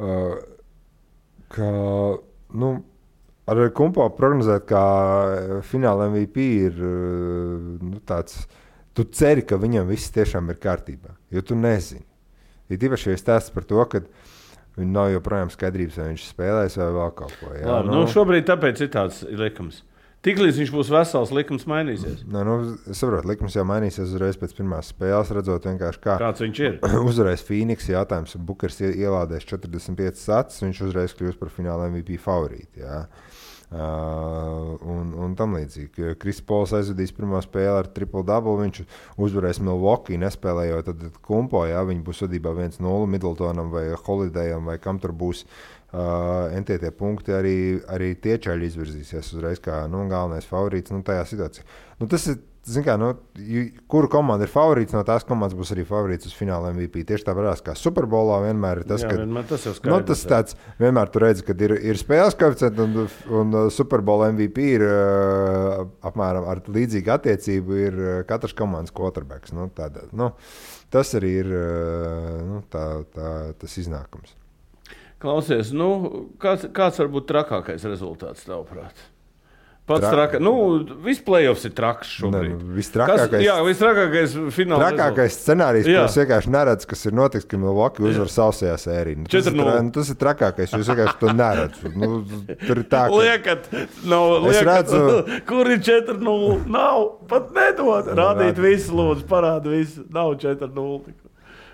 uh, 0.00 0.34
ka, 1.52 1.68
nu, 2.64 2.72
ar 3.52 3.62
kumpo 3.76 4.08
prognozēt, 4.16 4.66
ka 4.70 4.82
fināla 5.68 6.08
MVP 6.12 6.48
ir 6.68 6.80
uh, 6.80 7.68
nu, 7.78 8.00
tāds, 8.08 8.46
tu 8.96 9.06
ceri, 9.12 9.44
ka 9.46 9.60
viņam 9.60 9.88
viss 9.92 10.12
tiešām 10.14 10.50
ir 10.52 10.60
kārtībā, 10.62 11.16
jo 11.32 11.44
tu 11.44 11.58
nezini. 11.58 12.06
Ir 12.72 12.80
tīpaši, 12.80 13.12
ja 13.12 13.20
stāsts 13.20 13.52
par 13.52 13.66
to, 13.68 13.82
ka 13.92 14.00
nav 14.80 15.10
joprojām 15.12 15.50
skaidrības, 15.52 15.98
vai 16.00 16.10
viņš 16.12 16.28
spēlēs 16.30 16.78
vai 16.80 16.90
vēl 16.96 17.16
kaut 17.16 17.34
ko. 17.40 17.50
Jā, 17.52 17.66
Labi, 17.68 17.92
nu, 17.92 18.04
šobrīd 18.08 18.46
tāpēc 18.48 18.86
ir 18.86 18.92
tāds 18.94 19.20
likums. 19.28 19.82
Tiklīdz 20.22 20.60
viņš 20.60 20.70
būs 20.70 20.90
vesels, 20.94 21.32
likums 21.34 21.64
mainīsies. 21.66 22.20
Nē, 22.30 22.44
nu, 22.46 22.56
es 22.92 23.00
saprotu, 23.02 23.26
likums 23.26 23.56
jau 23.58 23.64
mainīsies 23.66 24.06
uzreiz 24.06 24.36
pēc 24.38 24.54
pirmās 24.54 24.92
spēles, 24.92 25.32
redzot 25.34 25.66
kā. 25.66 26.14
Kāds 26.20 26.44
viņš 26.44 26.60
ir? 26.62 26.76
Uzvarēs 27.10 27.42
Phoenix. 27.48 27.88
Jautājums, 27.90 28.36
Bukers 28.38 28.78
ie- 28.84 28.92
ielādēs 29.02 29.48
45 29.50 30.22
sats, 30.22 30.62
viņš 30.62 30.84
uzreiz 30.86 31.16
kļūs 31.18 31.40
par 31.40 31.50
fināla 31.50 31.90
MVP 31.90 32.20
favorītu. 32.22 32.86
Uh, 33.72 34.76
un, 34.84 35.10
un 35.16 35.34
tam 35.34 35.56
līdzīgi. 35.56 36.14
Kris 36.20 36.42
Pols 36.44 36.74
aizvedīs 36.76 37.10
pirmo 37.16 37.40
spēli 37.42 37.72
ar 37.72 37.90
triple 37.96 38.20
double. 38.28 38.58
Viņš 38.60 38.82
uzvarēs 39.26 39.62
Milwaukee, 39.64 40.20
nespēlējot 40.20 40.92
kumpo. 41.24 41.64
Jā, 41.66 41.80
viņi 41.88 42.04
būs 42.04 42.20
vadībā 42.28 42.52
1-0 42.68 43.08
Middletonam 43.10 43.72
vai 43.72 43.88
Holidayam 44.04 44.68
vai 44.70 44.76
kam 44.78 45.00
tur 45.02 45.16
būs. 45.16 45.46
Uh, 45.92 46.48
NTT 46.56 46.88
punkti 46.96 47.34
arī, 47.36 47.56
arī 47.92 48.14
tie 48.16 48.38
čaļi 48.40 48.70
izvirzīsies 48.70 49.26
uzreiz 49.34 49.58
kā 49.60 49.82
nu, 49.92 50.06
galvenais 50.08 50.46
favorīts 50.48 50.94
nu, 50.94 51.02
tajā 51.04 51.26
situācijā. 51.28 51.66
Nu, 52.00 52.08
tas 52.08 52.24
ir 52.30 52.38
kā, 52.62 52.94
nu, 52.96 53.10
kuru 53.90 54.08
komanda 54.08 54.46
ir 54.46 54.50
favorīts, 54.52 54.94
no 54.94 55.02
tās 55.04 55.24
komandas 55.26 55.56
būs 55.58 55.72
arī 55.74 55.84
favorīts 55.84 56.28
uz 56.30 56.34
fināla 56.38 56.70
MVP. 56.72 57.02
Tieši 57.08 57.26
tāpat 57.26 57.62
kā 57.66 57.74
Superbolā 57.74 58.38
vienmēr 58.44 58.82
ir 58.82 58.88
tas, 58.88 59.02
ka 59.02 59.16
tas 59.18 59.66
nu, 59.66 59.74
skaidrs. 59.76 60.06
tas 60.06 60.24
tāds 60.30 60.56
vienmēr 60.78 61.10
tur 61.10 61.26
redz, 61.26 61.42
ka 61.42 61.56
ir, 61.58 61.74
ir 61.82 61.98
spēles 61.98 62.38
koeficients 62.38 62.78
un, 62.84 63.08
un 63.40 63.56
Superbola 63.74 64.30
MVP 64.32 64.68
ir 64.76 64.84
uh, 64.86 65.82
apmēram 66.06 66.46
ar 66.48 66.62
līdzīgu 66.68 67.16
attiecību. 67.16 67.80
Ir 67.82 67.98
uh, 67.98 68.12
katrs 68.28 68.54
komandas 68.54 68.94
quarterbacks. 68.94 69.52
Nu, 69.56 69.66
tāda, 69.74 70.06
nu, 70.14 70.30
tas 70.94 71.12
arī 71.18 71.34
ir 71.42 71.50
uh, 71.50 72.38
nu, 72.46 72.62
tā, 72.70 72.86
tā, 73.12 73.32
tas 73.58 73.76
iznākums. 73.82 74.38
Klausies, 75.22 75.70
nu, 75.76 75.88
kāds, 76.42 76.66
kāds 76.74 76.98
var 76.98 77.10
būt 77.14 77.28
trakākais 77.30 77.84
rezultāts 77.86 78.42
tavuprāt? 78.48 79.08
Pats 79.82 79.98
Tra- 80.04 80.10
trakākais. 80.14 80.42
Nu, 80.46 80.52
viss 81.02 81.18
playoffs 81.26 81.64
ir 81.66 81.72
traks 81.74 82.06
Ne, 82.06 82.28
šobrīd. 82.28 82.52
nu, 82.54 82.74
Vistrakākais, 82.76 83.30
Kas, 83.32 83.42
jā, 83.42 83.54
vistrakākais 83.66 84.34
fināls. 84.54 84.82
Trakākais 84.84 85.38
scenārijs, 85.42 85.88
ko 85.90 86.04
es 86.06 86.18
vienkārši 86.20 86.52
neredzu, 86.54 86.86
kas 86.92 87.02
ir 87.10 87.16
noticis, 87.18 87.48
ka 87.50 87.58
Milwaukee 87.58 88.06
uzvar 88.06 88.30
sausajā 88.30 88.76
sērijā. 88.78 89.16
Nu, 89.18 89.26
tas, 89.26 89.46
ir 89.50 89.56
4:0. 89.56 89.64
tra- 89.72 89.82
nu, 89.82 89.90
tas 89.96 90.12
ir 90.14 90.18
trakākais. 90.22 90.76
Jūs 90.78 90.90
vienkārši 90.92 91.18
to 91.24 91.32
neredzat. 91.34 91.96
Nu, 91.98 92.10
tur 92.62 92.78
ir 92.78 92.86
tā, 92.94 93.02
ka 93.10 93.18
Liekat, 93.18 93.66
nav, 94.06 94.46
Es 94.46 94.60
liekat, 94.62 94.70
redzu- 94.70 95.42
kur 95.50 95.66
ir 95.74 95.78
4-0. 95.90 96.66
Nav, 96.78 97.08
pat 97.26 97.50
nedod. 97.58 98.06
Rādīt 98.22 98.62
visu, 98.62 98.94
lūdzu, 98.94 99.26
parādi 99.26 99.74
visu. 99.80 100.06
Nav 100.14 100.36
4-0. 100.38 101.02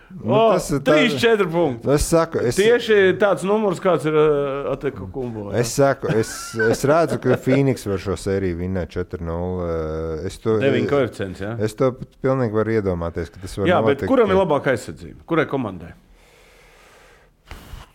Nu, 0.09 0.39
tas 0.55 0.71
ir 0.73 0.79
tā- 0.81 0.95
3-4 1.05 1.45
punkti. 1.53 1.85
Nu, 1.87 1.93
es 1.93 2.07
saku, 2.09 2.41
es, 2.49 2.57
Tieši 2.57 3.19
tāds 3.21 3.43
numurs, 3.45 3.77
kāds 3.85 4.07
ir 4.09 4.15
uh, 4.17 4.71
Ateku 4.73 5.05
kumbo. 5.13 5.51
jā. 5.53 5.59
es, 5.61 5.75
saku, 5.77 6.09
es, 6.17 6.31
es 6.57 6.81
redzu, 6.89 7.19
ka 7.21 7.37
Phoenix 7.37 7.85
var 7.85 8.01
šo 8.01 8.17
sēriju 8.17 8.57
vinnēt 8.57 8.95
4-0. 8.97 10.25
Es 10.31 10.39
to, 10.41 10.57
Deviņi 10.63 10.89
koeficients. 10.89 11.43
Ja? 11.45 11.57
es 11.61 11.77
to 11.77 11.91
pilnīgi 12.25 12.57
varu 12.57 12.73
iedomāties, 12.79 13.29
ka 13.35 13.43
tas 13.45 13.59
var 13.61 13.69
Jā, 13.69 13.83
bet 13.85 13.99
notikt. 14.01 14.09
kuram 14.09 14.33
ir 14.33 14.41
labākā 14.41 14.73
aizsardzība? 14.73 15.21
Kurai 15.29 15.45
komandai? 15.51 15.93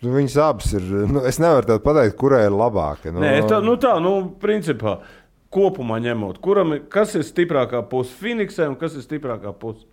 Nu, 0.04 0.12
Viņas 0.14 0.36
abas 0.44 0.72
ir. 0.76 0.84
Nu, 1.08 1.22
es 1.26 1.38
nevaru 1.40 1.78
pateikt, 1.82 2.14
kurai 2.20 2.44
ir 2.46 2.54
labāka. 2.54 3.10
Nu, 3.10 3.22
Nē, 3.24 3.38
tā, 3.48 3.58
nu 3.64 3.74
tā, 3.80 3.96
nu, 4.04 4.14
principā, 4.42 4.98
kopumā 5.54 5.96
ņemot, 6.04 6.38
kuram 6.44 6.76
kas 6.92 7.14
ir 7.18 7.24
stiprākā 7.26 7.80
puse 7.88 8.12
Phoenixai 8.20 8.68
un 8.68 8.76
kas 8.78 8.94
ir 8.98 9.04
stiprākā 9.06 9.54
puse? 9.56 9.86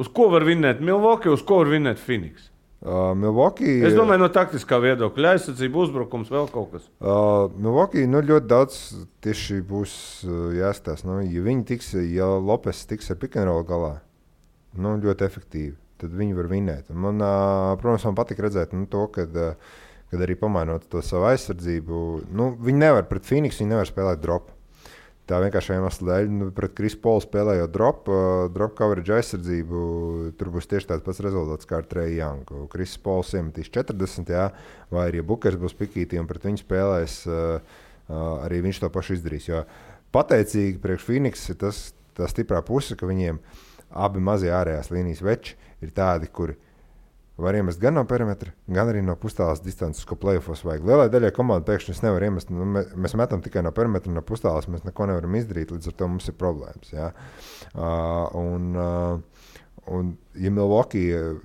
Uz 0.00 0.08
ko 0.08 0.30
var 0.32 0.46
vinnēt 0.48 0.80
Milwaukee, 0.80 1.32
uz 1.32 1.44
ko 1.44 1.60
var 1.62 1.72
vinnēt 1.74 2.00
Phoenix? 2.00 2.52
uh, 2.82 3.12
Milwaukee. 3.16 3.80
Es 3.86 3.94
domāju, 3.96 4.22
no 4.24 4.28
taktiskā 4.32 4.78
viedokļa, 4.82 5.34
aizsardzība, 5.36 5.84
uzbrukums, 5.84 6.30
vēl 6.32 6.48
kaut 6.52 6.72
kas. 6.74 6.88
Uh, 6.98 7.46
Milwaukee 7.54 8.08
nu, 8.10 8.22
ļoti 8.26 8.50
daudz 8.50 8.80
tieši 9.24 9.60
būs 9.68 9.94
uh, 10.26 10.48
jāstāsta. 10.56 11.08
Nu, 11.08 11.20
ja 11.22 11.44
viņi 11.44 11.66
tiks, 11.72 11.92
ja 12.10 12.28
Lopes 12.38 12.84
tiks 12.90 13.12
ar 13.12 13.20
pikantrolu 13.22 13.66
galā, 13.68 13.92
nu, 14.78 14.96
ļoti 15.02 15.26
efektīvi, 15.28 15.76
tad 16.02 16.16
viņi 16.18 16.38
var 16.38 16.50
vinēt. 16.50 16.90
Un 16.94 17.02
Man, 17.06 17.22
uh, 17.22 17.72
protams, 17.80 18.08
man 18.10 18.18
patīk 18.18 18.42
redzēt 18.42 18.74
nu, 18.76 18.88
to, 18.90 19.06
kad, 19.14 19.36
uh, 19.36 19.78
kad 20.12 20.24
arī 20.26 20.36
pamainot 20.40 20.88
to 20.92 21.04
savu 21.04 21.30
aizsardzību, 21.30 22.02
nu, 22.34 22.52
viņi 22.60 22.84
nevar 22.86 23.06
pret 23.10 23.28
Phoenix, 23.28 23.62
viņi 23.62 23.76
nevar 23.76 23.88
spēlēt 23.88 24.24
dropu. 24.24 24.51
Tā 25.32 25.38
vienkārši 25.40 25.72
iemesla 25.78 26.06
dēļ, 26.10 26.26
nu, 26.28 26.46
pret 26.52 26.74
Krisu 26.76 26.98
Polu 27.00 27.22
spēlējot 27.24 27.70
drop, 27.72 28.08
uh, 28.12 28.50
drop 28.52 28.74
coverage 28.76 29.14
aizsardzību, 29.16 29.84
tur 30.36 30.50
būs 30.52 30.68
tieši 30.68 30.90
tāds 30.90 31.04
pats 31.06 31.22
rezultāts 31.24 31.68
kā 31.70 31.78
ar 31.80 31.86
Treju 31.88 32.18
Janku. 32.18 32.66
Krisu 32.72 33.00
Pols 33.00 33.30
iemetīs 33.38 33.70
40, 33.72 34.28
jā, 34.28 34.50
vai 34.92 35.06
arī 35.08 35.22
Bukers 35.24 35.56
būs 35.62 35.72
pikītī 35.78 36.20
un 36.20 36.28
pret 36.28 36.44
viņu 36.44 36.60
spēlēs, 36.60 37.14
uh, 37.30 37.80
uh, 38.12 38.20
arī 38.44 38.60
viņš 38.66 38.82
to 38.82 38.92
pašu 38.92 39.16
izdarīs. 39.16 39.48
Jo 39.48 39.62
pateicīgi 40.12 40.82
priekš 40.84 41.08
Phoenix 41.08 41.48
ir 41.48 41.56
tas, 41.64 41.80
tā 42.18 42.28
stiprā 42.28 42.60
puse, 42.68 42.98
ka 43.00 43.08
viņiem 43.08 43.40
abi 44.04 44.20
mazie 44.20 44.52
ārējās 44.52 44.92
līnijas 44.92 45.24
veči 45.24 45.56
ir 45.80 45.96
tādi, 45.96 46.28
kuri 46.28 46.58
var 47.40 47.56
iemest 47.56 47.80
gan 47.80 47.96
no 47.96 48.04
perimetra, 48.08 48.52
gan 48.68 48.90
arī 48.90 49.02
no 49.04 49.14
pustālas 49.20 49.62
distances, 49.64 50.04
ko 50.08 50.18
plēsofos 50.20 50.64
vajag. 50.66 50.84
Lielai 50.88 51.08
daļai 51.12 51.32
komandu 51.36 51.66
pēkšņi 51.70 51.94
es 51.94 52.02
nevaru 52.04 52.28
iemest. 52.28 52.50
Nu, 52.52 52.66
mē- 52.68 52.84
mēs 52.94 53.16
metam 53.18 53.42
tikai 53.44 53.62
no 53.64 53.72
perimetra, 53.74 54.12
no 54.12 54.22
pustālas. 54.26 54.68
Mēs 54.68 54.84
neko 54.84 55.08
nevaram 55.08 55.38
izdarīt, 55.38 55.72
līdz 55.72 55.88
ar 55.90 55.96
to 55.96 56.08
mums 56.12 56.28
ir 56.28 56.36
problēmas. 56.40 56.92
Ja? 56.92 57.12
Uh, 57.72 58.26
un, 58.38 58.68
uh, 58.76 59.46
un, 59.88 60.12
ja 60.36 60.52
uh, 60.52 61.38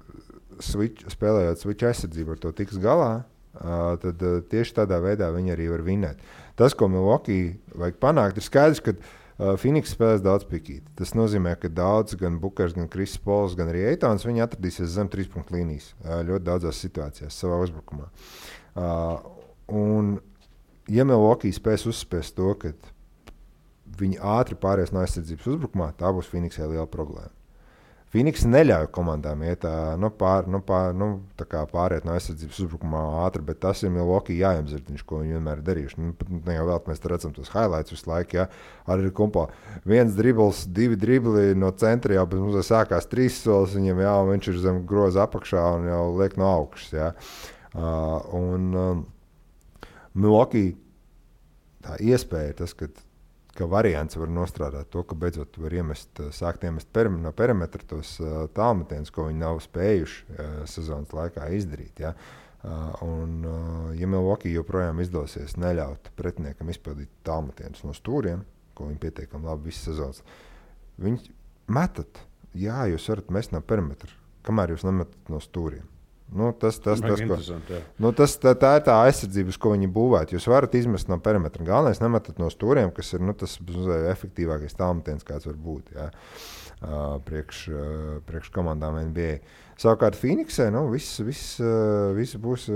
switch, 0.60 1.08
spēlējot 1.14 1.64
switch 1.64 1.88
aizsardzību 1.88 2.36
ar 2.36 2.42
to 2.44 2.52
tiks 2.58 2.82
galā, 2.84 3.14
uh, 3.62 3.94
tad 4.04 4.28
uh, 4.28 4.42
tieši 4.52 4.82
tādā 4.82 5.00
veidā 5.04 5.32
viņi 5.36 5.56
arī 5.56 5.72
var 5.72 5.86
vinēt. 5.88 6.20
Tas, 6.58 6.76
ko 6.76 6.90
Milwaukee 6.92 7.56
vajag 7.78 8.02
panākt, 8.02 8.42
ir 8.42 8.46
skaidrs, 8.46 8.84
ka 8.84 8.98
Uh, 8.98 9.27
Phoenix 9.38 9.92
spēlēs 9.94 10.24
daudz 10.26 10.48
pikīti. 10.50 10.88
Tas 10.98 11.14
nozīmē, 11.14 11.54
ka 11.62 11.70
daudz, 11.70 12.16
gan 12.18 12.40
Bukers, 12.42 12.74
gan 12.74 12.90
Kristis 12.90 13.22
Pols, 13.22 13.54
gan 13.58 13.70
arī 13.70 13.84
Eitons, 13.92 14.26
viņi 14.26 14.42
atradīsies 14.48 14.96
zem 14.96 15.12
trīs 15.14 15.30
punktu 15.30 15.60
līnijas 15.60 15.92
uh, 16.02 16.24
ļoti 16.26 16.48
daudzās 16.48 16.82
situācijās 16.82 17.38
savā 17.38 17.60
uzbrukumā. 17.68 18.10
Uh, 18.74 19.20
un, 19.70 20.16
ja 20.90 21.06
Milwaukee 21.06 21.54
spēs 21.54 21.86
uzspēst 21.90 22.34
to, 22.40 22.50
ka 22.58 22.74
viņi 23.98 24.18
ātri 24.38 24.58
pāries 24.58 24.94
no 24.94 25.04
aizsardzības 25.04 25.52
uzbrukumā, 25.54 25.92
tā 26.00 26.10
būs 26.14 26.30
Phoenixai 26.32 26.72
liela 26.72 26.90
problēma. 26.90 27.34
Phoenix 28.08 28.46
neļauj 28.48 28.88
komandām 28.96 29.42
iet 29.44 29.66
nu, 30.00 30.08
pār, 30.16 30.46
nu, 30.48 30.62
pār, 30.64 30.94
nu, 30.96 31.10
pāriet 31.74 32.06
no 32.08 32.14
aizsardzības 32.16 32.62
uzbrukumā 32.64 33.02
ātri, 33.26 33.44
bet 33.50 33.60
tas 33.66 33.84
ir 33.84 33.92
Milwaukee 33.92 34.38
jāapzināties, 34.40 35.04
ko 35.04 35.20
viņi 35.20 35.36
vienmēr 35.36 35.60
ir 35.60 35.66
darījuši. 35.68 36.00
Nu, 36.00 36.14
ne 36.48 36.56
jau 36.56 36.70
vēl 36.70 36.80
mēs 36.88 37.04
redzam 37.12 37.34
tos 37.36 37.52
highlights 37.52 37.92
visu 37.92 38.08
laiku. 38.08 38.40
Ja? 38.40 38.48
Arī 38.88 39.12
kompā 39.16 39.50
viens 39.84 40.16
dribbles, 40.16 40.64
divi 40.72 40.96
dribli 41.00 41.52
no 41.60 41.74
centra 41.76 42.16
jau 42.16 42.24
pēc 42.32 42.46
mums 42.46 42.72
sākās 42.72 43.12
trīs 43.12 43.42
solis, 43.44 43.76
viņam 43.76 44.00
jau 44.06 44.18
viņš 44.32 44.50
ir 44.54 44.62
zem 44.64 44.82
groza 44.88 45.26
apakšā 45.28 45.68
un 45.76 45.92
jau 45.92 46.02
liek 46.22 46.40
no 46.40 46.48
augšas. 46.54 46.96
Ja? 46.96 47.12
Uh, 47.76 48.24
un 48.40 48.72
um, 48.72 49.04
Milwaukee 50.16 50.78
tā 51.84 52.00
iespēja 52.00 52.56
ir 52.56 52.58
tas, 52.64 52.72
ka 52.72 52.88
ka 53.58 53.68
variants 53.70 54.18
var 54.20 54.30
nostrādāt 54.32 54.92
to, 54.94 55.04
ka 55.08 55.18
beidzot 55.18 55.58
var 55.62 55.74
iemest, 55.74 56.12
eh, 56.22 56.32
sākt 56.36 56.66
iemest 56.68 56.92
perim, 56.94 57.20
no 57.24 57.32
perimetra 57.36 57.84
tos 57.90 58.18
uh, 58.22 58.46
tālmetienus, 58.54 59.14
ko 59.14 59.28
viņi 59.28 59.42
nav 59.42 59.62
spējuši 59.66 60.20
uh, 60.28 60.60
sezonas 60.70 61.16
laikā 61.18 61.50
izdarīt. 61.58 62.04
Ja? 62.06 62.14
Un, 63.06 63.46
ja 63.96 64.08
Milwaukee 64.10 64.50
joprojām 64.52 64.98
izdosies 65.00 65.54
neļaut 65.62 66.10
pretiniekam 66.20 66.68
izpildīt 66.74 67.12
tālmetienus 67.24 67.86
no 67.86 67.94
stūriem, 67.96 68.42
ko 68.76 68.90
viņi 68.90 68.98
pietiekami 69.06 69.48
labi 69.48 69.70
visu 69.70 69.86
sezonas, 69.86 70.24
viņi 71.00 71.32
metat. 71.72 72.26
Jā, 72.58 72.82
jūs 72.92 73.06
varat 73.14 73.30
mest 73.38 73.54
no 73.54 73.62
perimetra, 73.62 74.10
kamēr 74.44 74.74
jūs 74.74 74.84
nemetat 74.90 75.32
no 75.32 75.40
stūriem. 75.40 75.86
Nu, 76.28 76.52
tas, 76.52 76.76
tas, 76.84 77.00
tas, 77.00 77.22
ko, 77.24 77.38
nu, 78.04 78.10
tas, 78.12 78.34
tā, 78.42 78.52
tā 78.60 78.74
ir 78.76 78.84
tā 78.84 78.98
aizsardzība, 79.06 79.54
ko 79.64 79.72
viņi 79.78 79.88
būvētu. 79.96 80.36
Jūs 80.36 80.48
varat 80.52 80.76
izmest 80.76 81.08
no 81.08 81.16
perimetra. 81.24 81.64
Galvenais 81.64 82.02
nemetat 82.04 82.42
no 82.42 82.50
stūriem, 82.52 82.92
kas 82.96 83.14
ir 83.16 83.24
nu, 83.24 83.32
tas 83.38 83.56
efektīvākais 84.12 84.76
tālmetiens, 84.76 85.24
kāds 85.28 85.48
var 85.48 85.56
būt. 85.56 85.94
Jā. 85.96 86.10
Priekš, 87.26 87.62
priekš 88.28 88.52
komandām 88.54 89.00
NBA. 89.08 89.40
Savukārt, 89.80 90.20
Phoenixē 90.20 90.68
nu, 90.74 90.84
viss, 90.92 91.22
viss, 91.24 91.56
viss 92.18 92.38
būs 92.44 92.68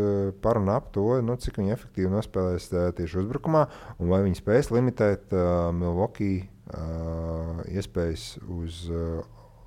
par 0.42 0.62
un 0.62 0.72
ap 0.72 0.90
to, 0.96 1.06
nu, 1.26 1.36
cik 1.36 1.60
viņi 1.60 1.76
efektīvi 1.76 2.14
nospēlēs 2.14 2.72
tieši 2.72 3.24
uzbrukumā, 3.26 3.68
un 4.00 4.14
vai 4.14 4.24
viņi 4.26 4.40
spēs 4.40 4.72
limitēt 4.74 5.36
Milwaukee 5.76 6.48
iespējas 7.68 8.36
uz, 8.48 8.84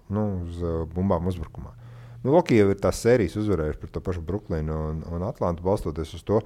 nu, 0.09 0.29
uz 0.47 0.63
bumbām 0.95 1.29
uzbrukumā. 1.31 1.84
Milwaukee 2.25 2.57
jau 2.59 2.71
ir 2.73 2.79
tās 2.81 3.03
sērijas 3.05 3.37
uzvarējuši 3.41 3.81
par 3.83 3.91
to 3.93 4.03
pašu 4.05 4.23
Brooklynu 4.25 4.77
un, 4.91 5.03
un 5.13 5.25
Atlantu, 5.27 5.65
balstoties 5.67 6.15
uz 6.17 6.25
to, 6.25 6.41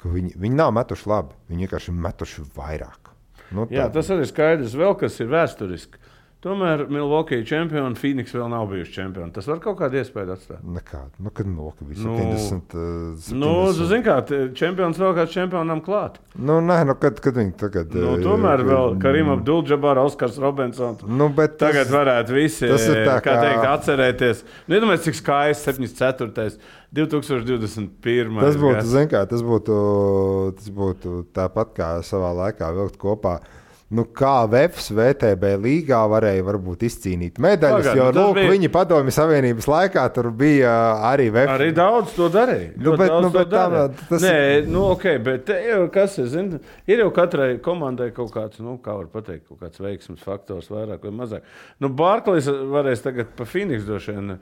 ka 0.00 0.10
viņi, 0.12 0.34
viņi 0.40 0.58
nav 0.58 0.74
metuši 0.76 1.08
labi, 1.08 1.36
viņi 1.48 1.64
vienkārši 1.64 1.92
ir 1.92 2.00
metuši 2.06 2.44
vairāk. 2.56 3.12
Nu, 3.54 3.64
tā, 3.64 3.76
Jā, 3.76 3.86
tas 3.92 4.10
arī 4.12 4.26
skaidrs, 4.28 4.76
vēl 4.76 4.96
kas 5.00 5.16
ir 5.22 5.30
vēsturiski. 5.32 6.00
Tomēr 6.44 6.82
Milwaukee 6.92 7.40
čempioni, 7.48 7.96
Phoenix 7.96 8.34
vēl 8.36 8.50
nav 8.52 8.66
bijuši 8.68 8.92
čempioni. 8.98 9.32
Tas 9.32 9.46
var 9.48 9.62
kaut 9.64 9.78
kādu 9.78 9.96
iespēju 9.96 10.34
atstāt. 10.34 10.58
Nekādu. 10.74 11.14
Nu, 11.24 11.30
kad 11.32 11.48
Milwaukee 11.48 11.88
bija 11.88 12.04
nu, 12.04 12.16
70. 12.18 12.74
Uh, 12.76 13.14
70. 13.16 13.38
Nu, 13.40 13.52
zin 13.88 14.04
kā, 14.04 14.18
čempions 14.58 15.00
vēl 15.00 15.14
kāds 15.16 15.32
čempionam 15.32 15.80
klāt. 15.86 16.18
Nu, 16.36 16.58
nē, 16.60 16.82
nu, 16.90 16.98
kad, 17.00 17.22
kad 17.24 17.40
viņi 17.40 17.56
tagad. 17.64 17.96
Nu, 17.96 18.18
tomēr 18.20 18.60
uh, 18.60 18.68
vēl 18.74 19.00
Karim 19.00 19.32
Abdul-Jabbar, 19.38 20.02
Oskars 20.04 20.36
Robinsons. 20.44 21.06
Nu, 21.08 21.30
tas, 21.32 21.56
tagad 21.64 21.96
varētu 21.96 22.36
visi, 22.36 22.68
tā, 22.68 23.16
kā 23.24 23.38
teikt, 23.40 23.64
atcerēties. 23.72 24.44
Nu, 24.68 24.76
iedomājieties, 24.76 25.08
cik 25.08 25.20
skaists 25.22 25.72
74. 25.72 26.60
2021. 26.94 28.36
Tas 28.38 28.60
būtu, 28.60 29.08
kā, 29.10 29.24
tas 29.26 29.42
būtu, 29.42 29.76
tas 30.60 30.70
būtu 30.70 31.18
tāpat 31.34 31.72
kā 31.74 31.90
savā 32.06 32.30
laikā 32.44 32.68
vilkt 32.76 33.00
kopā 33.00 33.40
nu, 33.92 34.04
kā 34.16 34.44
VFS 34.48 34.92
VTB 34.96 35.50
līgā 35.60 35.98
varēja 36.08 36.44
varbūt 36.46 36.84
izcīnīt 36.88 37.36
medaļas. 37.42 37.84
Pagad, 37.84 37.98
jo 37.98 38.06
nu, 38.14 38.22
lūk, 38.30 38.38
bija... 38.38 38.52
viņi 38.54 38.70
padomju 38.72 39.14
Savienības 39.14 39.68
laikā 39.68 40.04
tur 40.16 40.30
bija 40.34 40.72
arī 41.10 41.28
VFS. 41.34 41.52
Arī 41.58 41.68
daudz 41.76 42.14
to 42.16 42.30
darīja. 42.32 42.72
Nu, 42.80 42.96
bet, 43.00 43.12
nu, 43.12 43.30
bet 43.34 43.52
tā, 43.52 43.66
tas 44.08 44.24
Nē. 44.24 44.34
Nu, 44.70 44.86
okay, 44.94 45.20
bet 45.22 45.52
jau, 45.52 45.84
kas 45.94 46.16
ir, 46.22 46.30
zin, 46.32 46.50
ir 46.90 47.04
jau 47.04 47.10
katrai 47.14 47.50
komandai 47.64 48.10
kaut 48.16 48.32
kāds, 48.34 48.62
nu, 48.64 48.78
kā 48.82 48.96
var 48.96 49.10
pateikt, 49.12 49.46
kaut 49.50 49.62
kāds 49.62 49.82
veiksmes 49.84 50.24
faktors 50.24 50.72
vairāk 50.72 51.04
vai 51.04 51.14
mazāk. 51.22 51.46
Nu, 51.82 51.92
Barklīs 51.94 52.48
varēs 52.48 53.04
tagad 53.04 53.36
pa 53.36 53.46
Phoenix 53.48 53.86
došana. 53.88 54.40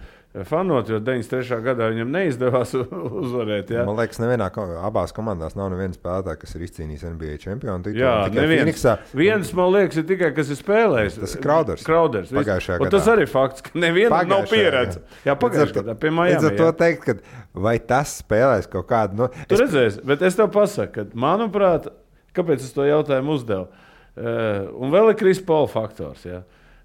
Fanot, 0.48 0.88
jo 0.88 0.96
93. 0.96 1.58
gadā 1.60 1.90
viņam 1.92 2.08
neizdevās 2.08 2.70
uzvarēt. 2.78 3.68
Jā. 3.74 3.82
Man 3.84 3.98
liekas, 3.98 4.16
nevienā 4.22 4.46
abās 4.80 5.12
komandās 5.12 5.52
nav 5.58 5.68
neviena 5.74 5.92
spēlētāja, 5.92 6.38
kas 6.40 6.56
ir 6.56 6.64
izcīnījis 6.64 7.04
NBA 7.10 7.34
čempionu 7.42 7.84
titulu. 7.84 8.00
Jā, 8.00 8.14
neviens. 8.32 8.86
Viens, 9.12 9.50
man 9.58 9.68
liekas, 9.74 10.00
ir 10.00 10.06
tikai 10.08 10.30
kas 10.32 10.54
ir 10.54 10.56
spēlējis. 10.56 11.18
Tas 11.20 11.36
ir 11.36 11.42
Krauders. 11.44 11.84
Krauders 11.84 12.32
Pagājušajā 12.32 12.80
gadā. 12.80 12.92
Tas 12.96 13.10
arī 13.12 13.26
fakts, 13.28 13.66
ka 13.66 13.76
nevienam 13.76 14.32
nav 14.32 14.48
pieredze. 14.48 15.04
Jā, 15.28 15.36
pagājušajā 15.36 15.82
gadā 15.82 15.98
pie 16.00 16.14
Miami. 16.16 16.38
Līdz 16.38 16.48
ar 16.48 16.58
to 16.62 16.70
teikt, 16.80 17.04
ka 17.04 17.60
vai 17.68 17.76
tas 17.92 18.16
spēlēs 18.22 18.72
kaut 18.72 18.88
kādu. 18.88 19.20
Nu, 19.20 19.28
es... 19.36 19.50
Tu 19.52 19.60
redzēsi, 19.60 20.00
bet 20.08 20.24
es 20.24 20.40
tev 20.40 20.48
pasaku, 20.56 20.94
ka 20.96 21.22
manuprāt, 21.26 21.92
kāpēc 22.32 22.64
es 22.64 22.72
to 22.72 22.88
jautājumu 22.88 23.36
uzdevu? 23.36 23.68
Uh, 24.12 24.72
un 24.80 24.96
vēl 24.96 25.12
ir 25.12 25.20
Krispola 25.20 25.68
faktors. 25.68 26.24
Ja? 26.24 26.40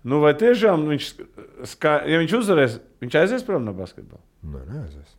Nu, 0.08 0.22
vai 0.24 0.34
tiešām 0.40 0.88
viņš, 0.94 1.12
ska, 1.76 2.00
ja 2.08 2.20
viņš 2.22 2.36
uzvarēs, 2.40 2.82
viņš 3.04 3.22
aizies 3.22 3.46
prom 3.48 3.66
no 3.68 3.74
basketbola? 3.76 4.24
Nē, 4.48 4.64
neaizies. 4.72 5.16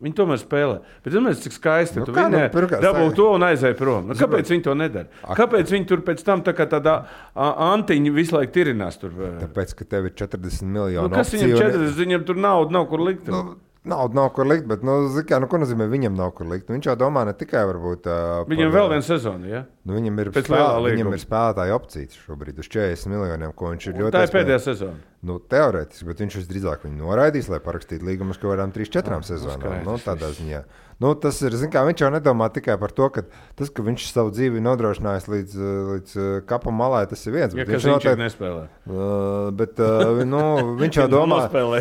Viņi 0.00 0.16
tomēr 0.16 0.38
spēlē. 0.40 0.76
Bet 1.04 1.12
zināms, 1.12 1.42
cik 1.44 1.52
skaisti 1.52 2.00
nu, 2.00 2.06
tu 2.08 2.14
viņi 2.16 2.38
nu, 2.40 2.68
dabū 2.80 3.10
to 3.18 3.26
un 3.34 3.42
aizēja 3.44 3.76
prom. 3.76 4.06
Nu, 4.08 4.14
kāpēc 4.16 4.48
viņi 4.48 4.64
to 4.64 4.72
nedara? 4.78 5.10
Kāpēc 5.36 5.72
viņi 5.74 5.88
tur 5.90 6.00
pēc 6.06 6.22
tam 6.24 6.40
tā 6.46 6.54
kā 6.56 6.64
tādā 6.72 6.94
antiņa 7.36 8.12
visu 8.16 8.38
laiku 8.38 8.54
tirinās? 8.54 8.96
Tur? 9.02 9.12
Tāpēc, 9.42 9.74
ka 9.76 9.88
tev 9.90 10.08
ir 10.08 10.14
40 10.16 10.72
miljoni. 10.72 11.04
Nu, 11.04 11.12
kas 11.12 11.34
viņam 11.36 11.52
40? 11.52 11.98
Viņam 12.00 12.24
tur 12.30 12.40
naudu 12.40 12.76
nav 12.78 12.88
kur 12.88 13.04
likt. 13.04 13.28
Nu, 13.28 13.58
Naudu 13.88 14.14
nav 14.14 14.28
kur 14.36 14.44
likt, 14.44 14.66
bet, 14.68 14.82
nu, 14.84 14.92
kā, 15.24 15.38
nu, 15.40 15.46
ko 15.48 15.56
nozīmē 15.62 15.86
viņam 15.88 16.12
nav 16.18 16.34
kur 16.36 16.50
likt? 16.50 16.66
Nu, 16.68 16.76
viņš 16.76 16.90
jau 16.90 16.96
domā 17.00 17.22
ne 17.24 17.32
tikai 17.32 17.62
varbūt. 17.70 18.08
Uh, 18.12 18.42
viņam 18.50 18.68
par, 18.68 18.74
vēl 18.74 18.90
viena 18.92 19.06
sezona, 19.06 19.48
ja? 19.48 19.62
Nu, 19.88 19.96
viņam 19.96 20.20
ir, 20.20 20.30
spēl, 20.36 20.88
viņam 20.90 21.14
ir 21.16 21.22
spēlētāja 21.22 21.78
opcijas 21.78 22.18
šobrīd 22.26 22.60
uz 22.60 22.68
40 22.68 23.14
miljoniem, 23.14 23.54
ko 23.56 23.72
viņš 23.72 23.88
ir 23.88 23.96
ļoti. 24.02 24.12
Tā 24.18 24.26
ir 24.26 24.34
pēdējā 24.36 24.60
sezona. 24.66 25.00
Nu, 25.20 25.36
teorētiski, 25.52 26.06
bet 26.08 26.22
viņš 26.22 26.38
visdrīzāk 26.38 26.86
viņu 26.86 27.02
noraidīs, 27.02 27.50
lai 27.52 27.58
parakstītu 27.60 28.06
līgumus 28.08 28.40
kaut 28.40 28.54
kādām 28.54 28.70
3-4 28.72 29.18
ah, 29.18 29.26
sezonām. 29.28 29.82
Nu, 29.84 29.98
tādā 30.00 30.30
ziņā. 30.32 30.62
Nu, 31.00 31.14
tas 31.16 31.38
ir, 31.40 31.54
kā, 31.72 31.80
viņš 31.88 32.02
jau 32.02 32.08
nedomā 32.12 32.50
tikai 32.52 32.74
par 32.80 32.92
to, 32.92 33.06
ka 33.08 33.22
tas, 33.56 33.70
ka 33.72 33.80
viņš 33.80 34.02
savu 34.12 34.32
dzīvi 34.36 34.60
nodrošinājis 34.60 35.28
līdz, 35.32 35.54
līdz 35.90 36.16
kapam 36.48 36.76
malai, 36.76 37.06
tas 37.08 37.24
ir 37.24 37.32
viens. 37.38 37.54
Ja, 37.56 37.64
viņš 37.64 37.86
noteikti 37.88 38.20
nespēlē. 38.20 38.66
Uh, 38.84 39.48
bet, 39.56 39.80
uh, 39.80 40.20
nu, 40.28 40.42
viņš 40.76 40.98
jau 41.00 41.06
domā, 41.08 41.38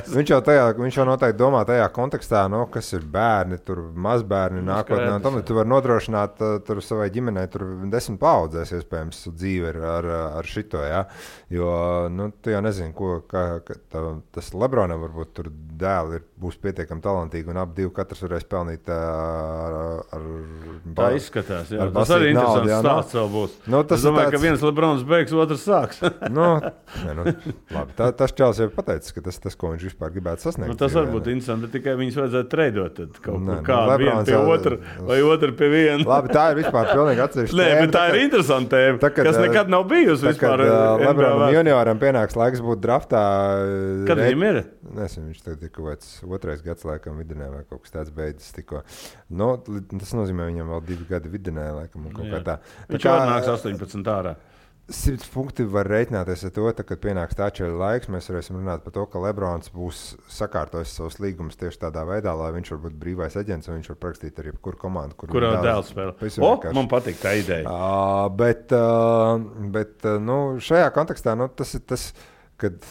viņš 0.07 0.31
jau, 0.31 0.39
tajā, 0.47 0.69
viņš 0.79 0.99
jau 1.01 1.07
noteikti 1.09 1.39
domā 1.41 1.65
tajā 1.67 1.89
kontekstā, 1.97 2.45
nu, 2.51 2.61
kas 2.71 2.93
ir 2.95 3.03
bērni, 3.11 3.59
tur 3.67 3.81
mazbērni 4.07 4.63
nu, 4.63 4.69
nākotnē. 4.71 5.11
Tam, 5.25 5.35
tu 5.43 5.59
vari 5.59 5.73
nodrošināt 5.73 6.39
uh, 6.39 6.79
savai 6.87 7.09
ģimenei 7.11 7.43
desmit 7.91 8.21
paudzēs, 8.23 8.71
iespējams, 8.79 9.25
dzīvi 9.35 9.73
ar, 9.73 9.81
ar, 9.97 10.09
ar 10.39 10.47
šito. 10.47 10.79
Ja? 10.87 11.03
Jo 11.51 11.75
nu, 12.07 12.31
tu 12.39 12.55
jau 12.55 12.63
nezini, 12.63 12.95
ko 12.95 13.19
ka, 13.29 13.43
ka 13.65 13.77
tā, 13.91 14.03
tas 14.35 14.51
Lebronam 14.57 15.03
varbūt 15.05 15.33
tur 15.37 15.51
dēls 15.81 16.19
ir, 16.19 16.25
būs 16.39 16.57
pietiekami 16.63 17.03
talantīgi 17.03 17.51
un 17.51 17.59
ap 17.59 17.73
divi 17.75 17.91
katrs 17.95 18.23
varēs 18.23 18.45
pelnīt 18.49 18.89
ar. 18.93 19.75
ar 20.15 20.27
tā 20.95 21.09
izskatās, 21.17 21.71
jā. 21.73 21.87
Tas 21.95 22.13
arī 22.15 22.31
interesants 22.33 22.71
jā, 22.71 22.79
stāsts 22.83 23.17
vēl 23.17 23.29
būs. 23.33 23.57
Nu, 23.67 23.81
tas 23.87 23.99
es 23.99 24.07
domāju, 24.07 24.29
tāds... 24.29 24.35
ka 24.35 24.43
viens 24.45 24.63
Lebrons 24.63 25.03
beigs, 25.09 25.35
otrs 25.35 25.65
sāks. 25.67 26.01
nu, 26.37 26.47
ne, 27.03 27.15
nu, 27.17 27.25
labi, 27.75 27.95
tā, 27.97 28.09
tas 28.21 28.33
čels 28.35 28.61
jau 28.63 28.69
pateicis, 28.73 29.15
ka 29.15 29.23
tas, 29.25 29.39
tas, 29.43 29.57
ko 29.59 29.73
viņš 29.73 29.85
vispār 29.89 30.13
gribētu 30.15 30.47
sasniegt. 30.47 30.71
Nu, 30.71 30.77
tas 30.79 30.95
var 30.95 31.09
būt 31.11 31.29
interesanti, 31.33 31.71
tikai 31.75 31.97
viņus 31.99 32.19
vajadzētu 32.21 32.51
treidot. 32.53 32.95
Tad 32.99 33.21
kaut 33.25 33.43
ne, 33.43 33.59
kā 33.67 33.81
nu, 33.89 33.97
viena 34.03 34.23
pie 34.27 34.39
otra 34.39 34.79
vai 35.11 35.19
otra 35.25 35.51
pie 35.59 35.71
viena. 35.73 36.07
labi, 36.07 36.33
tā 36.35 36.47
ir 36.53 36.61
vispār 36.63 36.93
pilnīgi 36.93 37.25
atsevišķa. 37.25 37.59
Nē, 37.59 37.69
bet 37.83 37.95
tā 37.95 38.05
ir 38.13 38.19
interesanta 38.23 38.79
tēma, 38.79 39.01
tā, 39.03 39.11
kad, 39.13 39.29
kas 39.29 39.39
nekad 39.43 39.71
nav 39.71 39.87
bijusi 39.91 40.29
vispār. 40.31 40.65
Lebronam 41.03 41.53
junioram 41.53 41.99
pienāks 42.01 42.39
laiks 42.39 42.63
būt 42.63 42.83
draftā. 42.83 43.23
Kad 44.09 44.23
viņam 44.23 44.47
ir? 44.49 44.61
Nezinu, 44.97 45.29
viņš 45.29 45.41
tagad 45.45 45.65
ir 45.65 45.73
kaut 45.73 45.89
kāds 45.91 46.11
otrais 46.25 46.61
gads, 46.65 46.85
laikam, 46.87 47.19
vidinē 47.21 47.49
vai 47.53 47.63
kaut 47.69 47.83
kas 47.85 47.95
tāds 47.95 48.13
beidzis 48.15 48.53
tikko. 48.55 48.83
Nu, 49.29 49.55
tas 49.61 50.13
nozīmē, 50.17 50.49
viņam 50.49 50.71
vēl 50.73 50.85
divi 50.87 51.09
gadi 51.09 51.31
vidinē, 51.33 51.69
laikam, 51.83 52.09
kaut 52.15 52.31
kā 52.31 52.45
tā. 52.45 52.59
Viņš 52.89 53.05
kā... 53.05 53.17
nāks 53.29 53.51
18 53.53 54.15
ārā. 54.15 54.37
Simts 54.89 55.27
punkti 55.29 55.61
var 55.69 55.85
rēķināties 55.85 56.47
ar 56.47 56.53
to, 56.53 56.63
tā, 56.73 56.83
kad 56.87 56.97
pienāks 57.03 57.37
tā 57.37 57.51
čeļa 57.53 57.75
laiks. 57.77 58.09
Mēs 58.09 58.25
varēsim 58.31 58.55
runāt 58.57 58.81
par 58.81 58.93
to, 58.95 59.03
ka 59.11 59.21
Lebrons 59.21 59.69
būs 59.69 59.99
sakārtojis 60.33 60.95
savus 60.97 61.19
līgumus 61.21 61.59
tieši 61.59 61.83
tādā 61.83 62.01
veidā, 62.09 62.33
lai 62.33 62.47
viņš 62.55 62.71
var 62.73 62.79
būt 62.87 62.95
brīvais 63.03 63.37
aģents 63.37 63.69
un 63.69 63.77
viņš 63.77 63.91
var 63.91 63.99
parakstīt 64.01 64.41
ar 64.41 64.49
jebkuru 64.49 64.81
komandu, 64.81 65.17
kur 65.19 65.29
Kurā 65.35 65.51
dēls 65.61 65.91
spēlē? 65.93 66.15
O, 66.41 66.55
man 66.73 66.89
patīk 66.89 67.21
tā 67.21 67.35
ideja. 67.37 67.69
Uh, 67.69 68.25
bet 68.33 68.73
uh, 68.73 69.37
bet 69.77 70.09
uh, 70.09 70.17
nu, 70.17 70.39
šajā 70.57 70.89
kontekstā 70.97 71.37
nu, 71.37 71.51
tas 71.53 71.75
ir 71.77 71.85
tas, 71.85 72.09
kad 72.57 72.81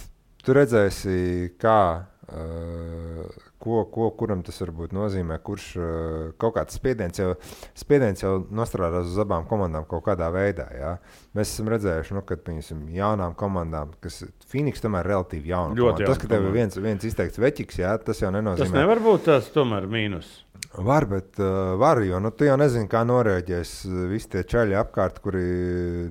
tu 0.48 0.54
redzēsi, 0.56 1.14
kā, 1.60 1.80
uh, 2.32 3.40
ko, 3.60 3.82
ko, 3.92 4.08
kuram 4.16 4.40
tas 4.46 4.56
varbūt 4.62 4.94
nozīmē, 4.96 5.36
kurš 5.44 5.66
uh, 5.76 5.90
kaut 6.40 6.56
kāds 6.56 6.78
spiediens 6.78 7.20
jau, 7.20 7.34
spiediens 7.76 8.24
jau 8.24 8.32
nostrādās 8.56 9.10
uz 9.10 9.20
abām 9.20 9.44
komandām 9.50 9.84
kaut 9.90 10.06
kādā 10.06 10.30
veidā. 10.32 10.70
Ja? 10.72 10.94
Mēs 11.36 11.52
esam 11.52 11.68
redzējuši, 11.74 12.16
nu, 12.16 12.24
ka 12.24 12.38
piemēram, 12.40 12.86
jaunām 12.96 13.36
komandām, 13.38 13.92
kas 14.04 14.22
Phoenix 14.48 14.84
tomēr 14.84 15.04
ir 15.04 15.14
relatīvi 15.14 15.52
jauna. 15.52 15.76
Ļoti 15.76 15.98
komanda. 15.98 16.12
Tas, 16.14 16.22
ka 16.22 16.32
tev 16.32 16.48
ir 16.48 16.56
viens, 16.56 16.80
viens 16.88 17.08
izteikts 17.10 17.42
veķis, 17.44 17.82
tas 18.08 18.24
jau 18.24 18.32
nenozīmē. 18.32 18.70
Tas 18.70 18.78
nevar 18.80 19.04
būt 19.04 19.28
tas 19.28 19.52
tomēr 19.52 19.90
mīnus. 19.90 20.32
Var, 20.76 21.06
bet 21.08 21.38
uh, 21.40 21.78
var, 21.80 22.02
jo 22.04 22.18
nu, 22.20 22.30
tu 22.30 22.44
jau 22.44 22.56
nezini, 22.60 22.88
kā 22.92 23.00
norēģēs 23.08 23.70
uh, 23.88 24.00
visi 24.10 24.28
tie 24.34 24.42
čaļi 24.44 24.76
apkārt, 24.78 25.22
kuri, 25.24 25.44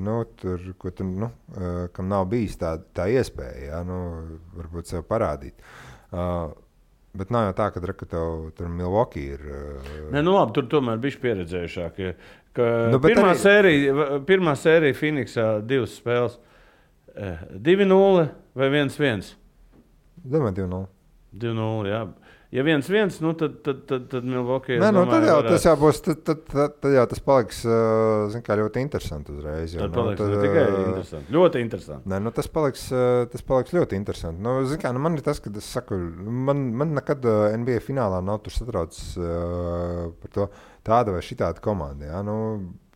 nu, 0.01 0.23
tur, 0.39 0.63
tu, 0.81 1.05
nu, 1.05 1.29
uh, 1.53 1.83
kam 1.93 2.09
nav 2.09 2.25
bijis 2.31 2.57
tā, 2.57 2.73
tā 2.97 3.05
iespēja, 3.13 3.67
ja, 3.69 3.83
nu, 3.85 3.99
varbūt 4.57 4.89
sev 4.89 5.05
parādīt. 5.07 5.61
Uh, 6.09 6.49
bet 7.17 7.29
nav 7.33 7.47
jau 7.51 7.53
tā, 7.61 7.69
ka 7.75 8.09
tev 8.09 8.49
tur 8.57 8.67
Milwaukee 8.73 9.37
ir. 9.37 9.45
Uh, 9.45 9.93
Nē, 10.15 10.25
nu 10.25 10.33
labi, 10.33 10.57
tur 10.57 10.67
tomēr 10.73 10.99
bija 11.05 11.21
pieredzējušākie. 11.27 12.11
Nu, 12.57 12.65
Nu, 12.89 12.97
pirmā, 12.97 13.35
arī- 13.35 13.37
sērija, 13.37 14.05
pirmā 14.25 14.55
sērija 14.57 14.95
Phoenixā 14.97 15.43
divas 15.61 15.93
spēles. 15.99 16.39
Eh, 17.13 17.37
2-0 17.53 18.29
vai 18.57 18.69
1-1? 18.69 19.35
Domāju, 20.25 20.55
2-0. 20.65 20.87
2-0. 21.37 21.87
Jā. 21.91 22.01
Ja 22.55 22.63
1-1, 22.63 23.17
nu 23.19 23.33
tad, 23.35 23.57
tad, 23.65 23.81
tad, 23.89 24.05
tad 24.07 24.23
Milwaukee. 24.23 24.77
es 24.77 24.79
Nē, 24.79 24.93
nu, 24.95 25.01
domāju, 25.01 25.11
tad, 25.11 25.25
jau, 25.27 25.35
varētu- 25.41 25.49
tas 25.51 25.65
jau 25.67 25.73
būs, 25.81 25.97
tad, 26.05 26.21
tad, 26.23 26.45
tad, 26.47 26.75
tad 26.79 26.93
jau 26.95 27.03
tas 27.11 27.19
paliks 27.19 27.57
zin, 28.31 28.43
kā, 28.45 28.55
ļoti 28.55 28.79
interesanti 28.85 29.33
uzreiz. 29.35 29.73
jo, 29.75 29.81
Tad 29.83 29.91
nu, 29.91 29.97
paliks 29.97 30.21
tad, 30.21 30.31
ne 30.31 30.37
tikai 30.45 30.63
interesanti. 30.85 31.33
Ļoti 31.35 31.63
interesanti. 31.65 32.09
Nē, 32.13 32.21
nu, 32.23 32.31
tas, 32.31 32.47
paliks, 32.47 32.85
tas 33.33 33.43
paliks 33.51 33.75
ļoti 33.75 33.99
interesanti. 33.99 34.39
Nu, 34.41 34.55
zin 34.65 34.79
kā, 34.79 34.93
nu, 34.95 35.03
man 35.03 35.19
ir 35.19 35.25
tas, 35.27 35.41
ka 35.43 35.51
es 35.59 35.67
saku, 35.75 35.99
man, 36.23 36.63
man 36.79 36.95
nekad 36.95 37.27
NBA 37.59 37.81
finālā 37.83 38.23
nav 38.23 38.39
tur 38.45 38.55
satraucis 38.55 39.17
uh, 39.19 40.07
par 40.23 40.31
to 40.31 40.47
tādu 40.87 41.17
vai 41.17 41.21
šitādu 41.27 41.59
komandu. 41.67 42.07
Ja? 42.07 42.23
Nu, 42.23 42.37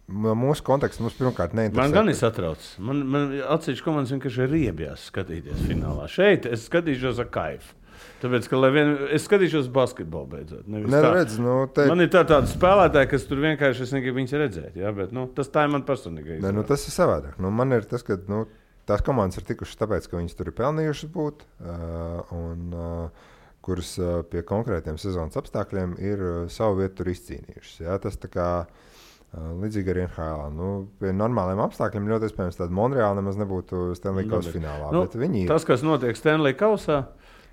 mūsu 0.08 0.64
konteksts 0.64 1.04
mums 1.04 1.20
pirmkārt 1.20 1.52
neinteresē. 1.56 1.76
Man 1.84 1.92
gan 1.96 2.08
ir 2.12 2.16
satraucis. 2.20 2.72
Man, 2.80 3.04
man 3.08 3.36
atsevišķi 3.52 3.84
komandas 3.84 4.16
vienkārši 4.16 4.46
ir 4.48 4.52
riebjās 4.56 5.06
skatīties 5.12 5.68
finālā. 5.68 6.08
Šeit 6.12 6.48
es 6.48 6.66
skatīšos 6.72 7.20
ar 7.20 7.30
kaifu. 7.36 7.76
Tāpēc, 8.22 8.48
ka 8.52 8.60
vien, 8.74 8.92
es 9.16 9.26
skatīšos 9.26 9.70
basketbolu 9.74 10.30
beidzot. 10.36 10.66
Nē, 10.70 10.84
tā. 10.92 11.14
nu, 11.42 11.56
te, 11.74 11.88
Man 11.90 12.04
ir 12.06 12.12
tā, 12.14 12.22
tāda 12.30 12.50
spēlētāja, 12.50 13.10
kas 13.10 13.26
tur 13.30 13.42
vienkārši 13.42 13.88
es 13.88 13.94
negribu 13.96 14.20
viņus 14.20 14.36
redzēt. 14.44 14.78
Jā, 14.78 14.92
bet, 14.98 15.14
nu, 15.16 15.26
tas 15.38 15.50
tā 15.54 15.66
ir 15.66 15.74
man 15.74 15.86
personīga 15.88 16.38
Nē, 16.44 16.54
nu, 16.54 16.66
tas 16.68 16.86
ir 16.86 16.94
savādāk. 16.94 17.40
Nu, 17.42 17.50
man 17.56 17.74
ir 17.74 17.88
tas, 17.90 18.06
ka 18.06 18.20
nu, 18.30 18.44
tās 18.90 19.02
komandas 19.06 19.42
ir 19.42 19.48
tikušas 19.50 19.82
tāpēc, 19.82 20.10
ka 20.12 20.20
viņas 20.20 20.38
tur 20.38 20.52
ir 20.52 20.58
pelnījušas 20.60 21.14
būt, 21.16 21.44
uh, 21.66 22.36
un 22.38 22.78
uh, 22.78 23.28
kuras 23.66 23.96
uh, 24.02 24.22
pie 24.30 24.46
konkrētiem 24.48 25.02
sezonas 25.02 25.38
apstākļiem 25.42 25.98
ir 26.02 26.22
uh, 26.26 26.38
savu 26.54 26.82
vietu 26.82 27.10
izcīnījušas. 27.10 27.82
Jā, 27.86 27.98
tas 28.06 28.22
kā 28.30 28.50
uh, 28.68 28.92
līdzīgi 29.32 29.94
arī 29.94 30.06
NHL. 30.08 30.52
Nu, 30.58 30.70
pie 31.02 31.14
normāliem 31.16 31.62
apstākļiem 31.64 32.10
ļoti 32.12 32.30
iespējams 32.30 32.60
tāda 32.60 32.76
Monreāla 32.76 33.20
nemaz 33.22 33.40
nebūtu 33.40 33.92
Stanley 33.98 34.28
Kausa 34.30 34.54
finālā. 34.54 34.92
Nu, 34.96 35.06
viņi 35.08 35.46
ir. 35.46 35.52
Tas, 35.52 35.66
kas 35.68 35.86
notiek 35.86 36.20
Stanley 36.20 36.58
Kausā, 36.58 37.04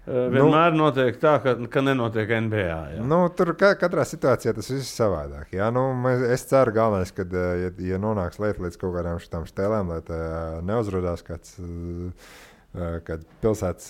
eh, 0.08 0.26
vienmēr 0.34 0.74
notiek 0.78 1.20
tā, 1.22 1.36
ka, 1.44 1.54
ka 1.70 1.84
nenotiek 1.84 2.32
NBA. 2.48 2.80
Jā. 2.96 3.04
Nu, 3.06 3.20
tur 3.36 3.54
ka, 3.60 3.74
katrā 3.80 4.06
situācijā 4.08 4.56
tas 4.56 4.72
viss 4.72 4.88
ir 4.88 4.90
savādāk. 4.90 5.52
Jā, 5.58 5.70
nu, 5.74 5.90
mēs, 6.00 6.24
es 6.34 6.48
ceru, 6.50 6.74
galvenais, 6.76 7.14
ka, 7.14 7.28
ja, 7.62 7.72
ja 7.92 8.02
nonāks 8.02 8.40
lieta 8.42 8.64
līdz 8.64 8.80
kaut 8.80 8.96
kādām 8.96 9.22
šīm 9.22 9.48
stēlēm, 9.50 9.94
lai 9.94 10.02
tā 10.08 10.20
neuzrādās 10.66 11.24
kāds. 11.26 11.58
uh, 11.62 12.36
Kad 12.76 13.22
pilsētas 13.40 13.86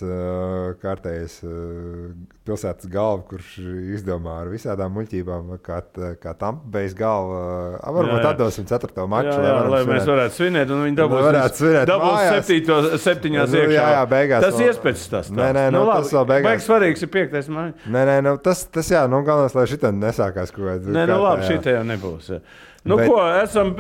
kārtējais 0.81 1.33
uh, 1.43 2.13
pilsētas 2.47 2.87
galva, 2.89 3.25
kurš 3.27 3.57
izdomā 3.97 4.37
ar 4.45 4.51
visādām 4.53 4.93
muļķībām, 4.95 5.49
kā, 5.67 5.81
kā 6.23 6.33
tam 6.39 6.61
beigas 6.73 6.95
galva, 6.97 7.41
uh, 7.75 7.89
varbūt 7.97 8.15
Jā, 8.15 8.23
jā. 8.23 8.31
atdosim 8.37 8.69
ceturto 8.71 9.09
maču. 9.11 9.33
Jā, 9.35 9.43
jā, 9.43 9.57
varam 9.59 9.75
lai 9.75 9.81
mēs 9.91 10.07
varētu 10.09 10.37
svinēt, 10.39 10.71
un 10.71 10.85
viņi 10.87 10.99
dabūs, 11.01 11.25
varētu 11.27 11.61
svinēt 11.61 11.91
dabūs 11.91 12.15
mājās. 12.15 12.37
septīto, 12.39 12.77
septiņās 13.09 13.51
Nu, 13.51 13.59
jā, 13.59 13.67
iekšā. 13.67 13.89
jā, 13.97 14.05
beigās 14.15 14.47
tas 14.47 14.55
vēl- 14.55 14.71
iespējas 14.71 15.09
tas. 15.17 15.33
Nē, 15.41 15.49
nē, 15.59 15.67
nu, 15.75 15.83
tas 15.91 16.15
vēl 16.15 16.29
beigās- 16.31 16.49
Baigs 16.49 16.71
svarīgs 16.71 17.03
ir 17.03 17.13
piektais 17.19 17.51
māja. 17.51 17.75
Nē, 17.91 18.07
nē, 18.13 18.17
nu, 18.31 18.37
tas, 18.39 18.63
tas 18.79 18.89
jā, 18.95 19.03
nu, 19.11 19.25
galvenais, 19.27 19.59
lai 19.59 19.67
šī 19.75 19.83
nesākās 19.99 20.55
kaut 20.55 20.65
kāda. 20.71 20.87
Nē, 20.87 21.05
nu 21.11 21.19
labi, 21.27 21.43
tā, 21.43 21.51
jā. 21.51 21.61
šī 21.67 21.75
jau 21.75 21.85
nebūs. 21.91 22.31
Jā. 22.31 22.41
Nu, 22.87 22.97
Bet- 22.97 23.11
ko, 23.11 23.19
esam 23.43 23.75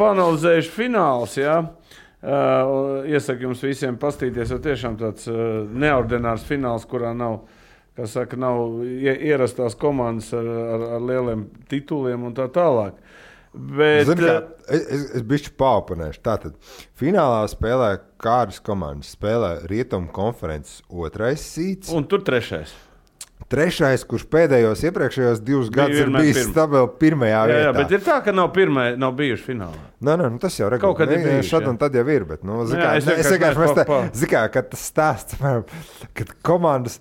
panalizējuši 0.00 0.72
fināls. 0.72 1.36
Jā. 1.36 1.60
Uh, 2.22 3.02
iesaku 3.10 3.48
jums 3.48 3.64
visiem 3.66 3.96
paskatīties, 3.98 4.52
jo 4.54 4.60
tiešām 4.62 4.94
tāds 5.00 5.26
uh, 5.26 5.64
neordinārs 5.66 6.44
fināls, 6.46 6.84
kurā 6.86 7.10
nav, 7.18 7.40
kā 7.98 8.06
saka, 8.06 8.38
nav 8.38 8.84
ie- 8.86 9.16
ierastās 9.26 9.74
komandas 9.74 10.28
ar, 10.38 10.46
ar, 10.46 10.84
ar 10.98 11.02
lieliem 11.08 11.48
tituliem 11.72 12.28
un 12.28 12.36
tā 12.38 12.46
tālāk. 12.54 13.00
Bet, 13.52 14.06
Zini, 14.08 14.22
kā, 14.22 14.36
es, 14.70 14.84
es, 14.86 15.02
es 15.18 15.24
bijuši 15.28 15.50
paupunēšu. 15.60 16.22
Tātad 16.24 16.54
finālā 16.96 17.42
spēlē 17.50 17.90
kādas 18.22 18.62
komandas. 18.64 19.10
Spēlē 19.18 19.50
Rietumu 19.68 20.08
konferences 20.14 20.78
otrais 20.88 21.42
sīts. 21.42 21.90
Un 21.92 22.06
tur 22.08 22.22
trešais. 22.24 22.72
Trešais, 23.50 24.04
kurš 24.08 24.26
pēdējos 24.32 24.84
iepriekšējos 24.88 25.42
divus 25.46 25.70
gadus 25.72 26.02
ir 26.02 26.12
bijis 26.14 26.38
pirma. 26.38 26.52
stabils 26.52 26.94
pirmajā 27.00 27.32
Jā, 27.32 27.46
vietā. 27.50 27.64
jā, 27.64 27.72
bet 27.80 27.96
ir 27.96 28.04
tā, 28.06 28.20
ka 28.24 28.36
nav, 28.36 28.52
pirmā, 28.54 28.86
nav 29.00 29.16
bijuši 29.18 29.48
finālā. 29.48 29.82
Nē, 30.02 30.16
nē, 30.20 30.30
nu, 30.34 30.38
tas 30.42 30.60
jau 30.60 30.70
Kaut 30.76 30.96
kad 31.00 31.10
ir 31.10 31.18
regulāri 31.18 31.40
bijuši, 31.40 31.50
Šad 31.56 31.68
un 31.72 31.80
tad 31.82 31.98
jau 31.98 32.06
ir. 32.12 32.24
Bet, 32.28 32.46
nu, 32.46 32.62
zin 32.68 32.80
Jā, 32.82 32.94
es 33.00 33.08
ne, 33.08 33.18
es 33.22 33.32
vienkārši 33.34 34.14
zin 34.22 34.32
kā, 34.32 34.46
kad 34.52 34.70
tas 34.72 34.86
stāsts, 34.92 35.36
kad 36.14 36.32
komandas, 36.46 37.00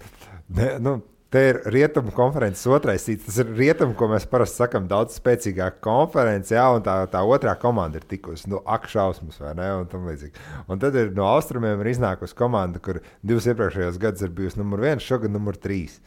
ne, 0.49 0.75
nu, 0.83 0.97
te 1.31 1.41
ir 1.47 1.59
rietumu 1.71 2.11
konferences 2.11 2.67
otrais 2.67 3.05
sīts. 3.07 3.23
Tas 3.29 3.37
ir 3.39 3.51
rietumu, 3.55 3.95
ko 3.95 4.09
mēs 4.11 4.25
parasti 4.27 4.59
sakām, 4.65 4.87
daudz 4.91 5.15
spēcīgāka 5.15 5.79
konference, 5.85 6.51
jā, 6.51 6.65
un 6.75 6.83
tā, 6.83 6.97
tā 7.11 7.21
otrā 7.23 7.53
komanda 7.59 8.01
ir 8.01 8.07
tikusi, 8.09 8.49
nu, 8.51 8.59
ak, 8.67 8.89
šausmas, 8.91 9.39
vai 9.39 9.53
ne, 9.55 9.69
un 9.79 9.87
tam 9.91 10.09
līdzīgi. 10.11 10.43
Un 10.67 10.81
tad 10.83 10.97
ir 10.99 11.13
no 11.15 11.29
austrumiem 11.31 11.79
ir 11.85 11.91
iznākusi 11.93 12.35
komanda, 12.35 12.83
kur 12.83 12.99
divus 13.23 13.47
iepriekšējos 13.47 14.01
gadus 14.01 14.27
ir 14.27 14.33
bijusi 14.35 14.59
numur 14.59 14.83
viens, 14.83 15.07
šogad 15.07 15.31
numur 15.31 15.55
trīs. 15.55 16.01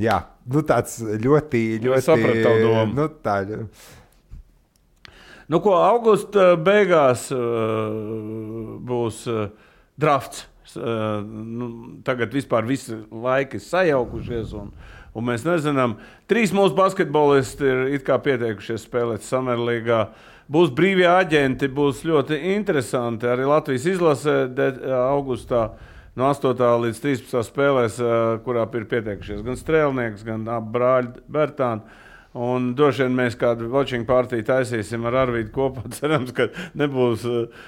Jā, 0.00 0.22
nu 0.48 0.62
tāds 0.64 1.00
ļoti, 1.02 1.60
ļoti. 1.82 2.06
domu. 2.64 2.94
Nu, 2.96 3.08
tā, 3.22 3.42
Nu, 5.52 5.58
ko 5.60 5.74
augusta 5.76 6.54
beigās 6.56 7.26
uh, 7.34 8.78
būs 8.88 9.26
uh, 9.28 9.50
drafts. 10.00 10.46
Uh, 10.72 11.20
nu, 11.28 11.68
tagad 12.06 12.32
vispār 12.32 12.64
visi 12.64 12.96
laiki 13.10 13.58
ir 13.58 13.64
sajaukušies. 13.64 14.54
Un, 14.56 14.70
un 15.12 15.26
mēs 15.28 15.44
nezinām, 15.44 15.98
trīs 16.30 16.54
mūsu 16.56 16.72
basketbolisti 16.78 17.68
ir 17.68 17.82
pieteikušies 18.24 18.86
spēlēt 18.88 19.26
Samerlīgā. 19.26 20.06
Būs 20.52 20.72
brīvie 20.74 21.08
aģenti, 21.10 21.68
būs 21.68 22.00
ļoti 22.08 22.38
interesanti. 22.54 23.28
Arī 23.28 23.44
Latvijas 23.48 23.90
izlasē 23.92 24.46
de, 24.56 24.72
augustā 24.96 25.66
no 26.18 26.28
8. 26.28 26.62
līdz 26.86 27.02
13. 27.02 27.42
spēlēs, 27.48 27.98
uh, 28.02 28.38
kurā 28.44 28.66
ir 28.78 28.88
pieteikušies 28.90 29.44
gan 29.46 29.58
Strēlnieks, 29.58 30.24
gan 30.26 30.48
abi 30.48 30.74
brāļi 30.76 31.26
Bertāni. 31.32 32.00
Un 32.32 32.70
droši 32.72 33.04
vien 33.04 33.16
mēs 33.16 33.34
kādu 33.36 33.66
watching 33.68 34.06
partiju 34.08 34.44
taisīsim 34.48 35.04
ar 35.04 35.18
Arvīdu 35.26 35.52
kopā. 35.52 35.84
Cerams, 35.98 36.32
ka 36.32 36.48
nebūs 36.80 37.26
eh, 37.28 37.66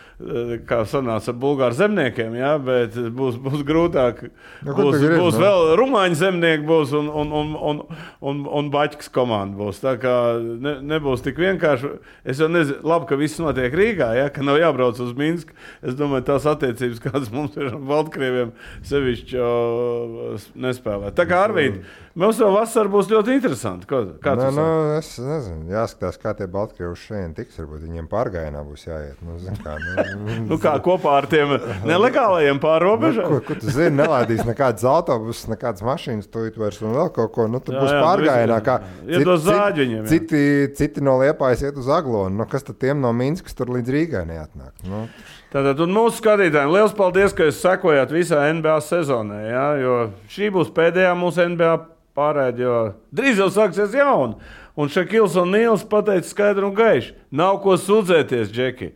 kā 0.68 0.80
sanāca 0.86 1.32
ar 1.32 1.38
bulgāru 1.42 1.74
zemniekiem, 1.74 2.36
jā, 2.38 2.52
bet 2.62 2.94
būs, 3.16 3.38
būs 3.42 3.64
grūtāk. 3.66 4.20
Nu, 4.62 4.74
ko 4.76 4.86
būs 4.86 4.98
tu 4.98 5.00
gribi, 5.02 5.18
būs 5.18 5.38
nu? 5.38 5.42
vēl 5.42 5.72
rumāņu 5.80 6.18
zemnieki, 6.20 6.66
būs 6.68 6.94
un, 6.94 7.08
un, 7.10 7.32
un, 7.40 7.50
un, 7.70 7.82
un, 8.30 8.44
un 8.60 8.70
baķis 8.74 9.10
komanda. 9.14 9.58
Būs. 9.58 9.82
Tā 9.82 9.96
kā 10.02 10.14
ne, 10.38 10.76
nebūs 10.94 11.24
tik 11.26 11.40
vienkārši. 11.42 11.96
Es 12.22 12.42
jau 12.42 12.48
nezinu, 12.52 12.78
labi, 12.86 13.10
ka 13.10 13.18
viss 13.18 13.42
notiek 13.42 13.74
Rīgā, 13.74 14.12
ja, 14.20 14.30
ka 14.30 14.46
nav 14.46 14.60
jābrauc 14.62 15.02
uz 15.02 15.12
Minsku. 15.18 15.56
Es 15.82 15.98
domāju, 15.98 16.28
tās 16.30 16.46
attiecības, 16.54 17.02
kādas 17.08 17.34
mums 17.34 17.58
ir 17.58 17.72
ar 17.72 17.82
Baltkrieviem, 17.90 18.54
sevišķi 18.86 19.38
jau 19.40 20.38
nespēlē. 20.54 21.10
Tā 21.18 21.26
kā 21.30 21.42
Arvīd, 21.48 21.82
Mums 22.14 22.38
jau 22.38 22.52
vasarā 22.54 22.86
būs 22.92 23.08
ļoti 23.10 23.32
interesanti. 23.34 23.88
Ko, 23.90 23.98
kā 24.22 24.36
Nu, 24.38 24.44
tu 24.46 24.54
nu, 24.54 24.66
es 24.94 25.08
nezinu, 25.18 25.64
jāskatās, 25.72 26.18
kā 26.22 26.30
tie 26.38 26.46
Baltkrievi 26.50 26.94
šeit 26.94 27.34
tiks. 27.34 27.58
Varbūt 27.58 27.82
viņiem 27.88 28.06
pārgājienā 28.12 28.62
būs 28.62 28.86
jāiet. 28.86 29.18
Nu, 29.26 29.34
zin 29.42 29.58
kā, 29.58 29.74
nu, 29.82 30.03
Nu, 30.48 30.58
kā 30.60 30.74
kopā 30.84 31.18
ar 31.20 31.28
tiem 31.30 31.54
nelegālajiem 31.88 32.58
Nu, 32.58 32.62
pārobežām? 32.62 33.28
ko, 33.30 33.40
ko 33.46 33.56
tu 33.60 33.72
zini, 33.72 33.94
nelaidīs 33.98 34.42
nekādas 34.46 34.84
autobusus, 34.88 35.46
nekādas 35.52 35.84
mašīnas, 35.86 36.28
tu 36.32 36.44
vairs 36.60 36.80
un 36.84 36.96
vēl 36.96 37.12
kaut 37.14 37.32
ko. 37.36 37.46
Nu, 37.50 37.60
tur 37.64 37.76
Jā, 37.78 37.84
būs 37.84 37.94
pārgājienā. 37.94 38.58
Kā 38.66 38.78
iedos 39.08 39.44
zāģi 39.46 39.84
viņiem. 39.84 40.10
Citi, 40.10 40.42
citi 40.78 41.04
no 41.04 41.16
Liepājas 41.22 41.64
iet 41.66 41.80
uz 41.80 41.88
Aglonu. 41.92 42.34
Nu, 42.42 42.48
kas 42.50 42.66
tad 42.66 42.80
tiem 42.82 43.00
no 43.02 43.12
Minskas 43.16 43.56
tur 43.56 43.72
līdz 43.74 43.94
Rīgai 43.94 44.26
neatnāk? 44.28 44.74
Nu, 44.88 45.06
Tātad, 45.54 45.78
mūsu 45.86 46.18
skatītājiem 46.18 46.72
liels 46.74 46.94
paldies, 46.98 47.34
ka 47.36 47.46
jūs 47.46 47.60
sekojat 47.62 48.10
visā 48.10 48.40
NBA 48.56 48.74
sezonā. 48.82 49.36
Ja? 49.46 49.66
Jo 49.78 49.96
šī 50.34 50.50
būs 50.54 50.72
pēdējā 50.74 51.12
mūsu 51.14 51.44
NBA 51.52 51.76
pārēde, 52.18 52.64
jo 52.64 52.78
drīz 53.14 53.38
jau 53.38 53.50
sāksies 53.54 53.94
jauna. 53.94 54.34
Un 54.74 54.90
Šekils 54.90 55.36
un 55.38 55.52
Nīls 55.54 55.84
pateica 55.86 56.26
skaidru 56.26 56.66
un 56.72 56.74
gaišu. 56.74 57.14
Nav 57.30 57.60
ko 57.62 57.76
sūdzēties, 57.78 58.50
Džeki. 58.50 58.88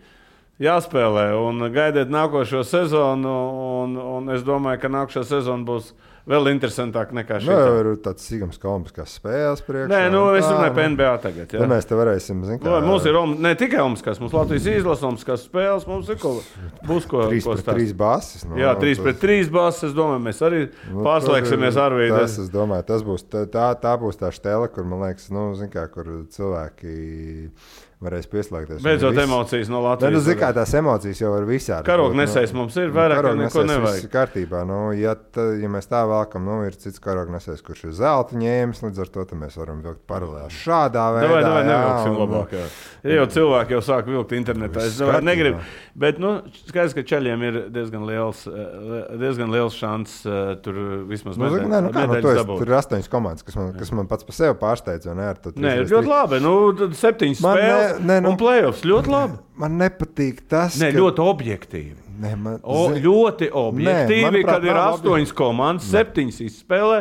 Jāspēlē 0.59 1.29
un 1.39 1.61
gaidiet 1.71 2.11
nākošo 2.11 2.65
sezonu. 2.67 3.35
Un, 3.85 3.93
un 4.19 4.31
es 4.35 4.43
domāju, 4.43 4.81
ka 4.83 4.89
nākošā 4.91 5.23
sezona 5.29 5.63
būs 5.69 5.93
vēl 6.29 6.51
interesantāka 6.51 7.15
nekā 7.15 7.39
šī. 7.41 7.47
nu, 7.49 7.55
jau 7.63 7.77
ir 7.81 7.87
tāds 8.05 8.25
sīkums, 8.27 8.59
olimpiskās 8.67 9.15
spēles 9.21 9.63
priekšā. 9.65 9.89
Nē, 9.93 10.01
nu, 10.13 10.25
es 10.37 10.45
runāju 10.45 10.75
par 10.77 10.83
nu. 10.85 10.91
NBA 10.97 11.13
tagad. 11.23 11.47
Tad 11.49 11.63
Ja? 11.63 11.69
mēs 11.71 11.87
te 11.89 11.95
varēsim, 11.97 12.43
zināt, 12.45 12.67
Nu, 12.67 12.75
Mums 12.85 13.07
ir 13.07 13.17
om- 13.17 13.37
ne 13.41 13.55
tikai 13.55 13.79
Omaskas, 13.81 14.19
mums 14.21 14.35
Latvijas 14.35 14.67
izlases, 14.67 15.05
Omaskas 15.09 15.47
spēles, 15.49 15.87
mums 15.87 16.09
ir 16.11 16.17
ko, 16.21 16.35
būs 16.91 17.07
ko, 17.09 17.23
trīs 17.31 17.47
pret 17.49 17.63
stāstīt. 17.63 17.75
trīs 17.79 17.95
bases. 17.97 18.45
Nu, 18.45 18.57
Jā, 18.61 18.75
trīs 18.77 18.97
tas- 18.99 19.05
pret 19.07 19.21
trīs 19.23 19.49
bases. 19.49 19.85
Es 19.85 19.95
domāju, 19.95 20.21
mēs 20.27 20.43
arī 20.43 20.69
Nu, 20.93 21.05
pārslēgsimies 21.07 21.77
ar 21.79 21.93
vīdu. 21.93 22.19
Tas, 22.19 22.37
es 22.39 22.51
domāju, 22.51 22.85
tas 22.85 23.03
būs 23.03 23.25
tā, 23.31 23.47
tā, 23.81 23.95
būs 23.97 24.19
tā 24.19 24.35
stela, 24.35 24.67
kur 24.69 24.83
man 24.85 25.01
liekas, 25.07 25.31
nu, 25.31 25.55
kā, 25.71 25.89
kur 25.91 26.05
cilvēki 26.29 27.51
varēs 27.99 28.29
pieslēgties. 28.31 28.83
Beidzot, 28.85 29.11
Un 29.11 29.17
viss- 29.19 29.27
emocijas 29.27 29.69
no 29.69 29.81
Nē, 29.81 29.85
Latvijas. 29.89 30.13
nu, 30.15 30.21
zin 30.21 30.37
kā, 30.39 30.53
tās 30.55 30.73
emocijas 30.79 31.19
jau 31.21 31.33
ir 31.41 31.47
visādi. 31.49 31.85
Karoga 31.85 32.15
Nu, 32.15 32.23
nesējs 32.23 32.53
mums 32.55 32.77
ir, 32.79 32.93
vairāk 32.95 33.23
neko 33.25 33.35
nesējs 33.43 33.67
nevajag. 33.67 33.95
viss 33.99 34.05
ir 34.05 34.11
kārtībā. 34.13 34.61
Nu, 34.67 34.93
ja, 34.95 35.15
ta, 35.17 35.41
ja 35.59 35.69
mēs 35.69 35.89
tā 35.91 36.05
vēlkam, 36.07 36.45
nu, 36.47 36.61
ir 36.69 36.77
cits 36.79 37.01
karoga 37.03 37.33
nesējs, 37.35 37.61
kurš 37.67 37.85
ir 37.89 37.91
zelta 37.99 38.37
ņēmis, 38.39 38.83
līdz 38.87 39.01
ar 39.03 39.07
to 39.09 39.25
mēs 39.35 39.57
varam 39.59 39.83
vilkt 39.83 40.07
paralēli 40.07 40.51
šādā 40.55 41.07
veidā. 41.19 41.43
Davai, 41.43 41.65
jā, 41.65 41.67
nevilksim 41.73 42.15
un- 42.15 42.23
labāk. 42.23 42.51
Jā. 42.55 42.67
Ir 43.03 43.17
jau 43.19 43.27
cilvēki 43.35 43.71
jau 43.75 43.83
sāk 43.83 44.07
vilkt 44.07 44.31
internetā. 44.39 44.77
Es 44.87 45.01
kārtībā. 45.01 45.23
negribu. 45.25 45.61
Bet, 45.99 46.19
nu, 46.21 46.43
skaidrs, 46.69 46.95
ka 46.95 47.03
ceļiem 47.03 47.43
ir 47.43 47.71
diezgan 47.75 48.07
liels, 48.07 48.47
eh, 48.47 49.17
diezgan 49.19 49.51
liels 49.51 49.75
šans 49.75 50.25
eh, 50.25 50.55
tur 50.63 50.73
vismaz 51.11 51.37
Nu, 51.37 51.51
zin, 51.51 51.67
medaļas- 51.67 51.69
nē, 51.69 51.83
nu, 51.83 51.91
kā, 51.91 52.07
nu, 52.07 52.15
dabūt. 52.23 52.59
tur 52.63 52.69
ir 52.69 52.79
astoņas 52.79 53.09
komandas, 53.11 53.43
kas 53.45 53.57
man, 53.57 53.73
kas 53.75 53.91
man 53.91 54.07
pats 54.07 54.23
par 54.23 54.35
sevi 54.35 54.55
pārsteidz. 54.55 55.07
vai 55.07 55.15
Nē, 55.17 55.79
ir 55.81 55.85
3 55.87 55.91
ļoti 55.91 56.07
labi. 56.07 56.41
Nu, 56.41 56.73
septiņas 56.95 57.43
spēles 57.43 57.88
ne- 57.99 58.07
ne, 58.15 58.21
nu- 58.21 58.31
un 58.35 58.37
playoffs. 58.41 58.85
Ļoti 58.85 59.09
labi. 59.15 59.39
Man 59.59 59.79
nepatīk 59.81 60.45
tas, 60.49 60.77
Nē, 60.79 60.93
ka... 60.93 60.99
ļoti 61.01 61.25
objektīvi. 61.25 61.97
Nē, 62.19 62.33
man, 62.39 62.57
O, 62.67 62.89
ļoti 62.95 63.47
objektīvi, 63.55 64.25
manuprāt, 64.27 64.49
kad 64.59 64.65
ir 64.67 64.79
astoņas 64.79 65.33
komandas, 65.39 65.87
septiņas 65.91 66.41
izspēlē, 66.43 66.97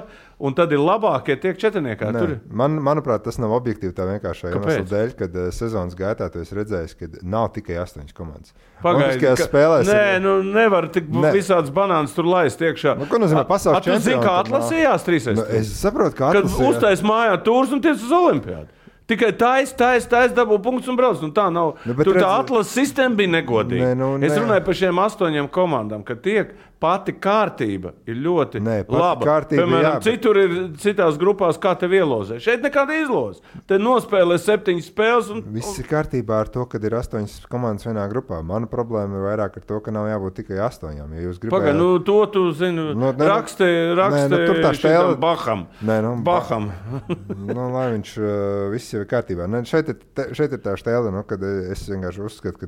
un 0.45 0.53
tad 0.53 0.71
ir 0.73 0.77
labākie 0.81 1.33
tiek 1.41 1.57
četrniekā. 1.57 2.11
Nē, 2.13 2.19
Tur 2.21 2.33
man, 2.53 2.75
manuprāt, 2.85 3.23
tas 3.25 3.39
nav 3.41 3.49
objektīvi 3.57 3.93
tā 3.97 4.05
vienkārši 4.11 4.51
iemesla 4.51 4.85
dēļ, 4.91 5.15
kad 5.17 5.37
uh, 5.41 5.47
sezonas 5.53 5.97
gaitā 5.97 6.29
tu 6.33 6.41
esi 6.43 6.53
redzējis, 6.59 6.93
ka 6.99 7.09
nav 7.25 7.49
tikai 7.57 7.79
astoņas 7.81 8.13
komandas. 8.17 8.53
Pagaidi, 8.83 9.07
Olimpiskajās 9.17 9.41
ka- 9.41 9.49
spēlēs 9.49 9.89
Nē, 9.89 10.05
ir- 10.15 10.21
nu 10.21 10.35
nevar 10.53 10.89
tik 10.93 11.09
Nē. 11.09 11.33
visādas 11.33 11.73
banānas 11.73 12.13
tur 12.13 12.29
laist 12.29 12.61
iekšā. 12.61 12.93
Nu, 13.01 13.09
ko 13.09 13.17
nozīmē 13.17 13.45
pasaules 13.49 13.81
a 13.81 13.85
Tu 13.89 13.97
zini, 14.05 14.21
kā 14.21 14.37
atlasījās 14.45 15.05
trīs 15.05 15.25
Nu, 15.33 15.45
es 15.49 15.73
saprotu, 15.81 16.13
Kad 16.21 16.43
atlasījās- 16.43 16.73
uztais 16.77 17.01
mājā 17.01 17.41
tūrs 17.41 17.73
un 17.73 17.81
tiec 17.81 17.97
uz 17.97 18.11
olimpiādu. 18.13 18.67
Tikai 19.07 19.31
taisa, 19.39 19.75
taisa, 19.79 20.09
taisa, 20.11 20.35
dabū 20.35 20.57
punktus 20.61 20.89
un 20.91 20.97
brauc. 20.99 21.21
Nu, 21.23 21.29
tā 21.31 21.45
nav. 21.53 21.77
Nu, 21.87 21.93
Tur 22.03 22.17
tā 22.17 22.25
redzi- 22.25 22.39
atlases 22.41 22.73
sistēma 22.75 23.15
bija 23.15 23.29
negodīga. 23.37 23.93
Nē, 23.93 23.95
nu, 23.95 24.09
es 24.19 24.33
nē. 24.33 24.41
runāju 24.43 24.65
par 24.65 24.73
šiem 24.75 24.99
astoņiem 25.05 25.47
komandām, 25.49 26.03
ka 26.03 26.15
tiek 26.15 26.51
pati 26.79 27.13
kārtība 27.17 27.91
ir 28.05 28.15
ļoti 28.21 28.59
Nē, 28.61 28.75
laba. 28.91 29.25
kārtība, 29.25 29.63
Piemēram, 29.63 29.83
jā, 29.85 29.93
bet- 29.95 30.03
citur 30.07 30.37
ir 30.37 30.51
citās 30.77 31.17
grupās, 31.17 31.57
kā 31.57 31.71
te 31.79 31.87
ielozē. 31.87 32.37
Šeit 32.39 32.61
nekāda 32.61 32.93
izloze. 33.01 33.41
Te 33.67 33.79
nospēlē 33.81 34.37
septiņas 34.37 34.89
spēles. 34.91 35.31
Un, 35.33 35.41
Viss 35.55 35.79
ir 35.79 35.85
kārtībā 35.89 36.41
ar 36.43 36.47
to, 36.53 36.65
ka 36.65 36.77
ir 36.77 36.91
astoņas 36.99 37.47
komandas 37.49 37.85
vienā 37.87 38.05
grupā. 38.11 38.43
Mana 38.45 38.67
problēma 38.67 39.17
ir 39.17 39.25
vairāk 39.25 39.57
ar 39.57 39.65
to, 39.65 39.79
ka 39.79 39.91
nav 39.91 40.05
jābūt 40.11 40.37
tikai 40.43 40.59
astoņām. 40.67 41.15
Ja 41.17 41.25
jūs 41.27 41.39
Pagaid, 41.39 41.73
gribējāt, 41.73 41.77
nu, 41.77 41.99
to 41.99 42.17
tu 42.27 42.51
zini. 42.53 42.75
Nu, 42.93 43.11
ne, 43.11 43.13
nu- 43.17 43.27
raksti, 43.31 43.71
raksti 43.97 44.27
Nē, 44.27 44.29
nu, 44.29 44.45
tur 44.45 44.61
tā 44.63 44.73
stēle- 44.77 45.17
Baham. 45.19 45.67
Nē, 45.81 46.01
nu, 46.03 46.15
ba- 46.21 46.41
Baham. 46.41 46.71
nu, 47.47 47.71
lai 47.73 47.87
viņš 47.97 48.11
uh, 48.21 48.69
viss 48.71 48.93
jau 48.93 49.01
ir 49.01 49.07
kārtībā. 49.09 49.49
Ne, 49.49 49.63
šeit, 49.65 49.89
ir, 49.89 49.97
te, 50.13 50.29
šeit 50.37 50.53
ir 50.53 50.59
tā 50.59 50.77
stēle, 50.77 51.11
nu, 51.11 51.23
kad 51.27 51.41
es 51.41 51.87
vienkārši 51.89 52.21
uzskatu, 52.23 52.59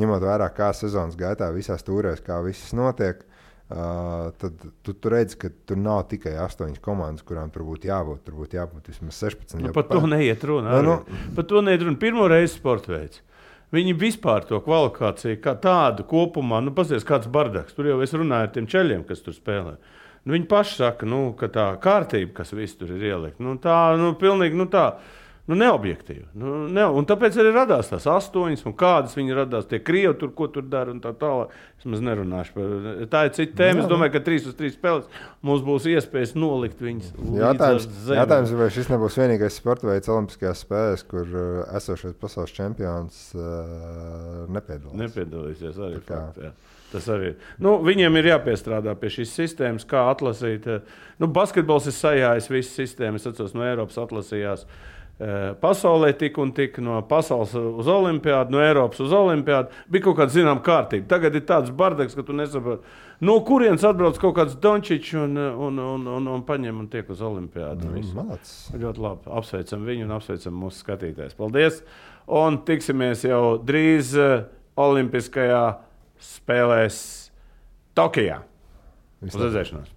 ņemot 0.00 0.22
vērā, 0.24 0.48
kā 0.56 0.70
sezonas 0.72 1.16
gaitā 1.20 1.50
visās 1.52 1.82
stūrēs, 1.84 2.22
kā 2.24 2.38
viss 2.44 2.72
notiek. 2.72 3.20
Uh, 3.72 4.30
tad 4.36 4.52
tu, 4.84 4.92
tu 4.92 5.08
redzi, 5.08 5.38
ka 5.40 5.48
tur 5.64 5.78
nav 5.80 6.02
tikai 6.10 6.34
astoņas 6.44 6.80
komandas, 6.84 7.24
kurām 7.24 7.48
tur 7.54 7.62
būtu 7.64 7.88
jābūt. 7.88 8.18
Tur 8.26 8.34
būtu 8.42 8.58
jābūt 8.58 8.90
vismaz 8.90 9.16
16. 9.22 9.62
Nu, 9.62 9.70
par 9.72 9.86
pa- 9.88 9.96
to 9.96 10.06
neiet 10.10 10.44
runa. 10.44 10.74
Nu, 10.82 10.98
Nu. 11.06 11.18
Par 11.36 11.46
to 11.48 11.62
neiet 11.64 11.80
runa. 11.86 11.96
Pirmo 11.96 12.26
reizi 12.28 12.58
sporta 12.58 12.92
veids. 12.92 13.22
Viņi 13.72 13.94
vispār 13.96 14.44
to 14.44 14.58
kvalifikāciju 14.60 15.38
kā 15.40 15.54
tādu 15.56 16.04
kopumā, 16.04 16.58
nu, 16.60 16.74
paskatieties, 16.76 17.06
kāds 17.08 17.30
bardaks. 17.32 17.72
Tur 17.72 17.88
jau 17.88 18.02
es 18.04 18.12
runāju 18.12 18.50
ar 18.50 18.52
tiem 18.52 18.66
ceļiem, 18.68 19.06
kas 19.08 19.24
tur 19.24 19.32
spēlē. 19.32 19.78
Nu, 20.26 20.34
viņi 20.36 20.46
paši 20.50 20.76
saka, 20.82 21.06
nu, 21.08 21.32
ka 21.32 21.48
tā 21.48 21.64
kārtība, 21.80 22.34
kas 22.42 22.52
viss 22.52 22.76
tur 22.76 22.92
ir 22.92 23.00
ielikt, 23.08 23.40
nu, 23.40 23.56
tā, 23.58 23.96
nu, 23.96 24.12
pilnīgi, 24.20 24.54
nu, 24.54 24.66
tā. 24.70 24.98
Nu, 25.50 25.56
neobjektīvi. 25.58 26.28
Nu, 26.38 26.52
ne, 26.70 26.84
un 26.86 27.02
tāpēc 27.10 27.34
arī 27.42 27.50
radās 27.50 27.88
tās 27.90 28.04
astoņas, 28.06 28.60
un 28.68 28.74
kādas 28.78 29.16
viņi 29.18 29.34
radās. 29.34 29.64
Tie 29.66 29.80
krievi 29.82 30.14
tur, 30.20 30.30
ko 30.38 30.46
tur 30.54 30.62
dara, 30.70 30.92
un 30.94 31.00
tā 31.02 31.10
tālāk. 31.18 31.50
Es 31.80 31.88
maz 31.90 31.98
nerunāšu 32.06 32.54
par 32.54 32.68
to. 32.70 32.92
Tā 33.10 33.24
ir 33.26 33.32
cita 33.34 33.56
tēma. 33.58 33.82
Es 33.82 33.88
domāju, 33.90 34.12
ka 34.14 34.20
trīs 34.22 34.46
uz 34.46 34.54
trīs 34.54 34.76
spēles 34.78 35.08
mums 35.42 35.64
būs 35.66 35.88
iespējas 35.90 36.36
nolikt 36.38 36.78
Jautājums, 37.42 37.88
zemi. 38.06 38.20
jautājums, 38.20 38.52
vai 38.60 38.68
šis 38.76 38.92
nebūs 38.92 39.18
vienīgais 39.18 39.58
sporta 39.58 39.90
veids 39.90 40.12
Olimpiskajās 40.14 40.62
spēlēs, 40.62 41.02
kur 41.10 41.26
uh, 41.34 41.48
esošais 41.80 42.14
pasaules 42.22 42.54
čempions 42.54 43.18
uh, 43.34 44.46
nepiedalās. 44.46 44.94
Nepiedalīsies 45.02 45.82
arī. 45.88 45.98
Fakt, 46.06 46.38
jā. 46.38 46.52
Tas 46.92 47.06
arī 47.08 47.32
ir. 47.32 47.36
Nu, 47.64 47.78
viņiem 47.82 48.18
ir 48.20 48.26
jāpiestrādā 48.34 48.92
pie 49.00 49.10
šīs 49.14 49.30
sistēmas, 49.42 49.86
kā 49.88 50.04
atlasīt. 50.12 50.66
eh, 50.68 50.82
Nu, 51.18 51.26
basketbols 51.32 51.86
ir 51.88 51.94
sajājis 51.96 52.50
visu 52.52 52.74
sistēmu. 52.82 53.16
Es 53.16 53.26
atceros, 53.30 53.54
no 53.56 53.64
Eiropas 53.64 53.96
atlasījās. 54.02 54.66
eh, 54.68 54.91
Pasaulē 55.62 56.10
tik 56.18 56.38
un 56.42 56.50
tik 56.56 56.78
no 56.82 56.96
pasaules 57.06 57.52
uz 57.54 57.88
olimpiādu, 57.90 58.54
no 58.54 58.62
Eiropas 58.64 59.02
uz 59.04 59.12
olimpiādu. 59.14 59.70
Bija 59.92 60.06
kaut 60.08 60.18
kāda 60.18 60.34
zināmā 60.34 60.62
kārtība. 60.66 61.06
Tagad 61.12 61.36
ir 61.38 61.44
tāds 61.46 61.70
bardaks, 61.78 62.16
ka 62.18 62.24
tu 62.26 62.34
nesaproti, 62.34 62.82
no 63.22 63.36
kurienes 63.46 63.84
atbrauc 63.86 64.18
kaut 64.18 64.34
kāds 64.40 64.56
Dončičs 64.62 65.14
un, 65.22 65.38
un, 65.38 65.78
un, 65.78 66.08
un, 66.16 66.28
un 66.34 66.44
paņem 66.48 66.82
un 66.82 66.90
tiek 66.90 67.10
uz 67.12 67.22
olimpiādu. 67.22 67.92
visu. 67.94 68.16
Malacis. 68.18 68.56
Ļoti 68.74 69.04
labi. 69.04 69.30
Apsveicam 69.38 69.86
viņu 69.86 70.08
un 70.08 70.16
apsveicam 70.18 70.58
mūsu 70.64 70.82
skatītājus. 70.82 71.38
Paldies! 71.38 71.82
Un 72.32 72.60
tiksimies 72.66 73.24
jau 73.26 73.58
drīz 73.62 74.14
uh, 74.18 74.46
Olimpiskajā 74.78 75.64
spēlēs 76.22 77.02
Tokijā. 77.98 78.40
Uz 79.22 79.38
redzēšanos! 79.38 79.92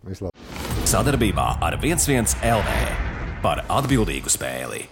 Sadarbībā 0.85 1.47
ar 1.65 1.79
11 1.81 2.43
LV 2.45 2.75
par 3.45 3.63
atbildīgu 3.73 4.29
spēli. 4.29 4.85